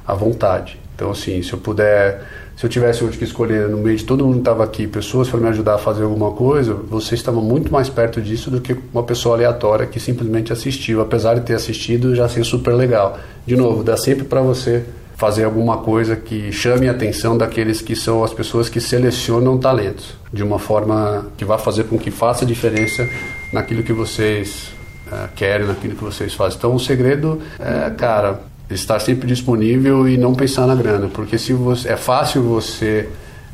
A 0.08 0.14
vontade. 0.14 0.80
Então, 0.96 1.12
assim, 1.12 1.44
se 1.44 1.52
eu 1.52 1.60
puder, 1.60 2.24
se 2.56 2.66
eu 2.66 2.70
tivesse 2.70 3.04
hoje 3.04 3.18
que 3.18 3.26
escolher 3.26 3.68
no 3.68 3.80
meio 3.80 3.98
de 3.98 4.06
todo 4.06 4.24
mundo 4.24 4.36
que 4.36 4.40
estava 4.40 4.64
aqui, 4.64 4.88
pessoas 4.88 5.28
para 5.28 5.42
me 5.42 5.50
ajudar 5.50 5.76
a 5.76 5.78
fazer 5.78 6.04
alguma 6.04 6.32
coisa, 6.32 6.74
vocês 6.74 7.20
estavam 7.20 7.42
muito 7.42 7.70
mais 7.70 7.90
perto 7.90 8.22
disso 8.22 8.50
do 8.50 8.62
que 8.62 8.78
uma 8.94 9.04
pessoa 9.04 9.36
aleatória 9.36 9.86
que 9.86 10.00
simplesmente 10.00 10.54
assistiu. 10.54 11.02
Apesar 11.02 11.34
de 11.34 11.42
ter 11.42 11.56
assistido, 11.56 12.16
já 12.16 12.30
ser 12.30 12.46
super 12.46 12.74
legal. 12.74 13.20
De 13.46 13.58
novo, 13.58 13.84
dá 13.84 13.98
sempre 13.98 14.24
para 14.24 14.40
você 14.40 14.86
fazer 15.24 15.46
alguma 15.46 15.78
coisa 15.78 16.18
que 16.18 16.52
chame 16.52 16.90
a 16.90 16.92
atenção 16.92 17.38
daqueles 17.38 17.80
que 17.80 17.96
são 17.96 18.26
as 18.26 18.34
pessoas 18.34 18.68
que 18.68 18.82
selecionam 18.82 19.58
talentos, 19.58 20.16
de 20.34 20.44
uma 20.44 20.60
forma 20.60 21.28
que 21.38 21.46
vá 21.46 21.58
fazer 21.58 21.86
com 21.86 21.98
que 21.98 22.12
faça 22.12 22.46
diferença 22.46 23.08
naquilo 23.54 23.84
que 23.84 23.94
vocês 23.94 24.74
eh, 25.10 25.30
querem, 25.34 25.66
naquilo 25.66 25.96
que 25.96 26.04
vocês 26.04 26.34
fazem. 26.34 26.58
Então, 26.58 26.76
o 26.76 26.80
segredo 26.80 27.40
é, 27.58 27.90
cara, 27.92 28.42
estar 28.70 29.00
sempre 29.00 29.26
disponível 29.26 30.10
e 30.10 30.18
não 30.18 30.36
pensar 30.36 30.68
na 30.68 30.76
grana, 30.76 31.08
porque 31.08 31.38
se 31.38 31.54
você 31.54 31.94
é 31.94 31.96
fácil 31.96 32.44
você 32.44 33.08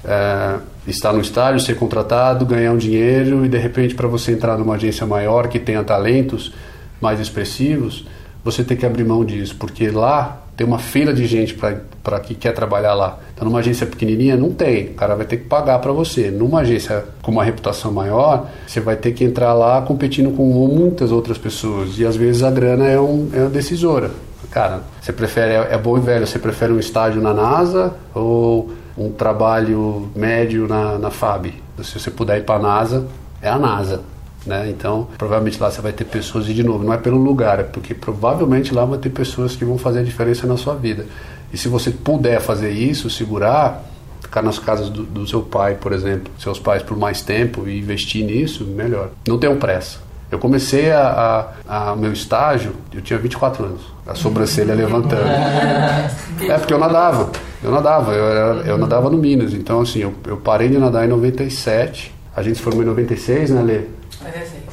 é, 0.04 0.56
estar 0.88 1.14
no 1.14 1.22
estádio, 1.22 1.60
ser 1.60 1.76
contratado, 1.76 2.48
ganhar 2.48 2.72
um 2.72 2.78
dinheiro 2.78 3.46
e 3.46 3.48
de 3.48 3.60
repente 3.60 3.94
para 3.94 4.08
você 4.08 4.32
entrar 4.32 4.58
numa 4.58 4.74
agência 4.74 5.06
maior 5.06 5.48
que 5.48 5.60
tenha 5.60 5.84
talentos 5.84 6.52
mais 7.00 7.20
expressivos, 7.20 8.08
você 8.44 8.64
tem 8.64 8.76
que 8.76 8.88
abrir 8.88 9.04
mão 9.04 9.24
disso, 9.24 9.56
porque 9.60 9.92
lá 9.92 10.49
tem 10.60 10.68
uma 10.68 10.78
fila 10.78 11.14
de 11.14 11.26
gente 11.26 11.58
para 12.04 12.20
que 12.20 12.36
quer 12.36 12.52
trabalhar 12.52 12.94
lá. 12.94 13.18
Então, 13.34 13.48
numa 13.48 13.60
agência 13.60 13.88
pequenininha, 13.88 14.36
não 14.36 14.52
tem. 14.52 14.88
O 14.88 14.94
cara 14.94 15.16
vai 15.16 15.26
ter 15.26 15.38
que 15.38 15.46
pagar 15.46 15.80
para 15.80 15.94
você. 15.94 16.30
Numa 16.30 16.60
agência 16.60 17.06
com 17.22 17.32
uma 17.32 17.46
reputação 17.46 17.94
maior, 17.94 18.50
você 18.68 18.82
vai 18.82 18.98
ter 18.98 19.14
que 19.14 19.24
entrar 19.24 19.54
lá 19.54 19.82
competindo 19.82 20.36
com 20.36 20.44
muitas 20.44 21.14
outras 21.14 21.38
pessoas. 21.38 21.98
E 21.98 22.06
às 22.06 22.18
vezes 22.18 22.44
a 22.44 22.52
grana 22.52 22.86
é, 22.90 23.00
um, 23.00 23.30
é 23.32 23.40
uma 23.40 23.50
decisora. 23.50 24.12
Cara, 24.52 24.82
você 25.00 25.14
prefere, 25.14 25.54
é, 25.54 25.76
é 25.76 25.78
bom 25.78 25.98
e 25.98 26.02
velho, 26.02 26.28
você 26.28 26.38
prefere 26.38 26.74
um 26.74 26.80
estágio 26.80 27.22
na 27.22 27.34
NASA 27.34 27.94
ou 28.14 28.70
um 28.98 29.12
trabalho 29.12 30.12
médio 30.14 30.68
na, 30.68 30.98
na 30.98 31.10
FAB? 31.10 31.54
Se 31.82 31.98
você 31.98 32.12
puder 32.12 32.38
ir 32.38 32.44
para 32.44 32.56
a 32.56 32.60
NASA, 32.60 33.08
é 33.42 33.48
a 33.48 33.58
NASA. 33.58 34.02
Né? 34.46 34.70
Então, 34.70 35.08
provavelmente 35.18 35.62
lá 35.62 35.70
você 35.70 35.82
vai 35.82 35.92
ter 35.92 36.06
pessoas, 36.06 36.48
e 36.48 36.54
de 36.54 36.64
novo, 36.64 36.84
não 36.84 36.94
é 36.94 36.98
pelo 36.98 37.18
lugar, 37.18 37.60
é 37.60 37.64
porque 37.64 37.94
provavelmente 37.94 38.74
lá 38.74 38.86
vai 38.86 38.98
ter 38.98 39.10
pessoas 39.10 39.56
que 39.56 39.66
vão 39.66 39.78
fazer 39.78 40.00
a 40.00 40.04
diferença 40.04 40.48
na 40.48 40.58
sua 40.58 40.76
vida. 40.76 41.06
E 41.52 41.58
se 41.58 41.68
você 41.68 41.92
puder 41.92 42.40
fazer 42.40 42.72
isso, 42.72 43.10
segurar, 43.10 43.84
ficar 44.22 44.42
nas 44.42 44.60
casas 44.60 44.90
do, 44.90 45.04
do 45.04 45.28
seu 45.28 45.42
pai, 45.42 45.76
por 45.76 45.92
exemplo, 45.92 46.32
seus 46.40 46.60
pais 46.60 46.84
por 46.84 46.96
mais 46.98 47.22
tempo 47.22 47.68
e 47.68 47.80
investir 47.80 48.24
nisso, 48.24 48.64
melhor. 48.64 49.10
Não 49.28 49.38
tenham 49.38 49.58
pressa. 49.58 49.98
Eu 50.32 50.38
comecei 50.38 50.92
a, 50.92 51.50
a, 51.68 51.90
a, 51.90 51.96
meu 51.96 52.14
estágio, 52.14 52.74
eu 52.94 53.02
tinha 53.02 53.18
24 53.18 53.66
anos, 53.66 53.82
a 54.06 54.14
sobrancelha 54.14 54.76
levantando. 54.76 55.28
É 55.28 56.58
porque 56.58 56.74
eu 56.74 56.78
nadava, 56.78 57.32
eu 57.64 57.72
nadava, 57.72 58.14
eu, 58.14 58.26
era, 58.26 58.68
eu 58.68 58.78
nadava 58.78 59.10
no 59.10 59.18
Minas, 59.18 59.54
então 59.54 59.82
assim, 59.82 60.00
eu, 60.00 60.14
eu 60.28 60.38
parei 60.38 60.70
de 60.70 60.78
nadar 60.78 61.04
em 61.04 61.10
97, 61.10 62.14
a 62.36 62.44
gente 62.44 62.58
se 62.58 62.62
formou 62.62 62.84
em 62.84 62.86
96, 62.86 63.50
né, 63.50 63.62
Lê? 63.64 63.99
96. 64.22 64.64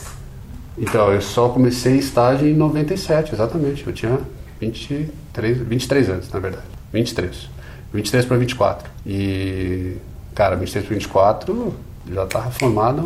Então, 0.79 1.13
eu 1.13 1.23
só 1.23 1.49
comecei 1.49 1.97
estágio 1.97 2.47
em 2.47 2.55
97, 2.55 3.35
exatamente. 3.35 3.87
Eu 3.87 3.93
tinha 3.93 4.19
23, 4.61 5.59
23 5.59 6.11
anos, 6.11 6.31
na 6.31 6.39
verdade. 6.39 6.67
23. 6.93 7.49
23 7.93 8.25
para 8.27 8.37
24. 8.37 8.91
E, 9.07 9.97
cara, 10.35 10.57
23 10.57 10.87
para 10.87 10.95
24 10.95 11.75
já 12.13 12.25
estava 12.25 12.51
formado 12.51 13.01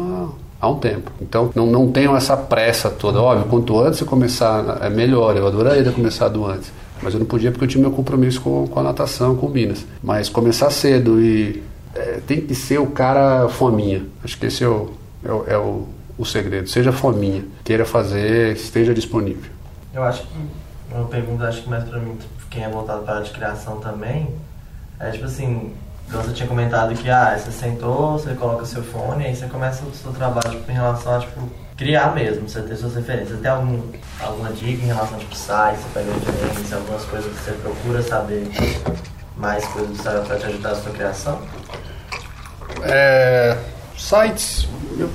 há, 0.61 0.67
há, 0.67 0.69
um 0.69 0.79
tempo. 0.79 1.11
Então, 1.21 1.51
não, 1.55 1.67
não 1.67 1.91
tenho 1.93 2.17
essa 2.17 2.37
pressa 2.37 2.91
toda. 2.91 3.21
Óbvio, 3.21 3.47
quanto 3.49 3.79
antes 3.81 4.01
eu 4.01 4.07
começar, 4.07 4.79
é 4.83 4.91
melhor. 4.91 5.37
Eu 5.37 5.47
adoraria 5.47 5.85
ter 5.85 5.93
começado 5.93 6.45
antes. 6.45 6.73
Mas 7.03 7.15
eu 7.15 7.21
não 7.21 7.27
podia 7.27 7.51
porque 7.51 7.65
eu 7.65 7.69
tinha 7.69 7.81
meu 7.81 7.93
compromisso 7.93 8.41
com, 8.41 8.67
com 8.67 8.81
a 8.81 8.83
natação, 8.83 9.37
com 9.37 9.47
o 9.47 9.51
Minas. 9.51 9.87
Mas 10.03 10.29
começar 10.29 10.71
cedo 10.71 11.21
e 11.21 11.63
é, 11.95 12.21
tem 12.27 12.41
que 12.41 12.55
ser 12.55 12.79
o 12.79 12.87
cara 12.87 13.49
fominha. 13.49 14.03
Acho 14.23 14.39
que 14.39 14.47
esse 14.47 14.63
é 14.63 14.69
o, 14.69 14.91
é 15.25 15.33
o, 15.33 15.45
é 15.47 15.57
o, 15.59 15.89
o 16.21 16.25
segredo. 16.27 16.69
Seja 16.69 16.93
fominha, 16.93 17.45
queira 17.65 17.87
fazer, 17.87 18.55
esteja 18.55 18.93
disponível. 18.93 19.51
Eu 19.95 20.05
acho 20.05 20.23
que 20.23 20.35
uma 20.93 21.07
pergunta, 21.07 21.49
acho 21.49 21.63
que 21.63 21.71
mais 21.71 21.83
para 21.85 21.99
mim, 21.99 22.19
quem 22.51 22.63
é 22.63 22.69
voltado 22.69 23.05
para 23.05 23.21
a 23.21 23.23
de 23.23 23.31
criação 23.31 23.81
também, 23.81 24.29
é 24.99 25.11
tipo 25.11 25.25
assim, 25.25 25.73
você 26.11 26.33
tinha 26.33 26.47
comentado 26.47 26.95
que 26.95 27.09
ah, 27.09 27.39
você 27.39 27.51
sentou, 27.51 28.19
você 28.19 28.35
coloca 28.35 28.67
seu 28.67 28.83
fone, 28.83 29.25
aí 29.25 29.35
você 29.35 29.47
começa 29.47 29.83
o 29.83 29.95
seu 29.95 30.13
trabalho 30.13 30.51
tipo, 30.51 30.71
em 30.71 30.75
relação 30.75 31.17
a 31.17 31.21
tipo, 31.21 31.49
criar 31.75 32.15
mesmo, 32.15 32.47
você 32.47 32.61
ter 32.61 32.77
suas 32.77 32.97
referências. 32.97 33.31
Você 33.31 33.43
tem 33.43 33.51
algum, 33.51 33.81
alguma 34.21 34.53
dica 34.53 34.83
em 34.83 34.89
relação 34.89 35.17
a 35.17 35.21
tipo, 35.21 35.35
site, 35.35 35.79
você 35.79 35.89
pega 35.95 36.13
referência, 36.13 36.77
algumas 36.77 37.05
coisas 37.07 37.33
que 37.33 37.45
você 37.45 37.53
procura 37.53 38.03
saber 38.03 38.47
mais 39.39 39.65
coisas 39.69 39.97
do 39.97 40.03
site 40.03 40.27
para 40.27 40.37
te 40.39 40.45
ajudar 40.45 40.69
na 40.69 40.75
sua 40.75 40.93
criação? 40.93 41.41
É, 42.83 43.57
sites. 43.97 44.69
Eu, 44.99 45.09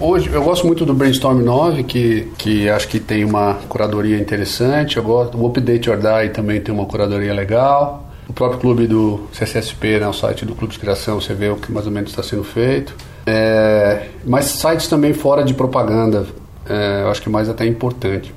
hoje 0.00 0.30
eu 0.32 0.42
gosto 0.42 0.66
muito 0.66 0.84
do 0.84 0.94
Brainstorm 0.94 1.42
9, 1.42 1.84
que, 1.84 2.28
que 2.38 2.68
acho 2.68 2.88
que 2.88 2.98
tem 2.98 3.24
uma 3.24 3.54
curadoria 3.68 4.18
interessante. 4.18 4.96
Eu 4.96 5.02
gosto, 5.02 5.36
o 5.36 5.46
Update 5.46 5.90
or 5.90 5.96
Die 5.96 6.30
também 6.30 6.60
tem 6.60 6.74
uma 6.74 6.86
curadoria 6.86 7.32
legal. 7.34 8.06
O 8.28 8.32
próprio 8.32 8.60
clube 8.60 8.86
do 8.86 9.28
CCSP, 9.32 9.98
né, 9.98 10.08
o 10.08 10.12
site 10.12 10.46
do 10.46 10.54
Clube 10.54 10.72
de 10.72 10.78
Criação, 10.78 11.20
você 11.20 11.34
vê 11.34 11.48
o 11.48 11.56
que 11.56 11.72
mais 11.72 11.86
ou 11.86 11.92
menos 11.92 12.10
está 12.10 12.22
sendo 12.22 12.44
feito. 12.44 12.94
É, 13.26 14.06
mas 14.24 14.46
sites 14.46 14.86
também 14.86 15.12
fora 15.12 15.42
de 15.42 15.52
propaganda, 15.52 16.26
é, 16.68 17.02
eu 17.02 17.10
acho 17.10 17.20
que 17.20 17.28
mais 17.28 17.48
até 17.48 17.66
importante. 17.66 18.32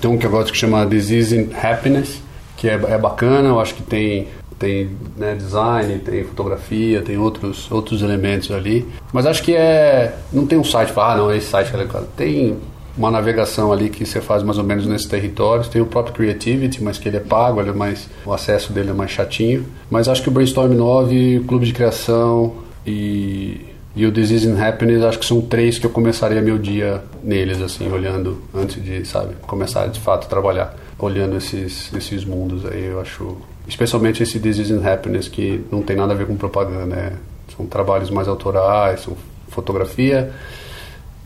Tem 0.00 0.10
um 0.10 0.18
que 0.18 0.26
eu 0.26 0.30
gosto 0.30 0.52
que 0.52 0.58
chama 0.58 0.84
Disease 0.84 1.34
in 1.34 1.48
Happiness, 1.54 2.20
que 2.58 2.68
é, 2.68 2.74
é 2.74 2.98
bacana, 2.98 3.48
eu 3.48 3.58
acho 3.58 3.74
que 3.74 3.82
tem 3.82 4.28
tem 4.58 4.90
né, 5.16 5.34
design, 5.34 5.98
tem 6.00 6.24
fotografia, 6.24 7.00
tem 7.02 7.16
outros, 7.16 7.70
outros 7.70 8.02
elementos 8.02 8.50
ali. 8.50 8.86
Mas 9.12 9.24
acho 9.24 9.42
que 9.42 9.54
é. 9.54 10.16
Não 10.32 10.46
tem 10.46 10.58
um 10.58 10.64
site 10.64 10.92
para, 10.92 11.12
ah, 11.12 11.16
não, 11.16 11.34
esse 11.34 11.46
site 11.46 11.72
é 11.72 11.76
legal. 11.76 12.04
Tem 12.16 12.56
uma 12.96 13.10
navegação 13.10 13.72
ali 13.72 13.88
que 13.88 14.04
você 14.04 14.20
faz 14.20 14.42
mais 14.42 14.58
ou 14.58 14.64
menos 14.64 14.84
nesses 14.84 15.06
territórios. 15.06 15.68
Tem 15.68 15.80
o 15.80 15.86
próprio 15.86 16.14
Creativity, 16.14 16.82
mas 16.82 16.98
que 16.98 17.08
ele 17.08 17.18
é 17.18 17.20
pago, 17.20 17.60
ele 17.60 17.70
é 17.70 17.72
mais, 17.72 18.08
o 18.26 18.32
acesso 18.32 18.72
dele 18.72 18.90
é 18.90 18.92
mais 18.92 19.12
chatinho. 19.12 19.64
Mas 19.88 20.08
acho 20.08 20.22
que 20.22 20.28
o 20.28 20.32
Brainstorm 20.32 20.74
9, 20.74 21.38
o 21.38 21.44
Clube 21.44 21.64
de 21.64 21.72
Criação 21.72 22.56
e, 22.84 23.60
e 23.94 24.04
o 24.04 24.10
Disease 24.10 24.48
and 24.48 24.60
Happiness, 24.60 25.04
acho 25.04 25.20
que 25.20 25.26
são 25.26 25.40
três 25.40 25.78
que 25.78 25.86
eu 25.86 25.90
começaria 25.90 26.42
meu 26.42 26.58
dia 26.58 27.02
neles, 27.22 27.62
assim, 27.62 27.90
olhando 27.90 28.42
antes 28.52 28.82
de, 28.82 29.06
sabe, 29.06 29.34
começar 29.42 29.86
de 29.86 30.00
fato 30.00 30.24
a 30.24 30.28
trabalhar. 30.28 30.74
Olhando 30.98 31.36
esses, 31.36 31.94
esses 31.94 32.24
mundos 32.24 32.66
aí, 32.66 32.86
eu 32.86 33.00
acho 33.00 33.36
especialmente 33.68 34.22
esse 34.22 34.38
Disease 34.38 34.72
and 34.72 34.84
Happiness, 34.84 35.28
que 35.28 35.64
não 35.70 35.82
tem 35.82 35.94
nada 35.94 36.14
a 36.14 36.16
ver 36.16 36.26
com 36.26 36.36
propaganda, 36.36 36.86
né? 36.86 37.12
São 37.54 37.66
trabalhos 37.66 38.10
mais 38.10 38.26
autorais, 38.26 39.00
são 39.00 39.16
fotografia, 39.48 40.32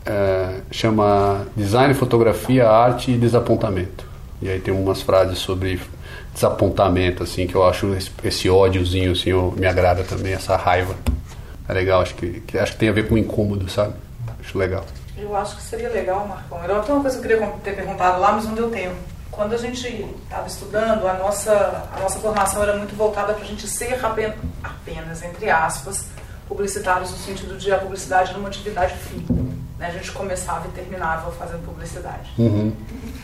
é, 0.05 0.59
chama 0.69 1.47
Design, 1.55 1.93
Fotografia, 1.93 2.67
Arte 2.69 3.11
e 3.11 3.17
Desapontamento. 3.17 4.05
E 4.41 4.49
aí 4.49 4.59
tem 4.59 4.73
umas 4.73 5.01
frases 5.01 5.39
sobre 5.39 5.79
desapontamento, 6.33 7.23
assim, 7.23 7.47
que 7.47 7.55
eu 7.55 7.65
acho 7.65 7.93
esse, 7.93 8.11
esse 8.23 8.49
ódiozinho, 8.49 9.13
assim, 9.13 9.29
eu, 9.29 9.53
me 9.55 9.65
agrada 9.65 10.03
também, 10.03 10.33
essa 10.33 10.57
raiva. 10.57 10.95
É 11.69 11.73
legal, 11.73 12.01
acho 12.01 12.15
que, 12.15 12.41
que, 12.41 12.57
acho 12.57 12.73
que 12.73 12.79
tem 12.79 12.89
a 12.89 12.91
ver 12.91 13.07
com 13.07 13.17
incômodo, 13.17 13.69
sabe? 13.69 13.93
Acho 14.41 14.57
legal. 14.57 14.83
Eu 15.17 15.33
acho 15.35 15.55
que 15.55 15.61
seria 15.61 15.89
legal, 15.89 16.27
Marcão. 16.27 16.61
Era 16.61 16.75
outra 16.75 16.95
coisa 16.95 17.19
que 17.21 17.25
eu 17.25 17.37
queria 17.37 17.53
ter 17.63 17.75
perguntado 17.75 18.19
lá, 18.19 18.33
mas 18.33 18.45
não 18.45 18.55
deu 18.55 18.69
tempo 18.69 19.12
quando 19.35 19.53
a 19.53 19.57
gente 19.57 19.87
estava 20.23 20.47
estudando, 20.47 21.07
a 21.07 21.13
nossa, 21.13 21.89
a 21.95 21.99
nossa 21.99 22.19
formação 22.19 22.63
era 22.63 22.77
muito 22.77 22.95
voltada 22.95 23.33
para 23.33 23.43
a 23.43 23.47
gente 23.47 23.67
ser 23.67 24.03
apenas, 24.03 24.35
apenas, 24.63 25.23
entre 25.23 25.49
aspas, 25.49 26.05
publicitários 26.47 27.11
no 27.11 27.17
sentido 27.17 27.57
de 27.57 27.71
a 27.71 27.77
publicidade 27.77 28.29
era 28.29 28.39
uma 28.39 28.47
atividade 28.47 28.95
fim. 28.95 29.25
Né? 29.77 29.87
A 29.87 29.91
gente 29.91 30.11
começava 30.11 30.67
e 30.67 30.71
terminava 30.71 31.31
fazendo 31.31 31.65
publicidade. 31.65 32.31
Uhum. 32.37 32.73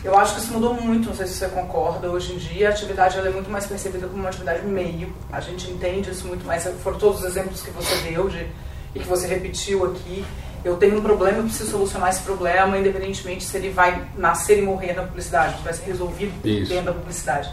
Eu 0.02 0.18
acho 0.18 0.34
que 0.34 0.40
isso 0.40 0.52
mudou 0.52 0.74
muito, 0.74 1.08
não 1.08 1.14
sei 1.14 1.26
se 1.26 1.34
você 1.34 1.48
concorda. 1.48 2.10
Hoje 2.10 2.34
em 2.34 2.38
dia, 2.38 2.68
a 2.68 2.70
atividade 2.70 3.18
é 3.18 3.30
muito 3.30 3.50
mais 3.50 3.66
percebida 3.66 4.06
como 4.06 4.20
uma 4.20 4.28
atividade 4.28 4.66
meio. 4.66 5.14
A 5.32 5.40
gente 5.40 5.70
entende 5.70 6.10
isso 6.10 6.26
muito 6.26 6.44
mais. 6.44 6.64
Foram 6.82 6.98
todos 6.98 7.20
os 7.20 7.24
exemplos 7.24 7.62
que 7.62 7.70
você 7.70 7.94
deu 8.10 8.28
de, 8.28 8.46
e 8.94 8.98
que 8.98 9.06
você 9.06 9.26
repetiu 9.26 9.84
aqui 9.84 10.24
eu 10.64 10.76
tenho 10.76 10.98
um 10.98 11.02
problema, 11.02 11.38
eu 11.38 11.44
preciso 11.44 11.70
solucionar 11.70 12.10
esse 12.10 12.22
problema, 12.22 12.76
independentemente 12.76 13.44
se 13.44 13.56
ele 13.56 13.70
vai 13.70 14.06
nascer 14.16 14.58
e 14.58 14.62
morrer 14.62 14.92
na 14.92 15.02
publicidade, 15.02 15.56
vai 15.62 15.72
ser 15.72 15.84
resolvido 15.84 16.32
isso. 16.46 16.68
dentro 16.68 16.86
da 16.86 16.92
publicidade. 16.92 17.50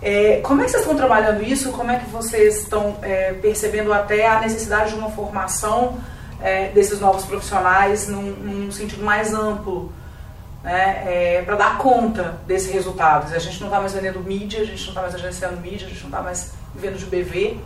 É, 0.00 0.40
como 0.42 0.60
é 0.60 0.64
que 0.64 0.70
vocês 0.70 0.82
estão 0.82 0.96
trabalhando 0.96 1.42
isso? 1.42 1.72
Como 1.72 1.90
é 1.90 1.98
que 1.98 2.06
vocês 2.10 2.62
estão 2.62 2.98
é, 3.02 3.32
percebendo 3.34 3.92
até 3.92 4.26
a 4.26 4.40
necessidade 4.40 4.90
de 4.92 4.98
uma 4.98 5.10
formação 5.10 5.98
é, 6.40 6.68
desses 6.68 7.00
novos 7.00 7.24
profissionais 7.24 8.08
num, 8.08 8.22
num 8.22 8.70
sentido 8.70 9.02
mais 9.02 9.32
amplo, 9.32 9.92
né, 10.62 11.02
é, 11.06 11.42
para 11.42 11.56
dar 11.56 11.78
conta 11.78 12.38
desses 12.46 12.70
resultados? 12.72 13.32
A 13.32 13.38
gente 13.38 13.58
não 13.60 13.68
está 13.68 13.80
mais 13.80 13.94
vendendo 13.94 14.20
mídia, 14.20 14.60
a 14.60 14.64
gente 14.64 14.82
não 14.82 14.88
está 14.88 15.02
mais 15.02 15.14
agenciando 15.14 15.60
mídia, 15.60 15.86
a 15.86 15.90
gente 15.90 16.00
não 16.00 16.10
está 16.10 16.22
mais 16.22 16.52
vivendo 16.74 16.98
de 16.98 17.06
BV, 17.06 17.58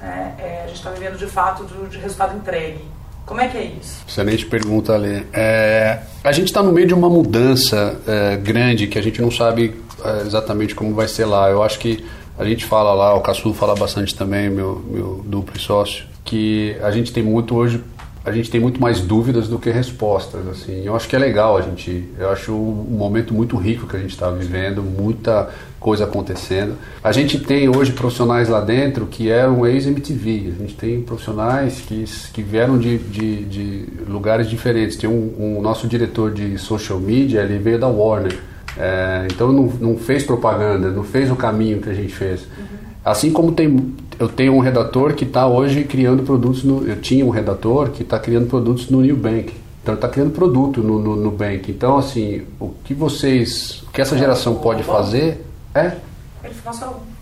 né, 0.00 0.34
é, 0.38 0.62
a 0.64 0.66
gente 0.68 0.76
está 0.76 0.90
vivendo 0.90 1.18
de 1.18 1.26
fato 1.26 1.64
de, 1.64 1.88
de 1.88 1.98
resultado 1.98 2.36
entregue. 2.36 2.95
Como 3.26 3.40
é 3.40 3.48
que 3.48 3.58
é 3.58 3.72
isso? 3.80 4.04
Excelente 4.08 4.46
pergunta, 4.46 4.94
Ale. 4.94 5.26
É, 5.32 5.98
a 6.22 6.30
gente 6.30 6.46
está 6.46 6.62
no 6.62 6.72
meio 6.72 6.86
de 6.86 6.94
uma 6.94 7.10
mudança 7.10 8.00
é, 8.06 8.36
grande 8.36 8.86
que 8.86 8.98
a 8.98 9.02
gente 9.02 9.20
não 9.20 9.32
sabe 9.32 9.74
é, 10.04 10.22
exatamente 10.22 10.76
como 10.76 10.94
vai 10.94 11.08
ser 11.08 11.24
lá. 11.24 11.50
Eu 11.50 11.62
acho 11.62 11.78
que 11.80 12.06
a 12.38 12.44
gente 12.44 12.64
fala 12.64 12.94
lá, 12.94 13.14
o 13.14 13.20
Caçu 13.20 13.52
fala 13.52 13.74
bastante 13.74 14.14
também, 14.14 14.48
meu, 14.48 14.80
meu 14.88 15.24
duplo 15.26 15.58
sócio, 15.58 16.04
que 16.24 16.76
a 16.82 16.90
gente 16.92 17.12
tem 17.12 17.22
muito 17.22 17.56
hoje 17.56 17.82
a 18.26 18.32
gente 18.32 18.50
tem 18.50 18.60
muito 18.60 18.80
mais 18.80 19.00
dúvidas 19.00 19.46
do 19.46 19.56
que 19.56 19.70
respostas, 19.70 20.48
assim. 20.48 20.82
Eu 20.84 20.96
acho 20.96 21.08
que 21.08 21.14
é 21.14 21.18
legal 21.18 21.56
a 21.56 21.60
gente, 21.60 22.08
eu 22.18 22.28
acho 22.28 22.52
um 22.52 22.96
momento 22.98 23.32
muito 23.32 23.56
rico 23.56 23.86
que 23.86 23.94
a 23.94 24.00
gente 24.00 24.10
está 24.10 24.28
vivendo, 24.28 24.82
muita 24.82 25.48
coisa 25.78 26.02
acontecendo. 26.02 26.74
A 27.04 27.12
gente 27.12 27.38
tem 27.38 27.68
hoje 27.68 27.92
profissionais 27.92 28.48
lá 28.48 28.60
dentro 28.60 29.06
que 29.06 29.30
eram 29.30 29.64
ex-MTV, 29.64 30.54
a 30.58 30.60
gente 30.60 30.74
tem 30.74 31.00
profissionais 31.02 31.80
que, 31.82 32.04
que 32.32 32.42
vieram 32.42 32.76
de, 32.76 32.98
de, 32.98 33.44
de 33.44 33.86
lugares 34.08 34.50
diferentes. 34.50 34.96
Tem 34.96 35.08
um, 35.08 35.32
um, 35.38 35.62
nosso 35.62 35.86
diretor 35.86 36.32
de 36.32 36.58
social 36.58 36.98
media, 36.98 37.42
ele 37.42 37.58
veio 37.58 37.78
da 37.78 37.86
Warner, 37.86 38.36
é, 38.76 39.28
então 39.32 39.52
não, 39.52 39.66
não 39.80 39.96
fez 39.96 40.24
propaganda, 40.24 40.90
não 40.90 41.04
fez 41.04 41.30
o 41.30 41.36
caminho 41.36 41.80
que 41.80 41.88
a 41.88 41.94
gente 41.94 42.12
fez. 42.12 42.40
Uhum. 42.40 42.64
Assim 43.04 43.30
como 43.30 43.52
tem 43.52 43.94
eu 44.18 44.28
tenho 44.28 44.54
um 44.54 44.60
redator 44.60 45.14
que 45.14 45.24
está 45.24 45.46
hoje 45.46 45.84
criando 45.84 46.22
produtos 46.22 46.64
no, 46.64 46.86
eu 46.86 47.00
tinha 47.00 47.24
um 47.24 47.30
redator 47.30 47.90
que 47.90 48.02
está 48.02 48.18
criando 48.18 48.48
produtos 48.48 48.88
no 48.90 49.00
New 49.00 49.16
Bank. 49.16 49.52
Então 49.82 49.94
está 49.94 50.08
criando 50.08 50.32
produto 50.32 50.82
no, 50.82 50.98
no, 50.98 51.16
no 51.16 51.30
Bank. 51.30 51.70
Então 51.70 51.96
assim 51.96 52.42
o 52.58 52.70
que 52.84 52.94
vocês 52.94 53.84
o 53.86 53.90
que 53.92 54.00
essa 54.00 54.16
geração 54.16 54.56
pode 54.56 54.82
fazer 54.82 55.44
é? 55.74 55.92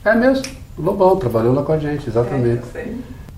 É 0.04 0.14
mesmo. 0.14 0.44
O 0.78 0.82
Lobão 0.82 1.16
trabalhou 1.16 1.54
lá 1.54 1.62
com 1.62 1.72
a 1.72 1.78
gente 1.78 2.08
exatamente. 2.08 2.62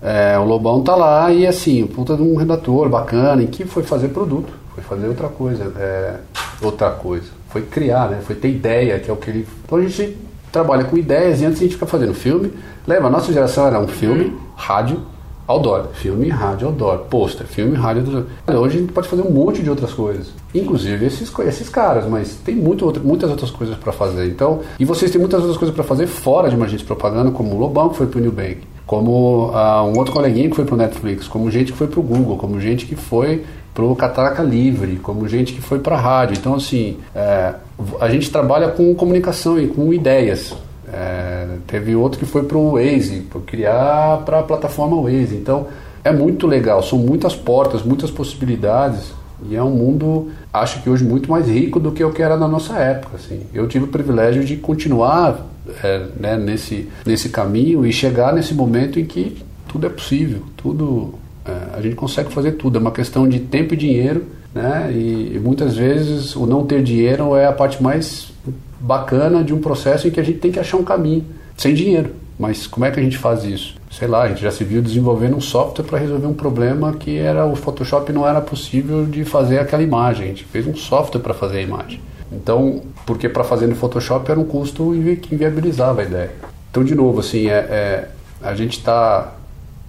É, 0.00 0.34
é, 0.34 0.38
o 0.38 0.44
Lobão 0.44 0.82
tá 0.82 0.94
lá 0.94 1.32
e 1.32 1.46
assim 1.46 1.86
puta 1.86 2.16
de 2.16 2.22
um 2.22 2.36
redator 2.36 2.88
bacana 2.88 3.42
em 3.42 3.46
que 3.46 3.64
foi 3.64 3.82
fazer 3.82 4.08
produto 4.08 4.52
foi 4.74 4.84
fazer 4.84 5.08
outra 5.08 5.28
coisa 5.28 5.72
é, 5.78 6.16
outra 6.62 6.90
coisa. 6.90 7.30
Foi 7.48 7.62
criar 7.62 8.10
né? 8.10 8.20
Foi 8.22 8.36
ter 8.36 8.50
ideia 8.50 8.98
que 9.00 9.10
é 9.10 9.12
o 9.12 9.16
que 9.16 9.30
ele 9.30 9.48
então 9.64 9.78
a 9.78 9.82
gente 9.82 10.16
trabalha 10.52 10.84
com 10.84 10.96
ideias 10.96 11.40
e 11.40 11.44
antes 11.44 11.58
a 11.58 11.64
gente 11.64 11.74
fica 11.74 11.86
fazendo 11.86 12.14
filme. 12.14 12.52
Lembra, 12.86 13.08
a 13.08 13.10
nossa 13.10 13.32
geração 13.32 13.66
era 13.66 13.80
um 13.80 13.88
filme, 13.88 14.32
rádio, 14.54 15.00
outdoor. 15.46 15.88
Filme, 15.92 16.28
rádio, 16.28 16.68
outdoor. 16.68 16.98
Pôster, 17.10 17.46
filme, 17.46 17.76
rádio, 17.76 18.02
outdoor. 18.02 18.62
Hoje 18.62 18.76
a 18.76 18.80
gente 18.80 18.92
pode 18.92 19.08
fazer 19.08 19.22
um 19.22 19.30
monte 19.30 19.62
de 19.62 19.68
outras 19.68 19.92
coisas. 19.92 20.28
Inclusive 20.54 21.04
esses, 21.04 21.32
esses 21.40 21.68
caras, 21.68 22.06
mas 22.08 22.36
tem 22.44 22.54
muito 22.54 22.84
outra, 22.84 23.02
muitas 23.02 23.28
outras 23.28 23.50
coisas 23.50 23.76
para 23.76 23.92
fazer. 23.92 24.26
Então, 24.26 24.60
e 24.78 24.84
vocês 24.84 25.10
têm 25.10 25.20
muitas 25.20 25.40
outras 25.40 25.58
coisas 25.58 25.74
para 25.74 25.84
fazer 25.84 26.06
fora 26.06 26.48
de 26.48 26.54
uma 26.54 26.64
agência 26.66 26.78
de 26.78 26.84
propaganda, 26.84 27.30
como 27.30 27.54
o 27.54 27.58
Lobão 27.58 27.88
que 27.88 27.96
foi 27.96 28.06
pro 28.06 28.20
Bank, 28.30 28.58
como 28.86 29.50
uh, 29.50 29.82
um 29.82 29.98
outro 29.98 30.12
coleguinha 30.12 30.48
que 30.48 30.54
foi 30.54 30.64
pro 30.64 30.76
Netflix, 30.76 31.26
como 31.26 31.50
gente 31.50 31.72
que 31.72 31.78
foi 31.78 31.88
pro 31.88 32.02
Google, 32.02 32.36
como 32.36 32.60
gente 32.60 32.86
que 32.86 32.94
foi 32.94 33.44
pro 33.74 33.94
Catraca 33.94 34.42
Livre, 34.42 34.96
como 34.96 35.28
gente 35.28 35.52
que 35.52 35.60
foi 35.60 35.80
para 35.80 35.96
rádio. 35.96 36.36
Então, 36.38 36.54
assim, 36.54 36.96
é, 37.14 37.54
a 38.00 38.08
gente 38.08 38.30
trabalha 38.30 38.68
com 38.68 38.94
comunicação 38.94 39.58
e 39.58 39.66
com 39.66 39.92
ideias. 39.92 40.54
É, 40.92 41.46
teve 41.66 41.96
outro 41.96 42.18
que 42.18 42.26
foi 42.26 42.44
para 42.44 42.56
o 42.56 42.72
Waze, 42.72 43.22
para 43.22 43.40
criar 43.40 44.22
para 44.24 44.40
a 44.40 44.42
plataforma 44.42 45.00
Waze. 45.00 45.34
Então, 45.34 45.66
é 46.04 46.12
muito 46.12 46.46
legal, 46.46 46.82
são 46.82 46.98
muitas 46.98 47.34
portas, 47.34 47.82
muitas 47.82 48.10
possibilidades 48.10 49.12
E 49.50 49.56
é 49.56 49.62
um 49.62 49.70
mundo, 49.70 50.30
acho 50.52 50.82
que 50.82 50.88
hoje, 50.88 51.04
muito 51.04 51.30
mais 51.30 51.46
rico 51.46 51.78
do 51.78 51.92
que 51.92 52.02
o 52.02 52.10
que 52.10 52.22
era 52.22 52.36
na 52.36 52.48
nossa 52.48 52.74
época. 52.78 53.16
Assim. 53.16 53.42
Eu 53.52 53.66
tive 53.68 53.84
o 53.84 53.88
privilégio 53.88 54.44
de 54.44 54.56
continuar 54.56 55.46
é, 55.82 56.06
né, 56.18 56.36
nesse, 56.36 56.88
nesse 57.04 57.28
caminho 57.28 57.84
e 57.84 57.92
chegar 57.92 58.32
nesse 58.32 58.54
momento 58.54 58.98
em 58.98 59.04
que 59.04 59.36
tudo 59.68 59.86
é 59.86 59.90
possível, 59.90 60.42
tudo 60.56 61.14
é, 61.44 61.76
a 61.76 61.80
gente 61.82 61.96
consegue 61.96 62.32
fazer 62.32 62.52
tudo. 62.52 62.78
É 62.78 62.80
uma 62.80 62.92
questão 62.92 63.28
de 63.28 63.40
tempo 63.40 63.74
e 63.74 63.76
dinheiro, 63.76 64.24
né? 64.54 64.90
E, 64.92 65.32
e 65.34 65.40
muitas 65.42 65.76
vezes 65.76 66.34
o 66.34 66.46
não 66.46 66.64
ter 66.64 66.82
dinheiro 66.82 67.36
é 67.36 67.46
a 67.46 67.52
parte 67.52 67.82
mais 67.82 68.32
bacana 68.80 69.42
de 69.42 69.54
um 69.54 69.60
processo 69.60 70.08
em 70.08 70.10
que 70.10 70.20
a 70.20 70.22
gente 70.22 70.38
tem 70.38 70.52
que 70.52 70.58
achar 70.58 70.76
um 70.76 70.84
caminho 70.84 71.24
sem 71.56 71.74
dinheiro. 71.74 72.14
Mas 72.38 72.66
como 72.66 72.84
é 72.84 72.90
que 72.90 73.00
a 73.00 73.02
gente 73.02 73.16
faz 73.16 73.44
isso? 73.44 73.74
Sei 73.90 74.06
lá, 74.06 74.24
a 74.24 74.28
gente 74.28 74.42
já 74.42 74.50
se 74.50 74.62
viu 74.62 74.82
desenvolvendo 74.82 75.36
um 75.36 75.40
software 75.40 75.84
para 75.84 75.98
resolver 75.98 76.26
um 76.26 76.34
problema 76.34 76.92
que 76.92 77.16
era 77.16 77.46
o 77.46 77.56
Photoshop 77.56 78.12
não 78.12 78.28
era 78.28 78.40
possível 78.40 79.06
de 79.06 79.24
fazer 79.24 79.58
aquela 79.58 79.82
imagem. 79.82 80.24
A 80.24 80.28
gente 80.28 80.44
fez 80.44 80.66
um 80.66 80.76
software 80.76 81.20
para 81.20 81.32
fazer 81.32 81.58
a 81.58 81.62
imagem. 81.62 82.00
Então, 82.30 82.82
porque 83.06 83.28
para 83.28 83.42
fazer 83.42 83.66
no 83.66 83.74
Photoshop 83.74 84.30
era 84.30 84.38
um 84.38 84.44
custo 84.44 84.92
que 85.22 85.34
inviabilizava 85.34 86.02
a 86.02 86.04
ideia. 86.04 86.30
Então, 86.70 86.84
de 86.84 86.94
novo, 86.94 87.20
assim, 87.20 87.48
é, 87.48 87.54
é 87.54 88.08
a 88.42 88.54
gente 88.54 88.78
está 88.78 89.32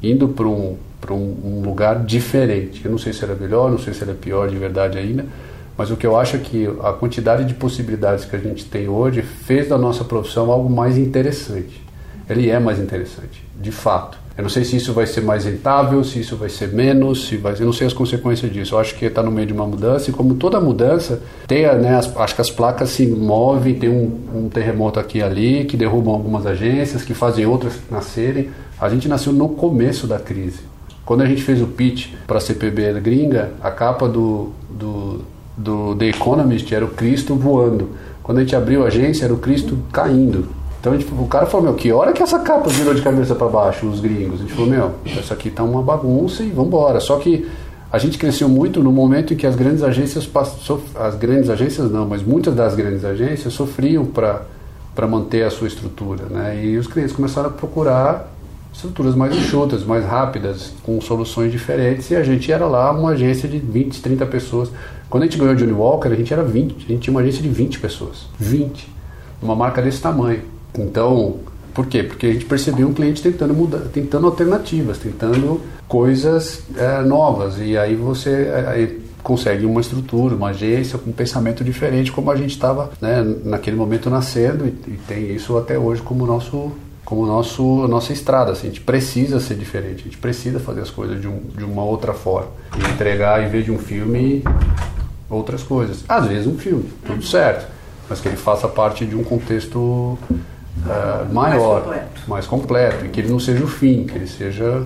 indo 0.01 0.29
para 0.29 0.47
um, 0.47 0.77
um, 1.09 1.37
um 1.43 1.61
lugar 1.61 2.03
diferente. 2.05 2.85
Eu 2.85 2.91
não 2.91 2.97
sei 2.97 3.11
se 3.11 3.23
era 3.23 3.35
melhor, 3.35 3.69
não 3.69 3.77
sei 3.77 3.93
se 3.93 4.03
era 4.03 4.13
pior 4.13 4.47
de 4.49 4.55
verdade 4.55 4.97
ainda, 4.97 5.25
mas 5.77 5.91
o 5.91 5.95
que 5.95 6.07
eu 6.07 6.17
acho 6.17 6.35
é 6.35 6.39
que 6.39 6.67
a 6.81 6.91
quantidade 6.93 7.45
de 7.45 7.53
possibilidades 7.53 8.25
que 8.25 8.35
a 8.35 8.39
gente 8.39 8.65
tem 8.65 8.87
hoje 8.87 9.21
fez 9.21 9.69
da 9.69 9.77
nossa 9.77 10.03
profissão 10.03 10.51
algo 10.51 10.69
mais 10.69 10.97
interessante 10.97 11.87
ele 12.29 12.49
é 12.49 12.59
mais 12.59 12.79
interessante, 12.79 13.43
de 13.59 13.71
fato. 13.71 14.17
Eu 14.37 14.43
não 14.43 14.49
sei 14.49 14.63
se 14.63 14.75
isso 14.75 14.93
vai 14.93 15.07
ser 15.07 15.21
mais 15.21 15.45
rentável, 15.45 16.03
se 16.03 16.19
isso 16.19 16.35
vai 16.35 16.49
ser 16.49 16.67
menos, 16.67 17.27
se 17.27 17.37
vai, 17.37 17.53
eu 17.53 17.65
não 17.65 17.73
sei 17.73 17.87
as 17.87 17.93
consequências 17.93 18.51
disso. 18.51 18.75
Eu 18.75 18.79
acho 18.79 18.93
que 18.95 19.05
está 19.05 19.23
no 19.23 19.31
meio 19.31 19.47
de 19.47 19.53
uma 19.53 19.65
mudança 19.65 20.11
e 20.11 20.13
como 20.13 20.35
toda 20.35 20.61
mudança, 20.61 21.21
tem, 21.47 21.63
né, 21.63 21.95
as, 21.95 22.15
acho 22.15 22.35
que 22.35 22.41
as 22.41 22.51
placas 22.51 22.89
se 22.89 23.07
movem, 23.07 23.73
tem 23.73 23.89
um, 23.89 24.19
um 24.35 24.49
terremoto 24.49 24.99
aqui 24.99 25.19
e 25.19 25.23
ali 25.23 25.65
que 25.65 25.75
derrubam 25.75 26.13
algumas 26.13 26.45
agências, 26.45 27.03
que 27.03 27.15
fazem 27.15 27.47
outras 27.47 27.79
nascerem. 27.89 28.49
A 28.79 28.89
gente 28.89 29.07
nasceu 29.07 29.33
no 29.33 29.49
começo 29.49 30.05
da 30.05 30.19
crise. 30.19 30.59
Quando 31.03 31.21
a 31.21 31.25
gente 31.25 31.41
fez 31.41 31.59
o 31.59 31.67
pitch 31.67 32.13
para 32.27 32.37
a 32.37 32.41
CPB 32.41 32.99
gringa, 32.99 33.53
a 33.59 33.71
capa 33.71 34.07
do, 34.07 34.51
do, 34.69 35.21
do 35.57 35.95
The 35.95 36.09
Economist 36.09 36.73
era 36.73 36.85
o 36.85 36.89
Cristo 36.89 37.35
voando. 37.35 37.89
Quando 38.21 38.37
a 38.37 38.41
gente 38.41 38.55
abriu 38.55 38.83
a 38.83 38.87
agência, 38.87 39.25
era 39.25 39.33
o 39.33 39.37
Cristo 39.37 39.77
caindo. 39.91 40.47
Então 40.79 40.97
tipo, 40.97 41.21
o 41.21 41.27
cara 41.27 41.45
falou, 41.45 41.67
meu, 41.67 41.75
que 41.75 41.91
hora 41.91 42.13
que 42.13 42.21
essa 42.21 42.39
capa 42.39 42.69
virou 42.69 42.93
de 42.93 43.01
cabeça 43.01 43.33
para 43.33 43.47
baixo, 43.47 43.87
os 43.87 43.99
gringos? 43.99 44.39
A 44.39 44.43
gente 44.43 44.53
falou, 44.53 44.69
meu, 44.69 44.91
isso 45.05 45.33
aqui 45.33 45.49
tá 45.49 45.63
uma 45.63 45.81
bagunça 45.81 46.43
e 46.43 46.49
vambora. 46.49 46.99
Só 46.99 47.17
que 47.17 47.49
a 47.91 47.97
gente 47.97 48.17
cresceu 48.17 48.47
muito 48.47 48.83
no 48.83 48.91
momento 48.91 49.33
em 49.33 49.37
que 49.37 49.47
as 49.47 49.55
grandes 49.55 49.81
agências, 49.81 50.29
as 50.95 51.15
grandes 51.15 51.49
agências 51.49 51.91
não, 51.91 52.05
mas 52.05 52.21
muitas 52.21 52.53
das 52.53 52.75
grandes 52.75 53.03
agências 53.03 53.53
sofriam 53.53 54.05
para 54.05 54.43
para 54.97 55.05
manter 55.05 55.43
a 55.43 55.51
sua 55.51 55.67
estrutura, 55.67 56.25
né? 56.25 56.59
E 56.65 56.75
os 56.75 56.87
clientes 56.87 57.15
começaram 57.15 57.49
a 57.49 57.51
procurar 57.51 58.33
estruturas 58.73 59.13
mais 59.13 59.35
enxutas, 59.35 59.83
mais 59.83 60.03
rápidas, 60.03 60.73
com 60.81 60.99
soluções 60.99 61.51
diferentes, 61.51 62.09
e 62.09 62.15
a 62.15 62.23
gente 62.23 62.51
era 62.51 62.65
lá 62.65 62.91
uma 62.91 63.11
agência 63.11 63.47
de 63.47 63.59
20, 63.59 64.01
30 64.01 64.25
pessoas. 64.25 64.71
Quando 65.09 65.23
a 65.23 65.25
gente 65.25 65.37
ganhou 65.37 65.53
o 65.53 65.55
Johnny 65.55 65.73
Walker, 65.73 66.09
a 66.09 66.15
gente 66.15 66.33
era 66.33 66.43
20, 66.43 66.85
a 66.85 66.87
gente 66.87 66.99
tinha 66.99 67.11
uma 67.13 67.21
agência 67.21 67.41
de 67.41 67.49
20 67.49 67.79
pessoas. 67.79 68.27
20. 68.39 68.87
Uma 69.41 69.55
marca 69.55 69.81
desse 69.81 70.01
tamanho. 70.01 70.41
Então, 70.77 71.37
por 71.73 71.85
quê? 71.85 72.03
Porque 72.03 72.25
a 72.25 72.33
gente 72.33 72.45
percebeu 72.45 72.87
um 72.87 72.93
cliente 72.93 73.21
tentando 73.21 73.53
mudar, 73.53 73.79
tentando 73.93 74.25
alternativas, 74.25 74.97
tentando 74.97 75.61
coisas 75.87 76.63
é, 76.75 77.01
novas. 77.03 77.59
E 77.59 77.77
aí 77.77 77.95
você 77.95 78.31
é, 78.31 78.95
consegue 79.21 79.65
uma 79.65 79.79
estrutura, 79.79 80.35
uma 80.35 80.49
agência 80.49 80.97
com 80.97 81.09
um 81.09 81.13
pensamento 81.13 81.63
diferente, 81.63 82.11
como 82.11 82.31
a 82.31 82.35
gente 82.35 82.51
estava 82.51 82.91
né, 82.99 83.21
naquele 83.43 83.75
momento 83.75 84.09
nascendo, 84.09 84.65
e, 84.65 84.69
e, 84.69 84.99
tem 85.07 85.35
isso 85.35 85.57
até 85.57 85.77
hoje 85.77 86.01
como 86.01 86.25
nosso 86.25 86.71
como 87.05 87.25
nosso 87.25 87.87
nossa 87.87 88.11
estrada. 88.11 88.53
Assim, 88.53 88.67
a 88.67 88.69
gente 88.69 88.81
precisa 88.81 89.39
ser 89.39 89.55
diferente, 89.55 90.01
a 90.01 90.03
gente 90.05 90.17
precisa 90.17 90.59
fazer 90.59 90.81
as 90.81 90.89
coisas 90.89 91.21
de, 91.21 91.27
um, 91.27 91.41
de 91.55 91.63
uma 91.63 91.83
outra 91.83 92.13
forma. 92.13 92.49
E 92.75 92.91
entregar, 92.91 93.45
em 93.45 93.49
vez 93.49 93.63
de 93.63 93.71
um 93.71 93.77
filme, 93.77 94.43
outras 95.29 95.63
coisas. 95.63 96.03
Às 96.07 96.27
vezes 96.27 96.47
um 96.47 96.57
filme, 96.57 96.89
tudo 97.05 97.23
certo, 97.23 97.67
mas 98.09 98.19
que 98.19 98.27
ele 98.27 98.37
faça 98.37 98.67
parte 98.67 99.05
de 99.05 99.15
um 99.15 99.23
contexto 99.23 99.77
uh, 99.79 100.17
maior, 101.33 101.73
mais 101.73 101.83
completo. 101.83 102.21
mais 102.27 102.47
completo, 102.47 103.05
e 103.05 103.09
que 103.09 103.19
ele 103.19 103.29
não 103.29 103.39
seja 103.39 103.63
o 103.63 103.67
fim, 103.67 104.05
que 104.05 104.15
ele 104.15 104.27
seja 104.27 104.85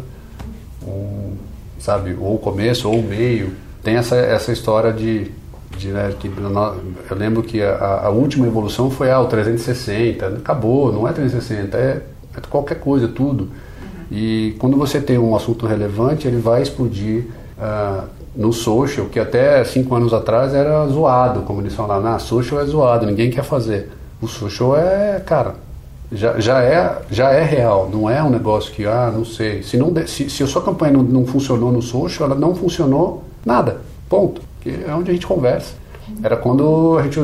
um, 0.86 1.36
sabe, 1.80 2.16
ou 2.20 2.36
o 2.36 2.40
começo 2.40 2.90
ou 2.90 3.00
o 3.00 3.04
meio. 3.04 3.54
Tem 3.84 3.96
essa, 3.96 4.16
essa 4.16 4.52
história 4.52 4.92
de, 4.94 5.32
de 5.78 5.90
né, 5.90 6.14
que 6.20 6.28
eu 6.28 7.18
lembro 7.18 7.44
que 7.44 7.62
a, 7.62 8.02
a, 8.06 8.10
última 8.10 8.46
evolução 8.46 8.90
foi 8.90 9.10
ah, 9.12 9.20
o 9.20 9.26
360, 9.26 10.28
acabou, 10.28 10.92
não 10.92 11.08
é 11.08 11.14
360, 11.14 11.78
é, 11.78 12.02
é 12.38 12.42
qualquer 12.50 12.80
coisa, 12.80 13.08
tudo. 13.08 13.44
Uhum. 13.44 13.50
E 14.12 14.56
quando 14.60 14.78
você 14.78 15.00
tem 15.00 15.18
um 15.18 15.36
assunto 15.36 15.66
relevante, 15.66 16.28
ele 16.28 16.38
vai 16.38 16.62
explodir 16.62 17.26
uh, 17.58 18.08
no 18.36 18.54
social, 18.54 19.08
que 19.08 19.20
até 19.20 19.64
cinco 19.64 19.94
anos 19.96 20.14
atrás 20.14 20.54
era 20.54 20.86
zoado, 20.88 21.42
como 21.42 21.62
eles 21.62 21.74
falavam, 21.74 22.14
ah, 22.14 22.20
social 22.20 22.62
é 22.62 22.66
zoado, 22.66 23.06
ninguém 23.06 23.30
quer 23.30 23.44
fazer. 23.44 23.90
O 24.22 24.28
social 24.28 24.76
é, 24.78 25.22
cara, 25.26 25.56
já, 26.12 26.40
já, 26.40 26.62
é, 26.62 27.02
já 27.10 27.32
é 27.32 27.44
real, 27.44 27.90
não 27.92 28.10
é 28.10 28.22
um 28.22 28.30
negócio 28.30 28.72
que, 28.72 28.86
ah, 28.86 29.12
não 29.14 29.26
sei. 29.26 29.64
Se, 29.64 29.78
não, 29.78 29.94
se, 30.06 30.30
se 30.30 30.44
a 30.44 30.48
sua 30.48 30.62
campanha 30.62 30.94
não, 30.94 31.04
não 31.04 31.26
funcionou 31.26 31.72
no 31.72 31.82
social, 31.82 32.30
ela 32.30 32.40
não 32.40 32.54
funcionou 32.54 33.24
nada, 33.46 33.82
ponto. 34.10 34.42
Que 34.62 34.86
é 34.88 34.94
onde 34.94 35.10
a 35.10 35.14
gente 35.14 35.26
conversa. 35.26 35.74
Era 36.22 36.38
quando 36.38 36.98
a 37.00 37.04
gente 37.04 37.20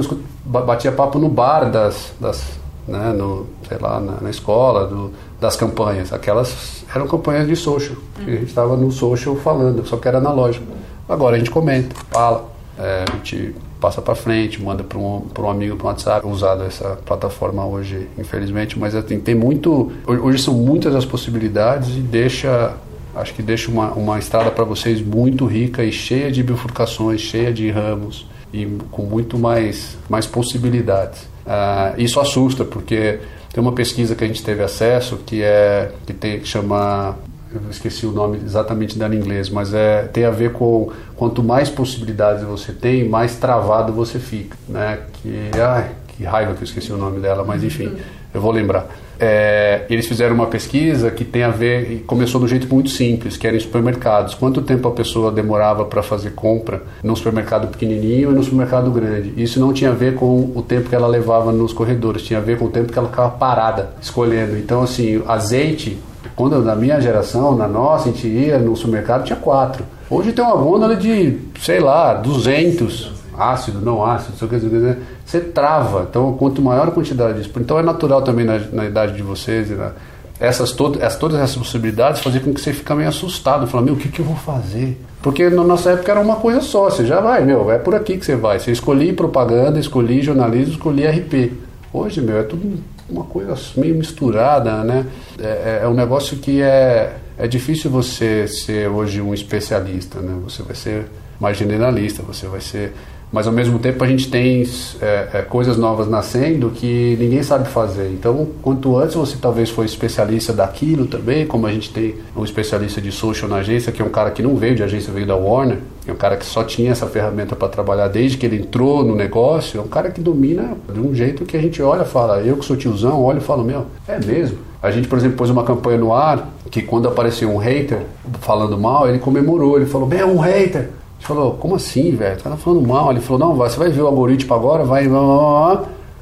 batia 0.45 0.91
papo 0.91 1.19
no 1.19 1.29
bar 1.29 1.69
das, 1.69 2.13
das 2.19 2.43
né, 2.87 3.13
no, 3.13 3.45
sei 3.67 3.77
lá, 3.77 3.99
na, 3.99 4.21
na 4.21 4.29
escola, 4.29 4.87
do, 4.87 5.11
das 5.39 5.55
campanhas. 5.55 6.13
Aquelas 6.13 6.83
eram 6.93 7.07
campanhas 7.07 7.47
de 7.47 7.55
social, 7.55 7.97
que 8.15 8.31
a 8.31 8.33
gente 8.35 8.47
estava 8.47 8.75
no 8.77 8.91
social 8.91 9.35
falando, 9.35 9.85
só 9.85 9.97
que 9.97 10.07
era 10.07 10.17
analógico. 10.17 10.65
Agora 11.07 11.35
a 11.35 11.39
gente 11.39 11.51
comenta, 11.51 11.95
fala, 12.11 12.49
é, 12.77 13.05
a 13.07 13.15
gente 13.15 13.55
passa 13.79 14.01
para 14.01 14.15
frente, 14.15 14.61
manda 14.61 14.83
para 14.83 14.97
um, 14.97 15.25
um 15.37 15.49
amigo 15.49 15.75
para 15.75 15.85
o 15.85 15.87
WhatsApp. 15.87 16.27
Usado 16.27 16.63
essa 16.63 16.97
plataforma 17.05 17.65
hoje, 17.65 18.07
infelizmente, 18.17 18.77
mas 18.77 18.95
assim, 18.95 19.19
tem 19.19 19.35
muito. 19.35 19.91
Hoje 20.05 20.41
são 20.43 20.53
muitas 20.53 20.95
as 20.95 21.05
possibilidades 21.05 21.95
e 21.95 21.99
deixa. 21.99 22.73
Acho 23.15 23.33
que 23.33 23.41
deixa 23.41 23.71
uma, 23.71 23.91
uma 23.93 24.19
estrada 24.19 24.51
para 24.51 24.63
vocês 24.63 25.01
muito 25.01 25.45
rica 25.45 25.83
e 25.83 25.91
cheia 25.91 26.31
de 26.31 26.43
bifurcações, 26.43 27.19
cheia 27.19 27.51
de 27.51 27.67
ramos 27.71 28.27
e 28.53 28.65
com 28.91 29.03
muito 29.03 29.39
mais, 29.39 29.97
mais 30.07 30.27
possibilidades. 30.27 31.23
Uh, 31.23 31.99
isso 31.99 32.19
assusta, 32.19 32.63
porque 32.63 33.19
tem 33.51 33.59
uma 33.59 33.71
pesquisa 33.71 34.13
que 34.13 34.23
a 34.23 34.27
gente 34.27 34.43
teve 34.43 34.61
acesso 34.61 35.17
que 35.25 35.41
é 35.41 35.91
que 36.05 36.13
tem 36.13 36.39
que 36.39 36.47
chama 36.47 37.17
eu 37.53 37.61
esqueci 37.69 38.05
o 38.05 38.11
nome 38.11 38.39
exatamente 38.43 38.97
dela 38.97 39.15
em 39.15 39.19
inglês, 39.19 39.49
mas 39.49 39.73
é, 39.73 40.03
tem 40.03 40.25
a 40.25 40.31
ver 40.31 40.51
com 40.51 40.91
quanto 41.15 41.41
mais 41.43 41.69
possibilidades 41.69 42.43
você 42.43 42.71
tem, 42.71 43.07
mais 43.07 43.35
travado 43.35 43.93
você 43.93 44.19
fica, 44.19 44.55
né? 44.67 44.99
Que, 45.13 45.51
ai, 45.59 45.91
que 46.09 46.23
raiva 46.23 46.53
que 46.53 46.61
eu 46.61 46.65
esqueci 46.65 46.91
o 46.91 46.97
nome 46.97 47.19
dela, 47.19 47.43
mas 47.45 47.63
enfim, 47.63 47.95
eu 48.33 48.41
vou 48.41 48.51
lembrar. 48.51 48.87
É, 49.19 49.85
eles 49.89 50.05
fizeram 50.05 50.35
uma 50.35 50.45
pesquisa 50.45 51.09
que 51.09 51.25
tem 51.25 51.43
a 51.43 51.49
ver, 51.49 51.91
e 51.91 51.99
começou 51.99 52.41
um 52.41 52.47
jeito 52.47 52.71
muito 52.71 52.89
simples, 52.89 53.35
que 53.35 53.47
era 53.47 53.55
em 53.55 53.59
supermercados. 53.59 54.35
Quanto 54.35 54.61
tempo 54.61 54.87
a 54.87 54.91
pessoa 54.91 55.31
demorava 55.31 55.85
para 55.85 56.03
fazer 56.03 56.31
compra 56.31 56.83
no 57.01 57.15
supermercado 57.15 57.67
pequenininho 57.67 58.31
e 58.31 58.33
no 58.35 58.43
supermercado 58.43 58.91
grande? 58.91 59.33
Isso 59.35 59.59
não 59.59 59.73
tinha 59.73 59.89
a 59.89 59.93
ver 59.93 60.15
com 60.15 60.51
o 60.55 60.61
tempo 60.61 60.89
que 60.89 60.95
ela 60.95 61.07
levava 61.07 61.51
nos 61.51 61.73
corredores, 61.73 62.21
tinha 62.21 62.39
a 62.39 62.41
ver 62.41 62.59
com 62.59 62.65
o 62.65 62.69
tempo 62.69 62.91
que 62.91 62.99
ela 62.99 63.07
ficava 63.07 63.31
parada 63.31 63.89
escolhendo. 63.99 64.55
Então, 64.57 64.83
assim, 64.83 65.23
azeite 65.27 65.97
quando 66.37 66.61
na 66.61 66.75
minha 66.75 67.01
geração, 67.01 67.55
na 67.57 67.67
nossa, 67.67 68.07
a 68.07 68.11
gente 68.11 68.27
ia 68.27 68.59
no 68.59 68.75
supermercado, 68.75 69.23
tinha 69.23 69.35
quatro. 69.35 69.83
Hoje 70.07 70.31
tem 70.31 70.45
uma 70.45 70.55
gôndola 70.55 70.95
de, 70.95 71.39
sei 71.59 71.79
lá, 71.79 72.13
200. 72.13 73.17
Ácido, 73.35 73.81
não 73.81 74.05
ácido, 74.05 74.37
sei 74.37 74.47
o 74.47 74.49
que, 74.49 74.97
você 75.25 75.39
trava. 75.39 76.05
Então, 76.09 76.33
quanto 76.37 76.61
maior 76.61 76.87
a 76.87 76.91
quantidade 76.91 77.39
disso. 77.39 77.51
Então, 77.57 77.77
é 77.79 77.83
natural 77.83 78.21
também 78.21 78.45
na, 78.45 78.59
na 78.71 78.85
idade 78.85 79.13
de 79.13 79.23
vocês, 79.23 79.69
né? 79.69 79.91
essas, 80.39 80.71
todo, 80.71 81.01
essas, 81.01 81.17
todas 81.17 81.39
essas 81.39 81.55
possibilidades 81.55 82.21
fazer 82.21 82.41
com 82.41 82.53
que 82.53 82.61
você 82.61 82.71
fique 82.71 82.93
meio 82.93 83.09
assustado. 83.09 83.65
Falar, 83.65 83.83
meu, 83.83 83.95
o 83.95 83.97
que, 83.97 84.07
que 84.07 84.19
eu 84.19 84.25
vou 84.25 84.35
fazer? 84.35 85.01
Porque 85.23 85.49
na 85.49 85.63
nossa 85.63 85.91
época 85.91 86.11
era 86.11 86.21
uma 86.21 86.35
coisa 86.35 86.61
só. 86.61 86.89
Você 86.89 87.05
já 87.05 87.19
vai, 87.19 87.43
meu, 87.43 87.71
é 87.71 87.79
por 87.79 87.95
aqui 87.95 88.17
que 88.17 88.25
você 88.25 88.35
vai. 88.35 88.59
Você 88.59 88.71
escolhi 88.71 89.11
propaganda, 89.11 89.79
escolhi 89.79 90.21
jornalismo, 90.21 90.73
escolhi 90.73 91.07
RP. 91.07 91.53
Hoje, 91.91 92.21
meu, 92.21 92.37
é 92.37 92.43
tudo 92.43 92.77
uma 93.09 93.23
coisa 93.23 93.55
meio 93.75 93.95
misturada, 93.95 94.83
né? 94.83 95.05
É, 95.39 95.43
é, 95.43 95.79
é 95.83 95.87
um 95.87 95.93
negócio 95.93 96.37
que 96.37 96.61
é, 96.61 97.15
é 97.37 97.47
difícil 97.47 97.89
você 97.89 98.47
ser 98.47 98.89
hoje 98.89 99.21
um 99.21 99.33
especialista, 99.33 100.19
né? 100.19 100.37
Você 100.43 100.63
vai 100.63 100.75
ser 100.75 101.05
mais 101.39 101.57
generalista, 101.57 102.23
você 102.23 102.47
vai 102.47 102.61
ser 102.61 102.93
mas 103.31 103.45
ao 103.45 103.53
mesmo 103.53 103.77
tempo 103.79 104.03
a 104.03 104.07
gente 104.07 104.29
tem 104.29 104.63
é, 105.01 105.27
é, 105.33 105.41
coisas 105.41 105.77
novas 105.77 106.07
nascendo 106.07 106.69
que 106.69 107.17
ninguém 107.19 107.43
sabe 107.43 107.67
fazer. 107.67 108.09
Então, 108.11 108.47
quanto 108.61 108.97
antes 108.97 109.15
você 109.15 109.37
talvez 109.39 109.69
for 109.69 109.83
especialista 109.83 110.53
daquilo 110.53 111.05
também, 111.05 111.45
como 111.45 111.67
a 111.67 111.71
gente 111.71 111.91
tem 111.91 112.15
um 112.35 112.43
especialista 112.43 113.01
de 113.01 113.11
social 113.11 113.49
na 113.49 113.57
agência, 113.57 113.91
que 113.91 114.01
é 114.01 114.05
um 114.05 114.09
cara 114.09 114.31
que 114.31 114.41
não 114.41 114.55
veio 114.55 114.75
de 114.75 114.83
agência, 114.83 115.11
veio 115.11 115.25
da 115.25 115.35
Warner, 115.35 115.79
é 116.07 116.11
um 116.11 116.15
cara 116.15 116.37
que 116.37 116.45
só 116.45 116.63
tinha 116.63 116.91
essa 116.91 117.05
ferramenta 117.05 117.55
para 117.55 117.67
trabalhar 117.67 118.07
desde 118.07 118.37
que 118.37 118.45
ele 118.45 118.57
entrou 118.57 119.03
no 119.03 119.13
negócio, 119.13 119.79
é 119.79 119.83
um 119.83 119.87
cara 119.87 120.09
que 120.09 120.21
domina 120.21 120.77
de 120.91 120.99
um 120.99 121.13
jeito 121.13 121.43
que 121.43 121.57
a 121.57 121.61
gente 121.61 121.81
olha 121.81 122.03
e 122.03 122.05
fala, 122.05 122.39
eu 122.39 122.55
que 122.55 122.63
sou 122.63 122.77
tiozão, 122.77 123.21
olho 123.21 123.39
e 123.39 123.41
falo, 123.41 123.63
meu, 123.63 123.87
é 124.07 124.17
mesmo. 124.23 124.59
A 124.81 124.89
gente, 124.89 125.07
por 125.07 125.17
exemplo, 125.17 125.35
pôs 125.35 125.49
uma 125.49 125.63
campanha 125.63 125.97
no 125.97 126.13
ar 126.13 126.49
que 126.71 126.81
quando 126.81 127.07
apareceu 127.07 127.51
um 127.51 127.57
hater 127.57 128.03
falando 128.39 128.77
mal, 128.77 129.09
ele 129.09 129.19
comemorou, 129.19 129.75
ele 129.75 129.85
falou, 129.85 130.07
bem, 130.07 130.23
um 130.23 130.37
hater 130.37 130.91
gente 131.17 131.27
falou, 131.27 131.53
como 131.53 131.75
assim, 131.75 132.11
velho? 132.11 132.39
O 132.39 132.43
cara 132.43 132.55
tá 132.55 132.61
falando 132.61 132.87
mal. 132.87 133.11
Ele 133.11 133.19
falou, 133.19 133.47
não, 133.47 133.55
você 133.55 133.77
vai 133.77 133.89
ver 133.89 134.01
o 134.01 134.07
algoritmo 134.07 134.53
agora, 134.53 134.83
vai. 134.83 135.07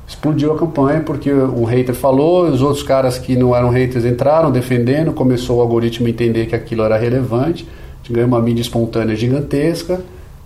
Explodiu 0.07 0.53
a 0.53 0.57
campanha 0.57 1.01
porque 1.01 1.31
o 1.31 1.63
hater 1.63 1.95
falou, 1.95 2.45
os 2.45 2.61
outros 2.61 2.83
caras 2.83 3.17
que 3.17 3.35
não 3.35 3.55
eram 3.55 3.69
haters 3.69 4.05
entraram 4.05 4.51
defendendo, 4.51 5.11
começou 5.11 5.57
o 5.57 5.61
algoritmo 5.61 6.05
a 6.05 6.09
entender 6.09 6.45
que 6.45 6.55
aquilo 6.55 6.83
era 6.83 6.95
relevante, 6.95 7.63
a 7.63 7.97
gente 7.97 8.13
ganhou 8.13 8.27
uma 8.27 8.39
mídia 8.39 8.61
espontânea 8.61 9.15
gigantesca, 9.15 10.01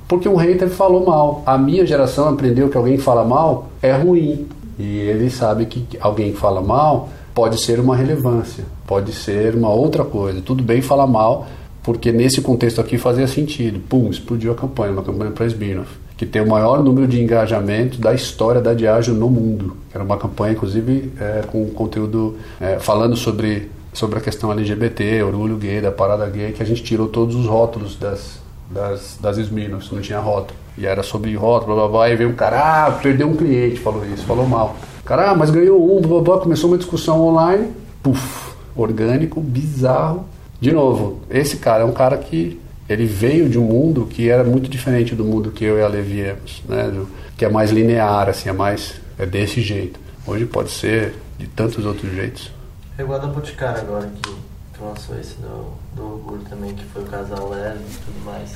porque 0.08 0.30
um 0.30 0.38
hater 0.38 0.70
falou 0.70 1.06
mal. 1.06 1.43
A 1.45 1.58
minha 1.58 1.86
geração 1.86 2.30
aprendeu 2.30 2.70
que 2.70 2.78
alguém 2.78 2.95
que 2.95 3.04
fala 3.04 3.26
mal 3.26 3.68
é 3.82 3.91
ruim. 3.91 4.47
E 4.80 5.00
ele 5.00 5.30
sabe 5.30 5.66
que 5.66 5.86
alguém 6.00 6.32
que 6.32 6.38
fala 6.38 6.62
mal 6.62 7.10
pode 7.36 7.60
ser 7.60 7.82
uma 7.82 7.97
relevância, 7.97 8.64
pode 8.88 9.12
ser 9.12 9.56
uma 9.56 9.70
outra 9.70 10.06
coisa. 10.06 10.41
Tudo 10.41 10.64
bem 10.64 10.82
falar 10.82 11.06
mal, 11.06 11.47
porque 11.90 12.12
nesse 12.12 12.40
contexto 12.40 12.80
aqui 12.80 13.00
fazia 13.00 13.26
sentido. 13.26 13.80
Pum, 13.90 14.12
explodiu 14.12 14.52
a 14.52 14.56
campanha, 14.56 14.92
uma 14.92 15.02
campanha 15.02 15.32
para 15.32 15.48
Smirnoff, 15.48 15.90
que 16.16 16.24
tem 16.24 16.40
o 16.40 16.48
maior 16.48 16.84
número 16.84 17.08
de 17.08 17.20
engajamento 17.20 18.00
da 18.00 18.14
história 18.14 18.62
da 18.62 18.76
Diageo 18.76 19.16
no 19.16 19.28
mundo. 19.28 19.76
Era 19.92 20.04
uma 20.04 20.16
campanha, 20.16 20.54
inclusive, 20.54 21.12
é, 21.20 21.42
com 21.52 21.68
conteúdo 21.72 22.38
é, 22.62 22.78
falando 22.78 23.18
sobre, 23.18 23.72
sobre 23.92 24.20
a 24.20 24.22
questão 24.22 24.52
LGBT, 24.52 25.24
orgulho 25.24 25.58
gay, 25.58 25.82
da 25.82 25.92
parada 25.92 26.30
gay, 26.30 26.52
que 26.52 26.62
a 26.62 26.66
gente 26.66 26.84
tirou 26.84 27.08
todos 27.08 27.34
os 27.36 27.48
rótulos 27.48 27.96
das, 27.96 28.40
das, 28.70 29.18
das 29.20 29.40
Smirnoffs, 29.40 29.92
não 29.92 30.00
tinha 30.00 30.20
rótulo. 30.20 30.60
E 30.78 30.86
era 30.86 31.02
sobre 31.02 31.36
rótulo, 31.36 31.74
blá 31.74 31.88
blá 31.88 31.92
blá, 31.92 32.10
e 32.12 32.16
veio 32.16 32.30
um 32.30 32.36
cara, 32.36 32.86
ah, 32.86 32.92
perdeu 32.92 33.28
um 33.28 33.36
cliente, 33.36 33.80
falou 33.80 34.06
isso, 34.06 34.28
falou 34.28 34.48
mal. 34.48 34.76
Cara, 35.04 35.32
ah, 35.32 35.36
mas 35.36 35.50
ganhou 35.50 35.98
um, 35.98 36.00
blá 36.02 36.22
blá 36.22 36.36
blá, 36.36 36.38
começou 36.38 36.70
uma 36.70 36.78
discussão 36.78 37.20
online, 37.20 37.70
puf, 38.04 38.54
orgânico, 38.76 39.42
bizarro, 39.42 40.26
de 40.60 40.72
novo, 40.72 41.22
esse 41.30 41.57
cara 41.57 41.84
é 41.84 41.86
um 41.86 41.93
cara 41.93 42.18
que 42.18 42.60
ele 42.88 43.05
veio 43.05 43.47
de 43.47 43.60
um 43.60 43.64
mundo 43.64 44.07
que 44.07 44.30
era 44.30 44.43
muito 44.43 44.70
diferente 44.70 45.16
do 45.16 45.24
mundo 45.24 45.51
que 45.51 45.64
eu 45.64 45.78
e 45.78 45.84
a 45.84 45.88
Levi 45.88 46.14
viemos, 46.14 46.64
né? 46.68 47.05
Que 47.38 47.45
é 47.45 47.49
mais 47.49 47.70
linear, 47.70 48.28
assim, 48.28 48.49
é 48.49 48.53
mais 48.53 48.99
é 49.18 49.26
desse 49.26 49.62
jeito. 49.62 49.99
Hoje 50.26 50.45
pode 50.45 50.72
ser 50.72 51.14
de 51.38 51.47
tantos 51.47 51.86
outros 51.86 52.12
jeitos. 52.12 52.51
É 52.97 53.03
igual 53.03 53.20
a 53.20 53.26
da 53.26 53.28
Boticário 53.28 53.80
agora 53.82 54.07
que, 54.07 54.30
que 54.32 54.84
lançou 54.84 55.18
esse 55.20 55.36
do, 55.36 55.74
do 55.95 56.03
orgulho 56.03 56.41
também, 56.49 56.74
que 56.74 56.84
foi 56.86 57.03
o 57.03 57.05
casal 57.05 57.49
leve 57.49 57.80
e 57.80 57.97
tudo 58.05 58.26
mais. 58.26 58.53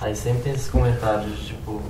Aí 0.00 0.14
sempre 0.14 0.42
tem 0.42 0.52
esses 0.52 0.68
comentários 0.68 1.38
de 1.38 1.46
tipo, 1.46 1.82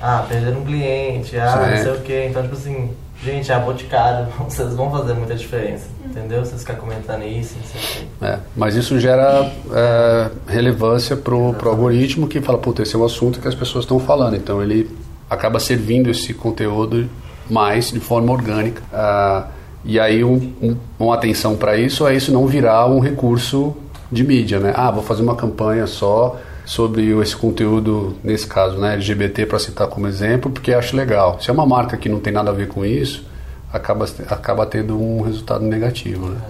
ah, 0.00 0.26
perderam 0.28 0.60
um 0.60 0.64
cliente, 0.64 1.36
ah, 1.38 1.52
Sim. 1.52 1.70
não 1.70 1.82
sei 1.82 1.92
o 1.92 2.00
que. 2.02 2.26
Então, 2.26 2.42
tipo 2.42 2.54
assim, 2.54 2.90
Gente, 3.22 3.50
a 3.52 3.58
Boticário, 3.58 4.28
vocês 4.48 4.74
vão 4.74 4.90
fazer 4.90 5.14
muita 5.14 5.34
diferença, 5.34 5.86
entendeu? 6.04 6.44
Vocês 6.44 6.60
ficam 6.60 6.76
comentando 6.76 7.24
isso, 7.24 7.56
não 7.56 7.66
sei 7.66 7.80
o 7.80 7.84
quê. 7.84 8.24
É, 8.24 8.38
mas 8.56 8.74
isso 8.74 8.98
gera 9.00 9.50
é, 9.72 10.30
relevância 10.46 11.16
pro, 11.16 11.54
pro 11.54 11.70
algoritmo 11.70 12.28
que 12.28 12.40
fala, 12.40 12.58
puta, 12.58 12.82
esse 12.82 12.94
é 12.94 12.98
um 12.98 13.04
assunto 13.04 13.40
que 13.40 13.48
as 13.48 13.54
pessoas 13.54 13.84
estão 13.84 13.98
falando. 13.98 14.36
Então 14.36 14.62
ele 14.62 14.90
acaba 15.28 15.58
servindo 15.58 16.10
esse 16.10 16.32
conteúdo 16.32 17.08
mais 17.50 17.90
de 17.90 18.00
forma 18.00 18.32
orgânica. 18.32 18.82
Ah, 18.92 19.48
e 19.84 20.00
aí 20.00 20.24
um, 20.24 20.52
um, 20.60 20.76
uma 20.98 21.14
atenção 21.14 21.56
para 21.56 21.76
isso 21.76 22.06
é 22.06 22.14
isso 22.14 22.32
não 22.32 22.46
virar 22.46 22.86
um 22.86 22.98
recurso 22.98 23.76
de 24.10 24.24
mídia, 24.24 24.58
né? 24.58 24.72
Ah, 24.76 24.90
vou 24.90 25.02
fazer 25.02 25.22
uma 25.22 25.36
campanha 25.36 25.86
só 25.86 26.36
sobre 26.66 27.16
esse 27.20 27.36
conteúdo, 27.36 28.16
nesse 28.24 28.46
caso, 28.46 28.76
né, 28.76 28.94
LGBT, 28.94 29.46
para 29.46 29.58
citar 29.60 29.86
como 29.86 30.08
exemplo, 30.08 30.50
porque 30.50 30.74
acho 30.74 30.96
legal. 30.96 31.40
Se 31.40 31.48
é 31.48 31.52
uma 31.52 31.64
marca 31.64 31.96
que 31.96 32.08
não 32.08 32.18
tem 32.18 32.32
nada 32.32 32.50
a 32.50 32.52
ver 32.52 32.66
com 32.66 32.84
isso, 32.84 33.24
acaba, 33.72 34.04
acaba 34.28 34.66
tendo 34.66 35.00
um 35.00 35.22
resultado 35.22 35.64
negativo. 35.64 36.28
Né? 36.28 36.40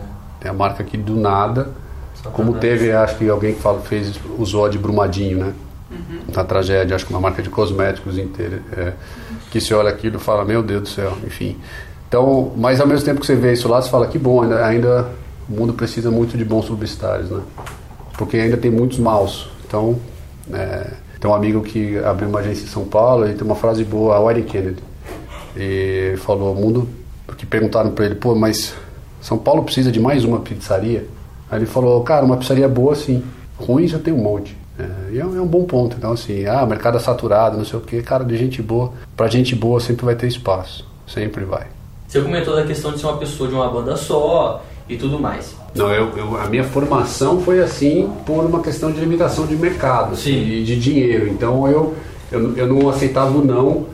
Tem 0.41 0.51
a 0.51 0.55
marca 0.55 0.83
que 0.83 0.97
do 0.97 1.15
nada, 1.15 1.69
como 2.33 2.55
teve, 2.55 2.91
acho 2.93 3.17
que 3.19 3.29
alguém 3.29 3.55
que 3.55 3.61
fala, 3.61 3.81
fez, 3.83 4.19
usou 4.39 4.69
de 4.71 4.79
Brumadinho, 4.79 5.39
né? 5.39 5.53
Uhum. 5.91 6.19
Na 6.35 6.43
tragédia, 6.43 6.97
acho 6.97 7.07
que 7.07 7.13
uma 7.13 7.21
marca 7.21 7.43
de 7.43 7.51
cosméticos 7.51 8.19
inteira, 8.19 8.61
é, 8.77 8.93
que 9.51 9.61
se 9.61 9.73
olha 9.73 9.91
aquilo 9.91 10.17
e 10.17 10.19
fala, 10.19 10.45
meu 10.45 10.63
Deus 10.63 10.83
do 10.83 10.89
céu, 10.89 11.17
enfim. 11.25 11.57
Então, 12.09 12.53
mas 12.57 12.81
ao 12.81 12.87
mesmo 12.87 13.05
tempo 13.05 13.21
que 13.21 13.27
você 13.27 13.37
vê 13.37 13.53
isso 13.53 13.69
lá, 13.69 13.81
você 13.81 13.91
fala 13.91 14.07
que 14.07 14.19
bom, 14.19 14.43
ainda, 14.43 14.65
ainda 14.65 15.09
o 15.49 15.53
mundo 15.53 15.75
precisa 15.75 16.11
muito 16.11 16.37
de 16.37 16.45
bons 16.45 16.67
publicitários, 16.67 17.31
né? 17.31 17.43
Porque 18.17 18.39
ainda 18.39 18.57
tem 18.57 18.71
muitos 18.71 18.99
maus. 18.99 19.49
Então, 19.67 19.99
é, 20.53 20.91
tem 21.21 21.31
um 21.31 21.35
amigo 21.35 21.63
que 21.63 21.99
abriu 21.99 22.29
uma 22.29 22.41
agência 22.41 22.65
em 22.65 22.69
São 22.69 22.85
Paulo 22.85 23.29
e 23.29 23.35
tem 23.35 23.45
uma 23.45 23.55
frase 23.55 23.85
boa, 23.85 24.17
a 24.17 24.21
Warren 24.21 24.45
Kennedy. 24.45 24.83
E 25.57 26.15
falou, 26.19 26.53
o 26.53 26.57
mundo, 26.57 26.89
que 27.37 27.47
perguntaram 27.47 27.91
para 27.91 28.07
ele, 28.07 28.15
pô, 28.15 28.35
mas 28.35 28.75
São 29.21 29.39
Paulo 29.39 29.63
precisa 29.65 29.91
de 29.91 29.99
mais 29.99 30.25
uma 30.25 30.41
pizzaria? 30.41 31.07
Aí 31.51 31.59
ele 31.59 31.67
falou, 31.67 32.03
cara, 32.03 32.25
uma 32.25 32.37
pizzaria 32.37 32.69
boa 32.69 32.95
sim, 32.95 33.23
ruim 33.59 33.87
já 33.87 33.99
tem 33.99 34.13
um 34.13 34.19
monte. 34.19 34.57
É, 34.79 35.13
e 35.13 35.19
é, 35.19 35.23
é, 35.23 35.25
um 35.25 35.47
bom 35.47 35.65
ponto. 35.65 35.97
Então, 35.97 36.13
assim, 36.13 36.47
ah, 36.47 36.67
mercado 36.67 36.99
é 36.99 37.01
saturado, 37.01 37.57
não 37.57 37.65
sei 37.65 37.79
o 37.79 37.83
quê. 37.83 38.03
Cara, 38.03 38.25
de 38.25 38.37
gente 38.37 38.63
boa, 38.63 38.93
pra 39.17 39.27
gente 39.29 39.55
boa 39.55 39.81
sempre 39.81 40.05
vai 40.05 40.15
ter 40.15 40.27
espaço. 40.27 40.87
Sempre 41.07 41.45
vai. 41.45 41.67
Você 42.07 42.21
comentou 42.21 42.55
da 42.55 42.65
questão 42.65 42.93
de 42.93 43.01
ser 43.01 43.07
uma 43.07 43.17
pessoa 43.17 43.49
de 43.49 43.55
uma 43.55 43.69
banda 43.69 43.97
só 43.97 44.63
e 44.89 44.97
tudo 44.97 45.19
mais. 45.19 45.55
Não, 45.75 45.93
eu, 45.93 46.11
eu, 46.17 46.37
a 46.37 46.47
minha 46.47 46.65
formação 46.65 47.41
foi 47.41 47.61
assim 47.61 48.11
por 48.25 48.45
uma 48.45 48.61
questão 48.61 48.91
de 48.91 49.01
limitação 49.01 49.47
de 49.47 49.57
mercado 49.57 50.13
assim, 50.13 50.37
e 50.37 50.65
de 50.65 50.79
dinheiro. 50.79 51.29
Então 51.29 51.69
eu, 51.69 51.95
eu, 52.31 52.57
eu 52.57 52.67
não 52.67 52.89
aceitava 52.89 53.37
o 53.37 53.45
não 53.45 53.87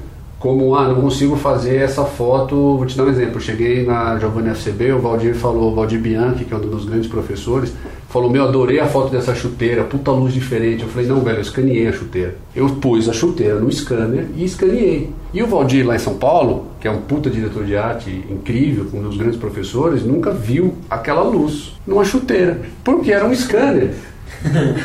como, 0.43 0.75
ah, 0.75 0.89
não 0.89 1.01
consigo 1.01 1.37
fazer 1.37 1.77
essa 1.77 2.05
foto. 2.05 2.77
Vou 2.77 2.85
te 2.85 2.97
dar 2.97 3.05
um 3.05 3.09
exemplo. 3.09 3.37
Eu 3.37 3.41
cheguei 3.41 3.87
na 3.87 4.19
Giovanni 4.19 4.51
FCB, 4.51 4.93
o 4.93 4.99
Valdir 4.99 5.37
falou, 5.37 5.71
o 5.71 5.75
Valdir 5.75 6.01
Bianchi, 6.01 6.45
que 6.45 6.53
é 6.53 6.57
um 6.57 6.61
dos 6.61 6.85
grandes 6.85 7.09
professores, 7.09 7.73
falou: 8.13 8.31
Meu, 8.31 8.45
adorei 8.45 8.79
a 8.79 8.87
foto 8.87 9.11
dessa 9.11 9.35
chuteira, 9.35 9.85
puta 9.85 10.11
luz 10.11 10.35
diferente. 10.35 10.83
Eu 10.83 10.89
falei: 10.89 11.09
Não, 11.09 11.21
velho, 11.21 11.39
eu 11.39 11.43
escaneei 11.43 11.89
a 11.89 11.93
chuteira. 11.93 12.37
Eu 12.55 12.69
pus 12.69 13.09
a 13.09 13.13
chuteira 13.13 13.59
no 13.59 13.73
scanner 13.73 14.27
e 14.37 14.45
escaneei. 14.45 15.11
E 15.33 15.43
o 15.43 15.47
Valdir, 15.47 15.87
lá 15.87 15.97
em 15.97 15.99
São 15.99 16.15
Paulo, 16.15 16.67
que 16.79 16.87
é 16.87 16.91
um 16.91 17.01
puta 17.01 17.31
diretor 17.31 17.65
de 17.65 17.75
arte 17.75 18.11
incrível, 18.31 18.87
um 18.93 19.03
dos 19.03 19.17
grandes 19.17 19.39
professores, 19.39 20.05
nunca 20.05 20.31
viu 20.31 20.75
aquela 20.91 21.23
luz 21.23 21.73
numa 21.87 22.05
chuteira, 22.05 22.61
porque 22.85 23.11
era 23.11 23.27
um 23.27 23.35
scanner. 23.35 23.95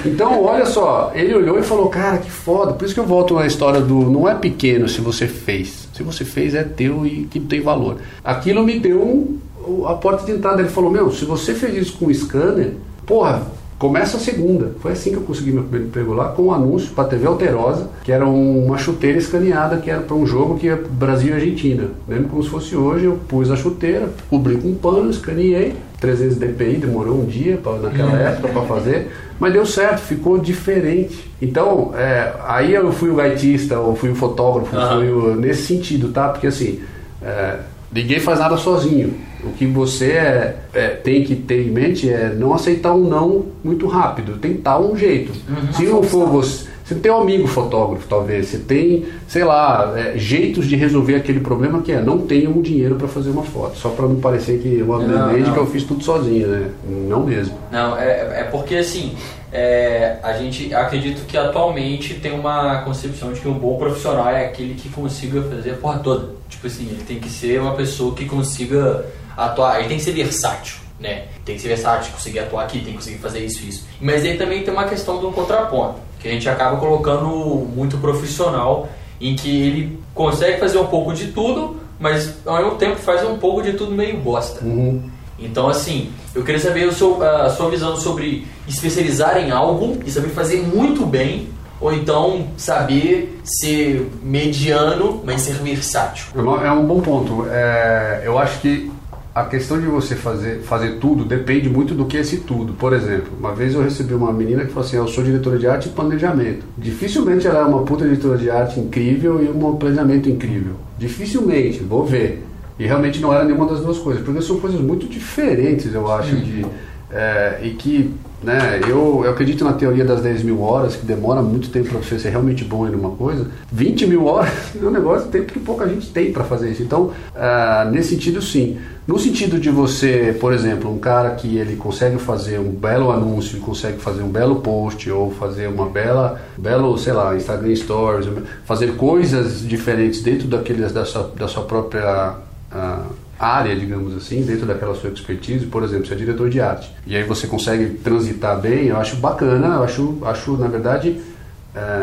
Então, 0.05 0.43
olha 0.43 0.65
só, 0.65 1.11
ele 1.15 1.33
olhou 1.33 1.59
e 1.59 1.63
falou: 1.63 1.89
Cara, 1.89 2.17
que 2.17 2.31
foda. 2.31 2.73
Por 2.73 2.85
isso 2.85 2.93
que 2.93 2.99
eu 2.99 3.05
volto 3.05 3.33
na 3.33 3.45
história 3.45 3.81
do 3.81 4.09
não 4.09 4.27
é 4.27 4.35
pequeno 4.35 4.87
se 4.87 5.01
você 5.01 5.27
fez. 5.27 5.89
Se 5.93 6.03
você 6.03 6.23
fez, 6.23 6.53
é 6.53 6.63
teu 6.63 7.05
e 7.05 7.25
que 7.25 7.39
tem 7.39 7.59
valor. 7.59 7.97
Aquilo 8.23 8.63
me 8.63 8.79
deu 8.79 9.37
a 9.85 9.95
porta 9.95 10.25
de 10.25 10.31
entrada. 10.31 10.61
Ele 10.61 10.69
falou: 10.69 10.91
Meu, 10.91 11.11
se 11.11 11.25
você 11.25 11.53
fez 11.53 11.75
isso 11.75 11.97
com 11.97 12.05
o 12.05 12.13
scanner, 12.13 12.73
porra, 13.07 13.41
começa 13.79 14.17
a 14.17 14.19
segunda. 14.19 14.73
Foi 14.81 14.91
assim 14.91 15.11
que 15.11 15.15
eu 15.15 15.21
consegui 15.21 15.51
meu 15.51 15.63
primeiro 15.63 15.87
emprego 15.87 16.13
lá, 16.13 16.29
com 16.29 16.43
um 16.43 16.53
anúncio 16.53 16.89
para 16.91 17.05
a 17.05 17.07
TV 17.07 17.25
Alterosa, 17.25 17.89
que 18.03 18.11
era 18.11 18.27
uma 18.27 18.77
chuteira 18.77 19.17
escaneada, 19.17 19.77
que 19.77 19.89
era 19.89 20.01
para 20.01 20.15
um 20.15 20.27
jogo 20.27 20.57
que 20.57 20.67
é 20.67 20.75
Brasil 20.75 21.29
e 21.29 21.33
Argentina. 21.33 21.85
Lembro 22.07 22.29
como 22.29 22.43
se 22.43 22.49
fosse 22.49 22.75
hoje, 22.75 23.05
eu 23.05 23.17
pus 23.27 23.49
a 23.49 23.55
chuteira, 23.55 24.09
cobri 24.29 24.57
com 24.57 24.67
um 24.67 24.75
pano, 24.75 25.09
escaneei, 25.09 25.73
300 25.99 26.37
dpi, 26.37 26.75
demorou 26.75 27.21
um 27.21 27.25
dia 27.25 27.57
pra, 27.57 27.73
naquela 27.77 28.11
uhum. 28.11 28.17
época 28.17 28.47
para 28.49 28.61
fazer, 28.63 29.11
mas 29.39 29.53
deu 29.53 29.65
certo, 29.65 29.99
ficou 29.99 30.37
diferente. 30.37 31.31
Então, 31.41 31.93
é, 31.95 32.33
aí 32.45 32.73
eu 32.73 32.91
fui 32.91 33.09
o 33.09 33.15
gaitista, 33.15 33.79
ou 33.79 33.95
fui 33.95 34.09
o 34.09 34.15
fotógrafo, 34.15 34.75
fui 34.95 35.09
o, 35.09 35.35
nesse 35.35 35.63
sentido, 35.63 36.09
tá? 36.09 36.29
Porque 36.29 36.47
assim, 36.47 36.81
é, 37.21 37.59
ninguém 37.91 38.19
faz 38.19 38.39
nada 38.39 38.57
sozinho. 38.57 39.15
O 39.43 39.51
que 39.51 39.65
você 39.65 40.11
é, 40.11 40.55
é, 40.73 40.87
tem 40.89 41.23
que 41.23 41.35
ter 41.35 41.67
em 41.67 41.71
mente 41.71 42.09
é 42.09 42.33
não 42.33 42.53
aceitar 42.53 42.93
um 42.93 43.07
não 43.07 43.45
muito 43.63 43.87
rápido, 43.87 44.37
tentar 44.37 44.79
um 44.79 44.97
jeito. 44.97 45.31
Uhum. 45.47 45.73
Se 45.73 45.83
não 45.85 46.03
for 46.03 46.27
você. 46.27 46.67
Você 46.87 46.95
tem 46.95 47.11
um 47.11 47.17
amigo 47.19 47.45
fotógrafo, 47.47 48.07
talvez. 48.07 48.47
Você 48.47 48.59
tem, 48.59 49.05
sei 49.27 49.43
lá, 49.43 49.93
é, 49.97 50.17
jeitos 50.17 50.65
de 50.67 50.77
resolver 50.77 51.15
aquele 51.15 51.41
problema 51.41 51.81
que 51.81 51.91
é 51.91 52.01
não 52.01 52.19
tenho 52.19 52.61
dinheiro 52.61 52.95
para 52.95 53.09
fazer 53.09 53.29
uma 53.29 53.43
foto. 53.43 53.77
Só 53.77 53.89
para 53.89 54.07
não 54.07 54.21
parecer 54.21 54.59
que 54.59 54.79
eu 54.79 54.93
abandonei 54.93 55.43
que 55.43 55.57
eu 55.57 55.67
fiz 55.67 55.83
tudo 55.83 56.01
sozinho, 56.01 56.47
né? 56.47 56.69
Não 56.87 57.25
mesmo. 57.25 57.57
Não, 57.69 57.97
é, 57.97 58.39
é 58.39 58.43
porque 58.49 58.75
assim, 58.75 59.13
é, 59.51 60.15
a 60.23 60.31
gente 60.33 60.73
acredito 60.73 61.25
que 61.25 61.37
atualmente 61.37 62.13
tem 62.15 62.31
uma 62.31 62.81
concepção 62.83 63.33
de 63.33 63.41
que 63.41 63.49
um 63.49 63.59
bom 63.59 63.77
profissional 63.77 64.29
é 64.29 64.45
aquele 64.45 64.73
que 64.75 64.87
consiga 64.87 65.41
fazer 65.41 65.71
a 65.71 65.75
porra 65.75 65.99
toda. 65.99 66.29
Tipo 66.47 66.67
assim, 66.67 66.87
ele 66.89 67.03
tem 67.05 67.19
que 67.19 67.29
ser 67.29 67.59
uma 67.59 67.73
pessoa 67.73 68.15
que 68.15 68.25
consiga 68.25 69.05
atuar, 69.35 69.79
ele 69.79 69.89
tem 69.89 69.97
que 69.97 70.03
ser 70.03 70.13
versátil, 70.13 70.77
né? 70.99 71.25
Tem 71.43 71.55
que 71.55 71.61
ser 71.61 71.67
versátil, 71.67 72.13
conseguir 72.13 72.39
atuar 72.39 72.63
aqui, 72.63 72.79
tem 72.79 72.87
que 72.87 72.93
conseguir 72.93 73.17
fazer 73.17 73.39
isso 73.39 73.65
isso. 73.65 73.85
Mas 73.99 74.23
aí 74.23 74.37
também 74.37 74.63
tem 74.63 74.73
uma 74.73 74.85
questão 74.85 75.19
do 75.19 75.31
contraponto, 75.31 75.99
que 76.19 76.27
a 76.27 76.31
gente 76.31 76.47
acaba 76.49 76.77
colocando 76.77 77.27
muito 77.75 77.97
profissional 77.97 78.89
em 79.19 79.35
que 79.35 79.49
ele 79.63 79.99
consegue 80.13 80.59
fazer 80.59 80.77
um 80.77 80.87
pouco 80.87 81.13
de 81.13 81.27
tudo, 81.27 81.77
mas 81.99 82.35
ao 82.45 82.57
mesmo 82.57 82.75
tempo 82.75 82.95
faz 82.97 83.23
um 83.27 83.37
pouco 83.37 83.61
de 83.61 83.73
tudo 83.73 83.91
meio 83.91 84.17
bosta. 84.17 84.63
Uhum. 84.63 85.01
Então, 85.39 85.67
assim, 85.67 86.11
eu 86.33 86.43
queria 86.43 86.59
saber 86.59 86.91
seu- 86.93 87.21
a 87.23 87.49
sua 87.49 87.69
visão 87.69 87.95
sobre 87.95 88.47
especializar 88.67 89.37
em 89.37 89.51
algo 89.51 89.97
e 90.05 90.11
saber 90.11 90.29
fazer 90.29 90.61
muito 90.61 91.05
bem, 91.05 91.49
ou 91.79 91.93
então 91.93 92.47
saber 92.57 93.39
ser 93.43 94.09
mediano, 94.23 95.21
mas 95.23 95.41
ser 95.41 95.53
versátil. 95.53 96.25
É 96.35 96.67
É 96.67 96.71
um 96.71 96.85
bom 96.85 97.01
ponto. 97.01 97.45
É, 97.49 98.21
eu 98.25 98.37
acho 98.39 98.59
que 98.61 98.91
a 99.37 99.45
questão 99.45 99.79
de 99.79 99.85
você 99.85 100.15
fazer, 100.15 100.61
fazer 100.61 100.93
tudo 100.93 101.23
depende 101.23 101.69
muito 101.69 101.93
do 101.93 102.05
que 102.05 102.17
é 102.17 102.21
esse 102.21 102.37
tudo. 102.37 102.73
Por 102.73 102.91
exemplo, 102.91 103.27
uma 103.39 103.53
vez 103.53 103.75
eu 103.75 103.83
recebi 103.83 104.15
uma 104.15 104.33
menina 104.33 104.65
que 104.65 104.69
falou 104.69 104.83
assim: 104.83 104.97
Eu 104.97 105.07
sou 105.07 105.23
diretora 105.23 105.59
de 105.59 105.67
arte 105.67 105.89
e 105.89 105.91
planejamento. 105.91 106.65
Dificilmente 106.75 107.45
ela 107.45 107.59
é 107.59 107.63
uma 107.63 107.83
puta 107.83 108.03
diretora 108.03 108.35
de 108.35 108.49
arte 108.49 108.79
incrível 108.79 109.43
e 109.43 109.47
um 109.47 109.75
planejamento 109.75 110.27
incrível. 110.27 110.73
Dificilmente, 110.97 111.83
vou 111.83 112.03
ver. 112.03 112.47
E 112.79 112.87
realmente 112.87 113.19
não 113.21 113.31
era 113.31 113.43
nenhuma 113.43 113.67
das 113.67 113.81
duas 113.81 113.99
coisas, 113.99 114.23
porque 114.23 114.41
são 114.41 114.59
coisas 114.59 114.81
muito 114.81 115.07
diferentes, 115.07 115.93
eu 115.93 116.11
acho, 116.11 116.35
de, 116.35 116.65
é, 117.11 117.59
e 117.61 117.69
que 117.71 118.11
né, 118.43 118.79
eu, 118.87 119.23
eu 119.25 119.31
acredito 119.31 119.65
na 119.65 119.73
teoria 119.73 120.05
das 120.05 120.21
10 120.21 120.43
mil 120.43 120.61
horas, 120.61 120.95
que 120.95 121.05
demora 121.05 121.41
muito 121.41 121.69
tempo 121.69 121.89
para 121.89 121.99
você 121.99 122.19
ser 122.19 122.29
realmente 122.29 122.63
bom 122.63 122.87
em 122.87 122.93
uma 122.93 123.11
coisa. 123.11 123.47
20 123.71 124.05
mil 124.05 124.25
horas 124.25 124.51
é 124.79 124.85
um 124.85 124.91
negócio 124.91 125.27
tempo 125.29 125.51
que 125.51 125.59
pouca 125.59 125.87
gente 125.87 126.09
tem 126.09 126.31
para 126.31 126.43
fazer 126.43 126.69
isso. 126.71 126.83
Então, 126.83 127.11
ah, 127.35 127.89
nesse 127.91 128.09
sentido, 128.09 128.41
sim. 128.41 128.77
No 129.07 129.17
sentido 129.17 129.57
de 129.57 129.69
você, 129.69 130.35
por 130.39 130.53
exemplo, 130.53 130.91
um 130.91 130.99
cara 130.99 131.31
que 131.31 131.57
ele 131.57 131.77
consegue 131.77 132.17
fazer 132.17 132.59
um 132.59 132.69
belo 132.69 133.09
anúncio, 133.09 133.59
consegue 133.61 133.97
fazer 133.99 134.21
um 134.21 134.29
belo 134.29 134.57
post 134.57 135.09
ou 135.09 135.31
fazer 135.31 135.67
uma 135.67 135.87
bela, 135.87 136.41
belo, 136.57 136.97
sei 136.97 137.13
lá, 137.13 137.35
Instagram 137.35 137.73
Stories, 137.73 138.27
fazer 138.65 138.97
coisas 138.97 139.61
diferentes 139.61 140.21
dentro 140.21 140.47
daqueles 140.47 140.91
da 140.91 141.05
sua, 141.05 141.31
da 141.35 141.47
sua 141.47 141.63
própria 141.63 142.35
ah, 142.71 143.03
área, 143.39 143.75
digamos 143.75 144.15
assim, 144.15 144.41
dentro 144.41 144.65
daquela 144.65 144.95
sua 144.95 145.09
expertise, 145.09 145.65
por 145.65 145.83
exemplo, 145.83 146.05
você 146.07 146.13
é 146.13 146.17
diretor 146.17 146.49
de 146.49 146.59
arte, 146.59 146.91
e 147.05 147.15
aí 147.15 147.23
você 147.23 147.45
consegue 147.47 147.85
transitar 147.97 148.59
bem, 148.59 148.85
eu 148.87 148.97
acho 148.97 149.17
bacana, 149.17 149.75
eu 149.75 149.83
acho, 149.83 150.17
acho 150.23 150.57
na 150.57 150.67
verdade, 150.67 151.19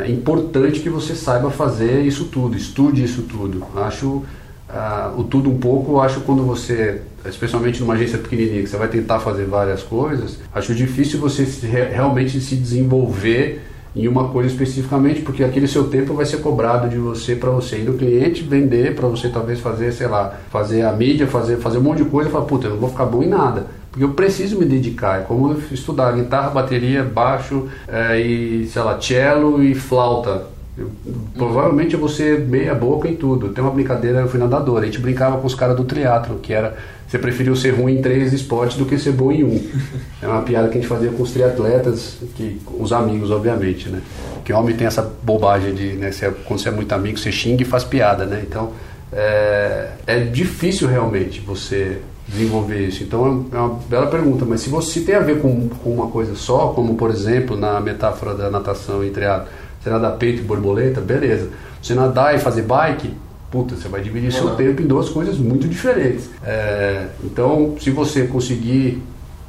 é 0.05 0.09
importante 0.11 0.79
que 0.81 0.89
você 0.89 1.15
saiba 1.17 1.51
fazer 1.51 2.03
isso 2.03 2.27
tudo, 2.27 2.57
estude 2.57 3.03
isso 3.03 3.23
tudo. 3.23 3.65
Acho 3.77 4.23
ah, 4.69 5.13
o 5.17 5.25
tudo 5.25 5.51
um 5.51 5.59
pouco, 5.59 5.93
eu 5.93 6.01
acho 6.01 6.21
quando 6.21 6.45
você, 6.45 7.01
especialmente 7.27 7.81
numa 7.81 7.95
agência 7.95 8.19
pequenininha, 8.19 8.63
que 8.63 8.69
você 8.69 8.77
vai 8.77 8.87
tentar 8.89 9.19
fazer 9.19 9.45
várias 9.47 9.83
coisas, 9.83 10.39
acho 10.55 10.75
difícil 10.75 11.19
você 11.19 11.45
se- 11.45 11.67
re- 11.67 11.89
realmente 11.89 12.41
se 12.41 12.55
desenvolver 12.55 13.61
em 13.95 14.09
uma 14.09 14.29
coisa 14.29 14.49
especificamente, 14.51 15.21
porque 15.23 15.45
aquele 15.45 15.69
seu 15.69 15.85
tempo 15.85 16.15
vai 16.15 16.27
ser 16.27 16.39
cobrado 16.39 16.89
de 16.89 16.97
você 16.97 17.37
para 17.37 17.51
você 17.51 17.79
ir 17.79 17.85
no 17.85 17.95
cliente, 17.95 18.43
vender, 18.43 18.95
para 18.97 19.07
você 19.07 19.29
talvez 19.29 19.61
fazer, 19.61 19.93
sei 19.93 20.09
lá, 20.09 20.35
fazer 20.51 20.83
a 20.83 20.93
mídia, 20.93 21.27
fazer, 21.29 21.59
fazer 21.59 21.79
um 21.79 21.83
monte 21.83 22.03
de 22.03 22.11
coisa, 22.11 22.29
e 22.29 22.33
falar, 22.33 22.45
puta, 22.45 22.67
eu 22.67 22.71
não 22.73 22.79
vou 22.79 22.91
ficar 22.91 23.05
bom 23.05 23.23
em 23.23 23.29
nada. 23.29 23.67
Porque 23.91 24.03
eu 24.05 24.11
preciso 24.11 24.59
me 24.59 24.65
dedicar, 24.65 25.21
é 25.21 25.23
como 25.23 25.53
eu 25.53 25.63
estudar 25.71 26.11
guitarra, 26.11 26.51
bateria, 26.51 27.05
baixo 27.05 27.69
eh, 27.87 28.21
e, 28.21 28.67
sei 28.67 28.83
lá, 28.83 29.01
cello 29.01 29.63
e 29.63 29.73
flauta. 29.77 30.47
Eu- 30.77 30.91
provavelmente 31.39 31.95
eu 31.95 32.01
vou 32.01 32.09
ser 32.09 32.41
meia 32.41 32.75
boca 32.75 33.07
em 33.09 33.15
tudo. 33.15 33.51
Tem 33.51 33.63
uma 33.63 33.71
brincadeira 33.73 34.21
no 34.23 34.29
final 34.29 34.49
da 34.49 34.59
dor. 34.59 34.83
A 34.83 34.87
gente 34.87 34.99
brincava 34.99 35.39
com 35.39 35.47
os 35.47 35.55
caras 35.55 35.77
do 35.77 35.85
triatlo, 35.85 36.41
que 36.43 36.53
era 36.53 36.77
você 37.15 37.19
preferiu 37.21 37.55
ser 37.55 37.71
ruim 37.71 37.99
em 37.99 38.03
três 38.03 38.33
esportes 38.33 38.77
do 38.77 38.85
que 38.85 38.99
ser 38.99 39.13
bom 39.13 39.31
em 39.31 39.45
um. 39.45 39.61
É 40.21 40.27
uma 40.27 40.43
piada 40.43 40.69
que 40.69 40.79
a 40.79 40.81
gente 40.81 40.89
fazia 40.89 41.11
com 41.11 41.23
os 41.23 41.31
triatletas, 41.33 42.17
que, 42.35 42.59
os 42.81 42.93
amigos, 42.93 43.31
obviamente, 43.31 43.89
né? 43.91 44.01
Que 44.43 44.53
homem 44.55 44.75
tem 44.75 44.87
essa 44.87 45.03
bobagem 45.23 45.75
de, 45.75 45.93
né, 45.93 46.11
você- 46.11 46.31
quando 46.47 46.61
você 46.61 46.71
é 46.71 46.73
muito 46.73 46.91
amigo, 46.93 47.19
você 47.19 47.31
xinga 47.31 47.63
e 47.63 47.65
faz 47.67 47.85
piada, 47.85 48.25
né? 48.25 48.43
Então, 48.45 48.73
é, 49.13 49.91
é 50.07 50.19
difícil 50.21 50.89
realmente 50.89 51.41
você 51.41 51.99
desenvolver 52.27 52.89
isso. 52.89 53.03
Então, 53.05 53.47
é 53.53 53.57
uma 53.57 53.79
bela 53.89 54.07
pergunta, 54.07 54.45
mas 54.47 54.63
se 54.63 54.71
você 54.71 54.93
se 54.93 55.01
tem 55.03 55.15
a 55.15 55.21
ver 55.21 55.41
com, 55.41 55.69
com 55.69 55.91
uma 55.91 56.07
coisa 56.09 56.35
só, 56.35 56.69
como, 56.69 56.95
por 56.95 57.11
exemplo, 57.11 57.55
na 57.57 57.81
metáfora 57.81 58.35
da 58.35 58.51
natação 58.51 59.05
e 59.05 59.11
triatlo, 59.11 59.47
você 59.81 59.91
nadar 59.91 60.13
peito 60.17 60.41
e 60.41 60.43
borboleta, 60.43 61.01
beleza. 61.03 61.51
Você 61.83 61.95
nadar 61.95 62.35
e 62.35 62.39
fazer 62.39 62.63
bike, 62.63 63.11
puta, 63.55 63.77
você 63.77 63.87
vai 63.87 64.01
dividir 64.01 64.33
seu 64.33 64.57
tempo 64.57 64.83
em 64.83 64.85
duas 64.85 65.09
coisas 65.09 65.39
muito 65.39 65.69
diferentes. 65.69 66.29
É, 66.45 67.07
então, 67.23 67.77
se 67.79 67.89
você 67.93 68.27
conseguir 68.27 69.01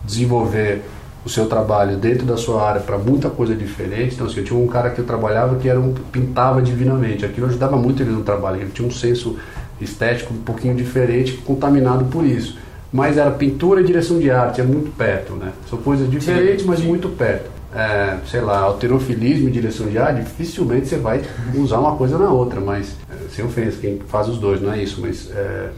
desenvolver 0.03 0.83
o 1.25 1.29
seu 1.29 1.47
trabalho 1.47 1.97
dentro 1.97 2.23
da 2.23 2.37
sua 2.37 2.61
área 2.61 2.81
para 2.81 2.99
muita 2.99 3.31
coisa 3.31 3.55
diferente, 3.55 4.13
então 4.13 4.27
assim, 4.27 4.41
eu 4.41 4.43
tinha 4.43 4.59
um 4.59 4.67
cara 4.67 4.91
que 4.91 4.99
eu 4.99 5.05
trabalhava 5.05 5.55
que 5.55 5.67
era 5.67 5.79
um, 5.79 5.91
pintava 6.11 6.61
divinamente, 6.61 7.25
aquilo 7.25 7.47
ajudava 7.47 7.75
muito 7.75 8.03
ele 8.03 8.11
no 8.11 8.21
trabalho, 8.21 8.61
ele 8.61 8.69
tinha 8.69 8.87
um 8.87 8.91
senso 8.91 9.37
estético 9.81 10.35
um 10.35 10.37
pouquinho 10.37 10.75
diferente, 10.75 11.33
contaminado 11.37 12.05
por 12.05 12.23
isso. 12.23 12.59
Mas 12.93 13.17
era 13.17 13.31
pintura 13.31 13.81
e 13.81 13.83
direção 13.83 14.19
de 14.19 14.29
arte, 14.29 14.61
é 14.61 14.63
muito 14.63 14.95
perto, 14.95 15.33
né? 15.33 15.51
São 15.67 15.79
coisas 15.79 16.09
diferentes, 16.11 16.63
mas 16.63 16.79
sim. 16.79 16.87
muito 16.87 17.09
perto. 17.09 17.54
É, 17.75 18.19
sei 18.25 18.39
lá, 18.39 18.59
alterofilismo 18.59 19.49
e 19.49 19.51
direção 19.51 19.87
de 19.87 19.97
arte, 19.97 20.21
dificilmente 20.21 20.87
você 20.87 20.95
vai 20.95 21.21
usar 21.53 21.79
uma 21.79 21.97
coisa 21.97 22.17
na 22.17 22.29
outra, 22.29 22.61
mas 22.61 22.95
é, 23.09 23.27
sem 23.29 23.43
ofensa, 23.43 23.77
quem 23.81 23.99
faz 24.07 24.29
os 24.29 24.37
dois, 24.37 24.61
não 24.61 24.71
é 24.71 24.81
isso, 24.81 25.01
mas 25.01 25.29
é, 25.29 25.71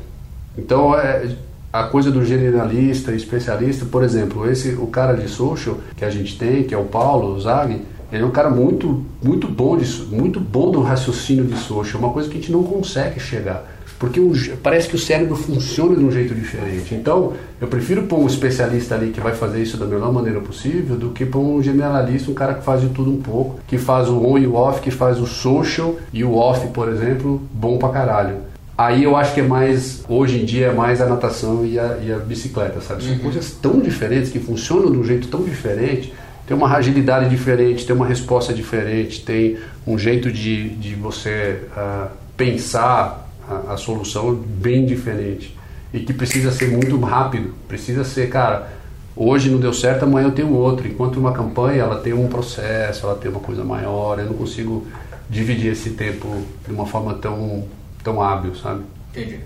então 0.55 0.95
é, 0.95 1.27
a 1.73 1.83
coisa 1.85 2.11
do 2.11 2.23
generalista, 2.23 3.13
especialista, 3.13 3.83
por 3.85 4.03
exemplo, 4.03 4.47
esse 4.47 4.75
o 4.75 4.85
cara 4.85 5.15
de 5.15 5.27
social 5.27 5.79
que 5.95 6.05
a 6.05 6.09
gente 6.11 6.37
tem, 6.37 6.63
que 6.65 6.73
é 6.75 6.77
o 6.77 6.85
Paulo 6.85 7.39
Zag, 7.39 7.81
ele 8.11 8.23
é 8.23 8.25
um 8.25 8.31
cara 8.31 8.51
muito 8.51 9.03
muito 9.21 9.47
bom 9.47 9.75
disso, 9.75 10.07
muito 10.11 10.39
bom 10.39 10.69
do 10.69 10.81
raciocínio 10.81 11.45
de 11.45 11.57
social, 11.57 11.99
uma 11.99 12.13
coisa 12.13 12.29
que 12.29 12.37
a 12.37 12.39
gente 12.39 12.51
não 12.51 12.63
consegue 12.63 13.19
chegar. 13.19 13.76
Porque 13.99 14.19
o 14.19 14.31
parece 14.61 14.87
que 14.87 14.95
o 14.95 14.99
cérebro 14.99 15.35
funciona 15.35 15.95
de 15.95 16.03
um 16.03 16.11
jeito 16.11 16.35
diferente. 16.35 16.93
Então, 16.93 17.33
eu 17.59 17.67
prefiro 17.67 18.03
pôr 18.03 18.19
um 18.19 18.27
especialista 18.27 18.93
ali 18.93 19.11
que 19.11 19.19
vai 19.19 19.33
fazer 19.33 19.61
isso 19.61 19.75
da 19.75 19.85
melhor 19.85 20.13
maneira 20.13 20.39
possível 20.39 20.95
do 20.95 21.09
que 21.09 21.25
pôr 21.25 21.41
um 21.41 21.63
generalista, 21.63 22.29
um 22.29 22.33
cara 22.35 22.53
que 22.53 22.63
faz 22.63 22.81
de 22.81 22.89
tudo 22.89 23.11
um 23.11 23.21
pouco, 23.21 23.59
que 23.67 23.77
faz 23.77 24.07
o 24.07 24.23
on 24.23 24.37
e 24.37 24.45
o 24.45 24.53
off, 24.53 24.81
que 24.81 24.91
faz 24.91 25.19
o 25.19 25.25
social 25.25 25.95
e 26.13 26.23
o 26.23 26.35
off, 26.35 26.67
por 26.67 26.89
exemplo, 26.89 27.41
bom 27.51 27.79
pra 27.79 27.89
caralho. 27.89 28.35
Aí 28.77 29.03
eu 29.03 29.15
acho 29.15 29.33
que 29.33 29.39
é 29.39 29.43
mais, 29.43 30.03
hoje 30.07 30.39
em 30.39 30.45
dia, 30.45 30.67
é 30.67 30.71
mais 30.71 31.01
a 31.01 31.07
natação 31.07 31.65
e 31.65 31.79
a, 31.79 31.97
e 31.99 32.13
a 32.13 32.17
bicicleta, 32.17 32.79
sabe? 32.79 33.03
São 33.03 33.17
coisas 33.17 33.51
tão 33.59 33.79
diferentes, 33.79 34.29
que 34.29 34.39
funcionam 34.39 34.91
de 34.91 34.97
um 34.99 35.03
jeito 35.03 35.27
tão 35.29 35.41
diferente, 35.41 36.13
tem 36.45 36.55
uma 36.55 36.71
agilidade 36.71 37.27
diferente, 37.27 37.85
tem 37.85 37.95
uma 37.95 38.05
resposta 38.05 38.53
diferente, 38.53 39.25
tem 39.25 39.57
um 39.85 39.97
jeito 39.97 40.31
de, 40.31 40.69
de 40.69 40.93
você 40.93 41.61
ah, 41.75 42.09
pensar 42.37 43.26
a, 43.47 43.73
a 43.73 43.77
solução 43.77 44.35
bem 44.35 44.85
diferente. 44.85 45.57
E 45.93 45.99
que 45.99 46.13
precisa 46.13 46.51
ser 46.51 46.69
muito 46.69 46.99
rápido, 46.99 47.53
precisa 47.67 48.03
ser, 48.03 48.29
cara, 48.29 48.69
hoje 49.15 49.49
não 49.49 49.59
deu 49.59 49.73
certo, 49.73 50.03
amanhã 50.03 50.27
eu 50.27 50.31
tenho 50.31 50.53
outro. 50.53 50.87
Enquanto 50.87 51.17
uma 51.17 51.31
campanha, 51.31 51.81
ela 51.81 51.99
tem 51.99 52.13
um 52.13 52.27
processo, 52.27 53.05
ela 53.05 53.15
tem 53.15 53.31
uma 53.31 53.39
coisa 53.39 53.63
maior, 53.63 54.19
eu 54.19 54.25
não 54.25 54.33
consigo 54.33 54.85
dividir 55.29 55.71
esse 55.71 55.91
tempo 55.91 56.43
de 56.65 56.73
uma 56.73 56.85
forma 56.85 57.13
tão, 57.15 57.65
tão 58.03 58.21
hábil, 58.21 58.55
sabe? 58.55 58.83
Entendi. 59.11 59.39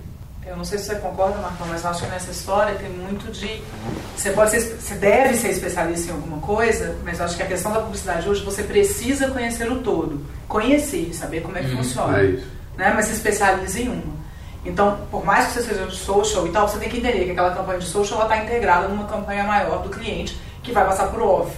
Eu 0.46 0.58
não 0.58 0.66
sei 0.66 0.80
se 0.80 0.86
você 0.86 0.96
concorda, 0.96 1.38
Marcão, 1.38 1.68
mas 1.68 1.84
eu 1.84 1.92
acho 1.92 2.04
que 2.04 2.10
nessa 2.10 2.32
história 2.32 2.76
tem 2.76 2.90
muito 2.90 3.32
de. 3.32 3.62
Você 4.18 4.32
pode 4.32 4.52
ser, 4.52 4.60
você 4.60 4.96
deve 4.96 5.36
ser 5.36 5.50
especialista 5.50 6.12
em 6.12 6.16
alguma 6.16 6.40
coisa, 6.40 6.96
mas 7.06 7.20
eu 7.20 7.26
acho 7.26 7.38
que 7.38 7.44
a 7.44 7.46
questão 7.46 7.72
da 7.72 7.80
publicidade 7.80 8.28
hoje 8.28 8.44
você 8.44 8.64
precisa 8.64 9.30
conhecer 9.30 9.72
o 9.72 9.78
todo, 9.78 10.20
conhecer, 10.48 11.14
saber 11.14 11.42
como 11.42 11.58
é 11.58 11.62
que 11.62 11.72
Uhum, 11.72 11.78
funciona, 11.78 12.20
É 12.20 12.26
isso. 12.26 12.48
Né? 12.78 12.92
Mas 12.96 13.06
se 13.06 13.14
especializa 13.14 13.80
em 13.80 13.90
uma. 13.90 14.22
Então, 14.64 15.00
por 15.10 15.26
mais 15.26 15.48
que 15.48 15.54
você 15.54 15.64
seja 15.64 15.88
de 15.88 15.96
social 15.96 16.46
e 16.46 16.52
tal, 16.52 16.68
você 16.68 16.78
tem 16.78 16.88
que 16.90 16.98
entender 16.98 17.26
que 17.26 17.32
aquela 17.32 17.52
campanha 17.52 17.80
de 17.80 17.86
social 17.86 18.22
está 18.22 18.38
integrada 18.38 18.88
numa 18.88 19.06
campanha 19.06 19.44
maior 19.44 19.82
do 19.82 19.90
cliente 19.90 20.40
que 20.62 20.72
vai 20.72 20.86
passar 20.86 21.08
por 21.08 21.22
off. 21.22 21.58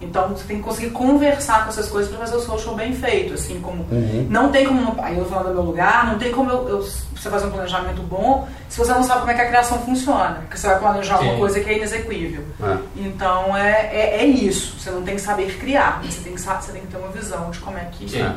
Então, 0.00 0.28
você 0.28 0.44
tem 0.44 0.58
que 0.58 0.62
conseguir 0.62 0.90
conversar 0.90 1.64
com 1.64 1.70
essas 1.70 1.88
coisas 1.88 2.08
para 2.10 2.20
fazer 2.20 2.36
o 2.36 2.40
social 2.40 2.74
bem 2.76 2.94
feito, 2.94 3.34
assim 3.34 3.60
como 3.60 3.84
não 4.30 4.50
tem 4.52 4.64
como, 4.64 4.94
aí 5.02 5.18
eu 5.18 5.24
falar 5.26 5.42
do 5.42 5.54
meu 5.54 5.62
lugar, 5.62 6.06
não 6.06 6.18
tem 6.20 6.30
como 6.30 6.48
eu, 6.48 6.68
eu- 6.68 6.82
você 6.82 7.28
fazer 7.28 7.46
um 7.46 7.50
planejamento 7.50 8.00
bom 8.02 8.48
se 8.68 8.78
você 8.78 8.92
não 8.92 9.02
sabe 9.02 9.20
como 9.20 9.32
é 9.32 9.34
que 9.34 9.40
a 9.42 9.48
criação 9.48 9.80
funciona, 9.80 10.36
porque 10.42 10.56
você 10.56 10.68
vai 10.68 10.78
planejar 10.78 11.18
uma 11.20 11.32
Sim. 11.32 11.38
coisa 11.38 11.60
que 11.60 11.68
é 11.68 11.76
inexequível. 11.78 12.44
É. 12.62 12.76
Então, 12.96 13.56
é, 13.56 13.90
é, 13.92 14.16
é 14.20 14.24
isso, 14.24 14.78
você 14.78 14.88
não 14.90 15.02
tem 15.02 15.16
que 15.16 15.20
saber 15.20 15.58
criar, 15.58 16.00
você 16.02 16.20
tem 16.20 16.32
que, 16.32 16.40
você 16.40 16.72
tem 16.72 16.80
que 16.82 16.86
ter 16.86 16.96
uma 16.96 17.08
visão 17.08 17.50
de 17.50 17.58
como 17.58 17.76
é 17.76 17.84
que... 17.90 18.08
Sim. 18.08 18.32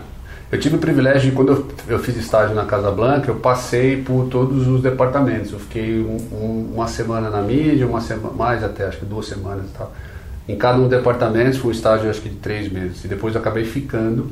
Eu 0.52 0.60
tive 0.60 0.76
o 0.76 0.80
privilégio 0.80 1.30
de, 1.30 1.36
quando 1.36 1.66
eu, 1.88 1.98
fiz 2.00 2.18
estágio 2.18 2.54
na 2.54 2.66
Casa 2.66 2.92
Blanca, 2.92 3.32
eu 3.32 3.36
passei 3.36 4.02
por 4.02 4.26
todos 4.28 4.68
os 4.68 4.82
departamentos. 4.82 5.54
Eu 5.54 5.60
fiquei 5.60 6.02
um- 6.02 6.36
um- 6.36 6.72
uma 6.76 6.88
semana 6.88 7.30
na 7.30 7.42
mídia, 7.42 7.88
uma 7.88 8.02
semana, 8.02 8.34
mais 8.36 8.62
até, 8.62 8.86
acho 8.86 8.98
que 8.98 9.06
duas 9.06 9.28
semanas 9.28 9.66
e 9.66 9.78
tal. 9.78 9.94
Em 10.50 10.58
cada 10.58 10.78
um 10.78 10.82
dos 10.82 10.90
departamentos 10.90 11.58
foi 11.58 11.70
um 11.70 11.74
estágio, 11.74 12.10
acho 12.10 12.20
que 12.22 12.28
de 12.28 12.36
três 12.36 12.70
meses. 12.70 13.06
E 13.06 13.08
depois 13.08 13.34
eu 13.34 13.40
acabei 13.40 13.64
ficando, 13.64 14.30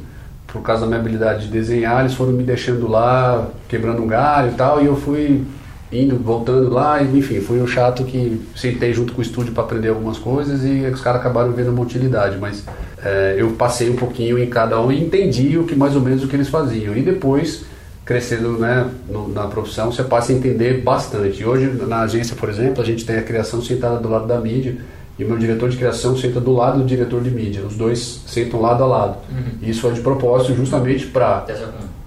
por 0.48 0.62
causa 0.62 0.82
da 0.82 0.88
minha 0.88 1.00
habilidade 1.00 1.46
de 1.46 1.52
desenhar, 1.52 2.02
eles 2.02 2.14
foram 2.16 2.34
me 2.34 2.44
deixando 2.44 2.90
lá, 2.90 3.48
quebrando 3.70 4.02
um 4.04 4.08
galho 4.08 4.52
e 4.52 4.56
tal, 4.56 4.82
e 4.84 4.88
eu 4.88 4.98
fui 4.98 5.46
indo, 5.92 6.18
voltando 6.18 6.70
lá, 6.70 7.02
enfim, 7.02 7.40
fui 7.40 7.62
o 7.62 7.68
chato 7.68 8.04
que 8.04 8.42
sentei 8.56 8.94
junto 8.94 9.14
com 9.14 9.20
o 9.20 9.22
estúdio 9.24 9.54
para 9.54 9.64
aprender 9.64 9.88
algumas 9.90 10.18
coisas 10.18 10.66
e 10.66 10.82
os 10.94 11.00
caras 11.02 11.22
acabaram 11.22 11.52
vendo 11.54 11.70
uma 11.72 11.82
utilidade, 11.82 12.38
mas 12.38 12.64
é, 13.04 13.36
eu 13.38 13.52
passei 13.52 13.90
um 13.90 13.96
pouquinho 13.96 14.38
em 14.38 14.50
cada 14.50 14.80
um 14.82 14.92
e 14.92 15.02
entendi 15.02 15.58
o 15.58 15.64
que 15.64 15.76
mais 15.76 15.96
ou 15.96 16.02
menos 16.02 16.24
o 16.24 16.28
que 16.28 16.36
eles 16.36 16.50
faziam. 16.50 16.96
E 16.96 17.02
depois, 17.02 17.64
crescendo 18.06 18.58
né, 18.58 18.90
no, 19.10 19.28
na 19.30 19.48
profissão, 19.48 19.92
você 19.92 20.04
passa 20.04 20.32
a 20.32 20.36
entender 20.36 20.82
bastante. 20.82 21.46
Hoje, 21.46 21.68
na 21.88 22.02
agência, 22.02 22.36
por 22.36 22.50
exemplo, 22.50 22.82
a 22.82 22.86
gente 22.86 23.06
tem 23.06 23.18
a 23.18 23.24
criação 23.24 23.62
sentada 23.62 23.98
do 23.98 24.10
lado 24.10 24.28
da 24.28 24.40
mídia 24.40 24.78
e 25.18 25.24
o 25.24 25.28
meu 25.28 25.38
diretor 25.38 25.70
de 25.70 25.76
criação 25.76 26.16
senta 26.16 26.40
do 26.40 26.54
lado 26.54 26.80
do 26.80 26.86
diretor 26.86 27.22
de 27.22 27.30
mídia. 27.30 27.62
Os 27.66 27.76
dois 27.76 28.22
sentam 28.26 28.62
lado 28.62 28.84
a 28.84 28.88
lado. 28.88 29.18
Uhum. 29.30 29.70
Isso 29.70 29.86
é 29.88 29.92
de 29.92 30.00
propósito 30.00 30.56
justamente 30.56 31.06
para 31.08 31.46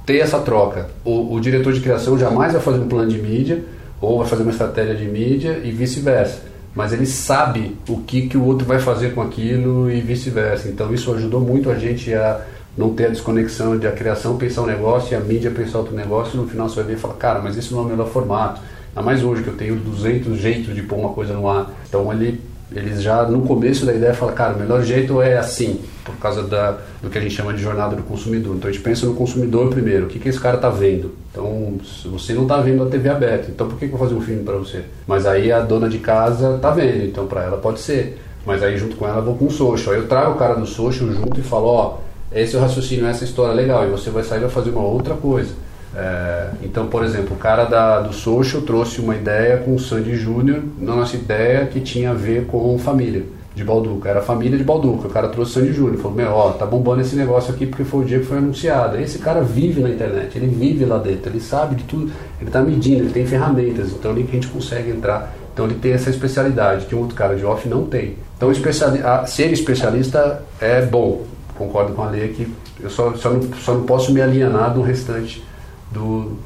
ter 0.07 0.19
essa 0.19 0.39
troca. 0.41 0.89
O, 1.05 1.35
o 1.35 1.41
diretor 1.41 1.75
de 1.75 1.81
criação 1.81 2.19
jamais 2.19 2.53
vai 2.53 2.63
fazer 2.63 2.79
um 2.79 2.89
plano 2.89 3.11
de 3.11 3.19
mídia 3.19 3.63
ou 4.01 4.19
vai 4.19 4.27
fazer 4.27 4.43
uma 4.43 4.53
estratégia 4.53 4.95
de 4.95 5.05
mídia 5.05 5.61
e 5.63 5.71
vice-versa. 5.71 6.52
Mas 6.75 6.93
ele 6.93 7.07
sabe 7.07 7.77
o 7.89 7.99
que, 7.99 8.29
que 8.29 8.37
o 8.37 8.45
outro 8.45 8.67
vai 8.67 8.79
fazer 8.79 9.15
com 9.15 9.21
aquilo 9.21 9.91
e 9.91 10.01
vice-versa. 10.01 10.69
Então 10.69 10.93
isso 10.93 11.13
ajudou 11.13 11.41
muito 11.41 11.71
a 11.71 11.75
gente 11.75 12.13
a 12.15 12.41
não 12.77 12.95
ter 12.95 13.07
a 13.07 13.09
desconexão 13.11 13.79
de 13.79 13.87
a 13.87 13.93
criação 13.93 14.39
pensar 14.39 14.63
um 14.63 14.67
negócio 14.67 15.13
e 15.13 15.15
a 15.15 15.21
mídia 15.21 15.51
pensar 15.51 15.79
outro 15.79 15.95
negócio. 15.95 16.35
E 16.35 16.37
no 16.39 16.49
final 16.49 16.69
você 16.69 16.77
vai 16.77 16.85
ver 16.85 16.95
e 16.95 16.97
fala, 16.97 17.15
cara, 17.15 17.41
mas 17.41 17.57
isso 17.57 17.75
não 17.75 17.83
é 17.83 17.87
o 17.87 17.89
melhor 17.89 18.09
formato. 18.09 18.61
Ainda 18.89 19.03
mais 19.03 19.23
hoje 19.23 19.43
que 19.43 19.49
eu 19.49 19.57
tenho 19.57 19.77
200 19.77 20.39
jeitos 20.39 20.75
de 20.75 20.83
pôr 20.83 20.99
uma 20.99 21.11
coisa 21.11 21.35
no 21.35 21.49
ar. 21.49 21.71
Então 21.87 22.11
ele 22.13 22.41
eles 22.75 23.03
já 23.03 23.25
no 23.25 23.43
começo 23.43 23.85
da 23.85 23.95
ideia 23.95 24.15
falam, 24.15 24.35
cara, 24.35 24.55
o 24.55 24.59
melhor 24.59 24.83
jeito 24.83 25.21
é 25.21 25.37
assim, 25.37 25.81
por 26.05 26.17
causa 26.17 26.43
da, 26.43 26.79
do 27.03 27.11
que 27.11 27.19
a 27.19 27.21
gente 27.21 27.35
chama 27.35 27.53
de 27.53 27.63
jornada 27.63 27.95
do 27.95 28.03
consumidor. 28.03 28.57
Então 28.57 28.69
a 28.69 28.73
gente 28.73 28.83
pensa 28.83 29.07
no 29.07 29.15
consumidor 29.15 29.69
primeiro, 29.69 30.07
o 30.07 30.09
que, 30.09 30.19
que 30.19 30.29
esse 30.29 30.41
cara 30.41 30.57
está 30.57 30.71
vendo. 30.71 31.15
Então, 31.31 31.75
você 32.07 32.35
não 32.35 32.43
está 32.43 32.59
vendo 32.61 32.83
a 32.83 32.87
TV 32.87 33.09
aberta, 33.09 33.51
então 33.51 33.69
por 33.69 33.79
que, 33.79 33.89
que 33.89 33.95
eu 33.95 33.99
vou 33.99 34.07
fazer 34.07 34.19
um 34.19 34.23
filme 34.23 34.43
para 34.43 34.57
você? 34.57 34.83
Mas 35.07 35.27
aí 35.27 35.51
a 35.51 35.61
dona 35.61 35.89
de 35.89 35.99
casa 35.99 36.57
está 36.57 36.71
vendo, 36.71 37.05
então 37.05 37.27
para 37.27 37.45
ela 37.45 37.57
pode 37.57 37.81
ser. 37.81 38.19
Mas 38.45 38.63
aí 38.63 38.77
junto 38.77 38.97
com 38.97 39.07
ela 39.07 39.19
eu 39.19 39.25
vou 39.25 39.37
com 39.37 39.47
o 39.47 39.51
social. 39.51 39.95
Aí 39.95 40.01
eu 40.01 40.09
trago 40.09 40.33
o 40.33 40.35
cara 40.37 40.55
do 40.55 40.67
social 40.67 41.09
junto 41.11 41.39
e 41.39 41.43
falo, 41.43 41.67
ó, 41.67 41.99
esse 42.33 42.57
é 42.57 42.59
o 42.59 42.63
raciocínio, 42.63 43.07
essa 43.07 43.25
história 43.25 43.55
legal, 43.55 43.87
e 43.87 43.91
você 43.91 44.11
vai 44.11 44.23
sair 44.23 44.39
e 44.39 44.43
vai 44.43 44.51
fazer 44.51 44.71
uma 44.71 44.83
outra 44.83 45.15
coisa. 45.15 45.53
É, 45.95 46.49
então, 46.63 46.87
por 46.87 47.05
exemplo, 47.05 47.35
o 47.35 47.39
cara 47.39 47.65
da, 47.65 48.01
do 48.01 48.13
Social 48.13 48.63
trouxe 48.63 49.01
uma 49.01 49.15
ideia 49.15 49.59
com 49.59 49.75
o 49.75 49.79
Sandy 49.79 50.17
Júnior, 50.17 50.63
na 50.79 50.97
nossa 50.97 51.17
ideia 51.17 51.67
que 51.67 51.81
tinha 51.81 52.11
a 52.11 52.15
ver 52.15 52.47
com 52.47 52.79
família 52.79 53.25
de 53.55 53.63
Balduca, 53.63 54.09
era 54.09 54.21
a 54.21 54.23
família 54.23 54.57
de 54.57 54.65
Balduca. 54.65 55.09
O 55.09 55.11
cara 55.11 55.29
trouxe 55.29 55.53
o 55.53 55.55
Sandy 55.55 55.73
Júnior, 55.75 55.99
falou: 55.99 56.17
Meu, 56.17 56.31
ó, 56.31 56.53
tá 56.53 56.65
bombando 56.65 57.03
esse 57.03 57.15
negócio 57.15 57.53
aqui 57.53 57.67
porque 57.67 57.85
foi 57.85 58.01
o 58.01 58.05
dia 58.05 58.19
que 58.21 58.25
foi 58.25 58.39
anunciado. 58.39 58.99
Esse 58.99 59.19
cara 59.19 59.43
vive 59.43 59.83
na 59.83 59.91
internet, 59.91 60.37
ele 60.37 60.47
vive 60.47 60.85
lá 60.85 60.99
dentro, 60.99 61.31
ele 61.31 61.41
sabe 61.41 61.75
de 61.77 61.85
tudo, 61.85 62.11
ele 62.41 62.51
tá 62.51 62.63
medindo, 62.63 63.03
ele 63.03 63.13
tem 63.13 63.27
ferramentas, 63.27 63.91
então 63.91 64.11
ali 64.11 64.25
que 64.25 64.31
a 64.31 64.35
gente 64.35 64.49
consegue 64.49 64.91
entrar. 64.91 65.35
Então 65.53 65.67
ele 65.67 65.75
tem 65.75 65.93
essa 65.93 66.09
especialidade 66.09 66.87
que 66.87 66.95
um 66.95 67.01
outro 67.01 67.15
cara 67.15 67.37
de 67.37 67.45
off 67.45 67.69
não 67.69 67.85
tem. 67.85 68.17
Então 68.37 68.51
especiali 68.51 69.03
a, 69.03 69.27
ser 69.27 69.53
especialista 69.53 70.43
é 70.59 70.81
bom, 70.81 71.27
concordo 71.55 71.93
com 71.93 72.03
a 72.03 72.09
lei 72.09 72.29
que 72.29 72.49
eu 72.81 72.89
só, 72.89 73.13
só, 73.15 73.31
não, 73.31 73.43
só 73.61 73.75
não 73.75 73.83
posso 73.83 74.13
me 74.13 74.23
alienar 74.23 74.73
do 74.73 74.81
restante 74.81 75.45
do, 75.93 76.37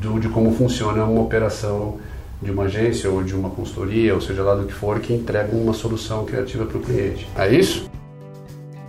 do, 0.00 0.20
de 0.20 0.28
como 0.28 0.54
funciona 0.54 1.04
uma 1.04 1.22
operação 1.22 1.98
de 2.42 2.50
uma 2.50 2.64
agência 2.64 3.08
ou 3.10 3.22
de 3.22 3.34
uma 3.34 3.48
consultoria, 3.50 4.14
ou 4.14 4.20
seja 4.20 4.42
lá 4.42 4.54
do 4.54 4.66
que 4.66 4.72
for, 4.72 4.98
que 5.00 5.14
entrega 5.14 5.56
uma 5.56 5.72
solução 5.72 6.24
criativa 6.24 6.66
para 6.66 6.76
o 6.76 6.80
cliente. 6.80 7.28
É 7.36 7.48
isso? 7.48 7.88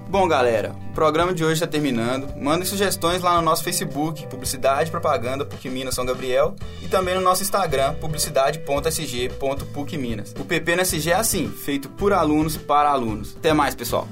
Bom, 0.09 0.27
galera, 0.27 0.73
o 0.89 0.93
programa 0.93 1.33
de 1.33 1.43
hoje 1.43 1.55
está 1.55 1.67
terminando. 1.67 2.33
Mandem 2.37 2.65
sugestões 2.65 3.21
lá 3.21 3.35
no 3.35 3.41
nosso 3.41 3.61
Facebook, 3.63 4.25
Publicidade 4.27 4.89
Propaganda 4.89 5.43
PUC 5.45 5.69
Minas 5.69 5.95
São 5.95 6.05
Gabriel, 6.05 6.55
e 6.81 6.87
também 6.87 7.15
no 7.15 7.21
nosso 7.21 7.43
Instagram, 7.43 7.95
publicidade.sg.pucminas. 7.95 10.33
O 10.39 10.45
PP 10.45 10.77
no 10.77 10.83
SG 10.83 11.11
é 11.11 11.15
assim, 11.15 11.49
feito 11.49 11.89
por 11.89 12.13
alunos 12.13 12.55
para 12.55 12.89
alunos. 12.89 13.35
Até 13.37 13.51
mais, 13.53 13.75
pessoal. 13.75 14.07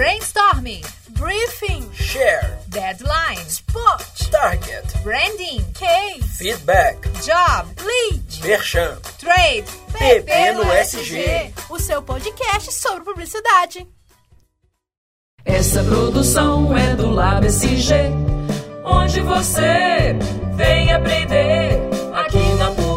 Brainstorming. 0.00 0.82
Briefing. 1.10 1.84
Share. 1.92 2.58
Deadline. 2.70 3.36
Spot. 3.36 4.00
Target. 4.30 4.86
Branding. 5.02 5.62
Case. 5.74 6.38
Feedback. 6.38 6.96
Job. 7.22 7.68
Lead. 7.84 8.22
Merchan. 8.42 8.96
Trade. 9.18 9.66
PP, 9.92 10.52
no 10.54 10.72
SG. 10.72 11.52
O 11.68 11.78
seu 11.78 12.02
podcast 12.02 12.72
sobre 12.72 13.04
publicidade. 13.04 13.86
Essa 15.44 15.84
produção 15.84 16.74
é 16.74 16.96
do 16.96 17.10
Lab 17.10 17.46
SG, 17.46 17.92
onde 18.82 19.20
você 19.20 20.16
vem 20.56 20.94
aprender 20.94 21.78
aqui 22.14 22.54
na 22.54 22.68
publicidade 22.68 22.89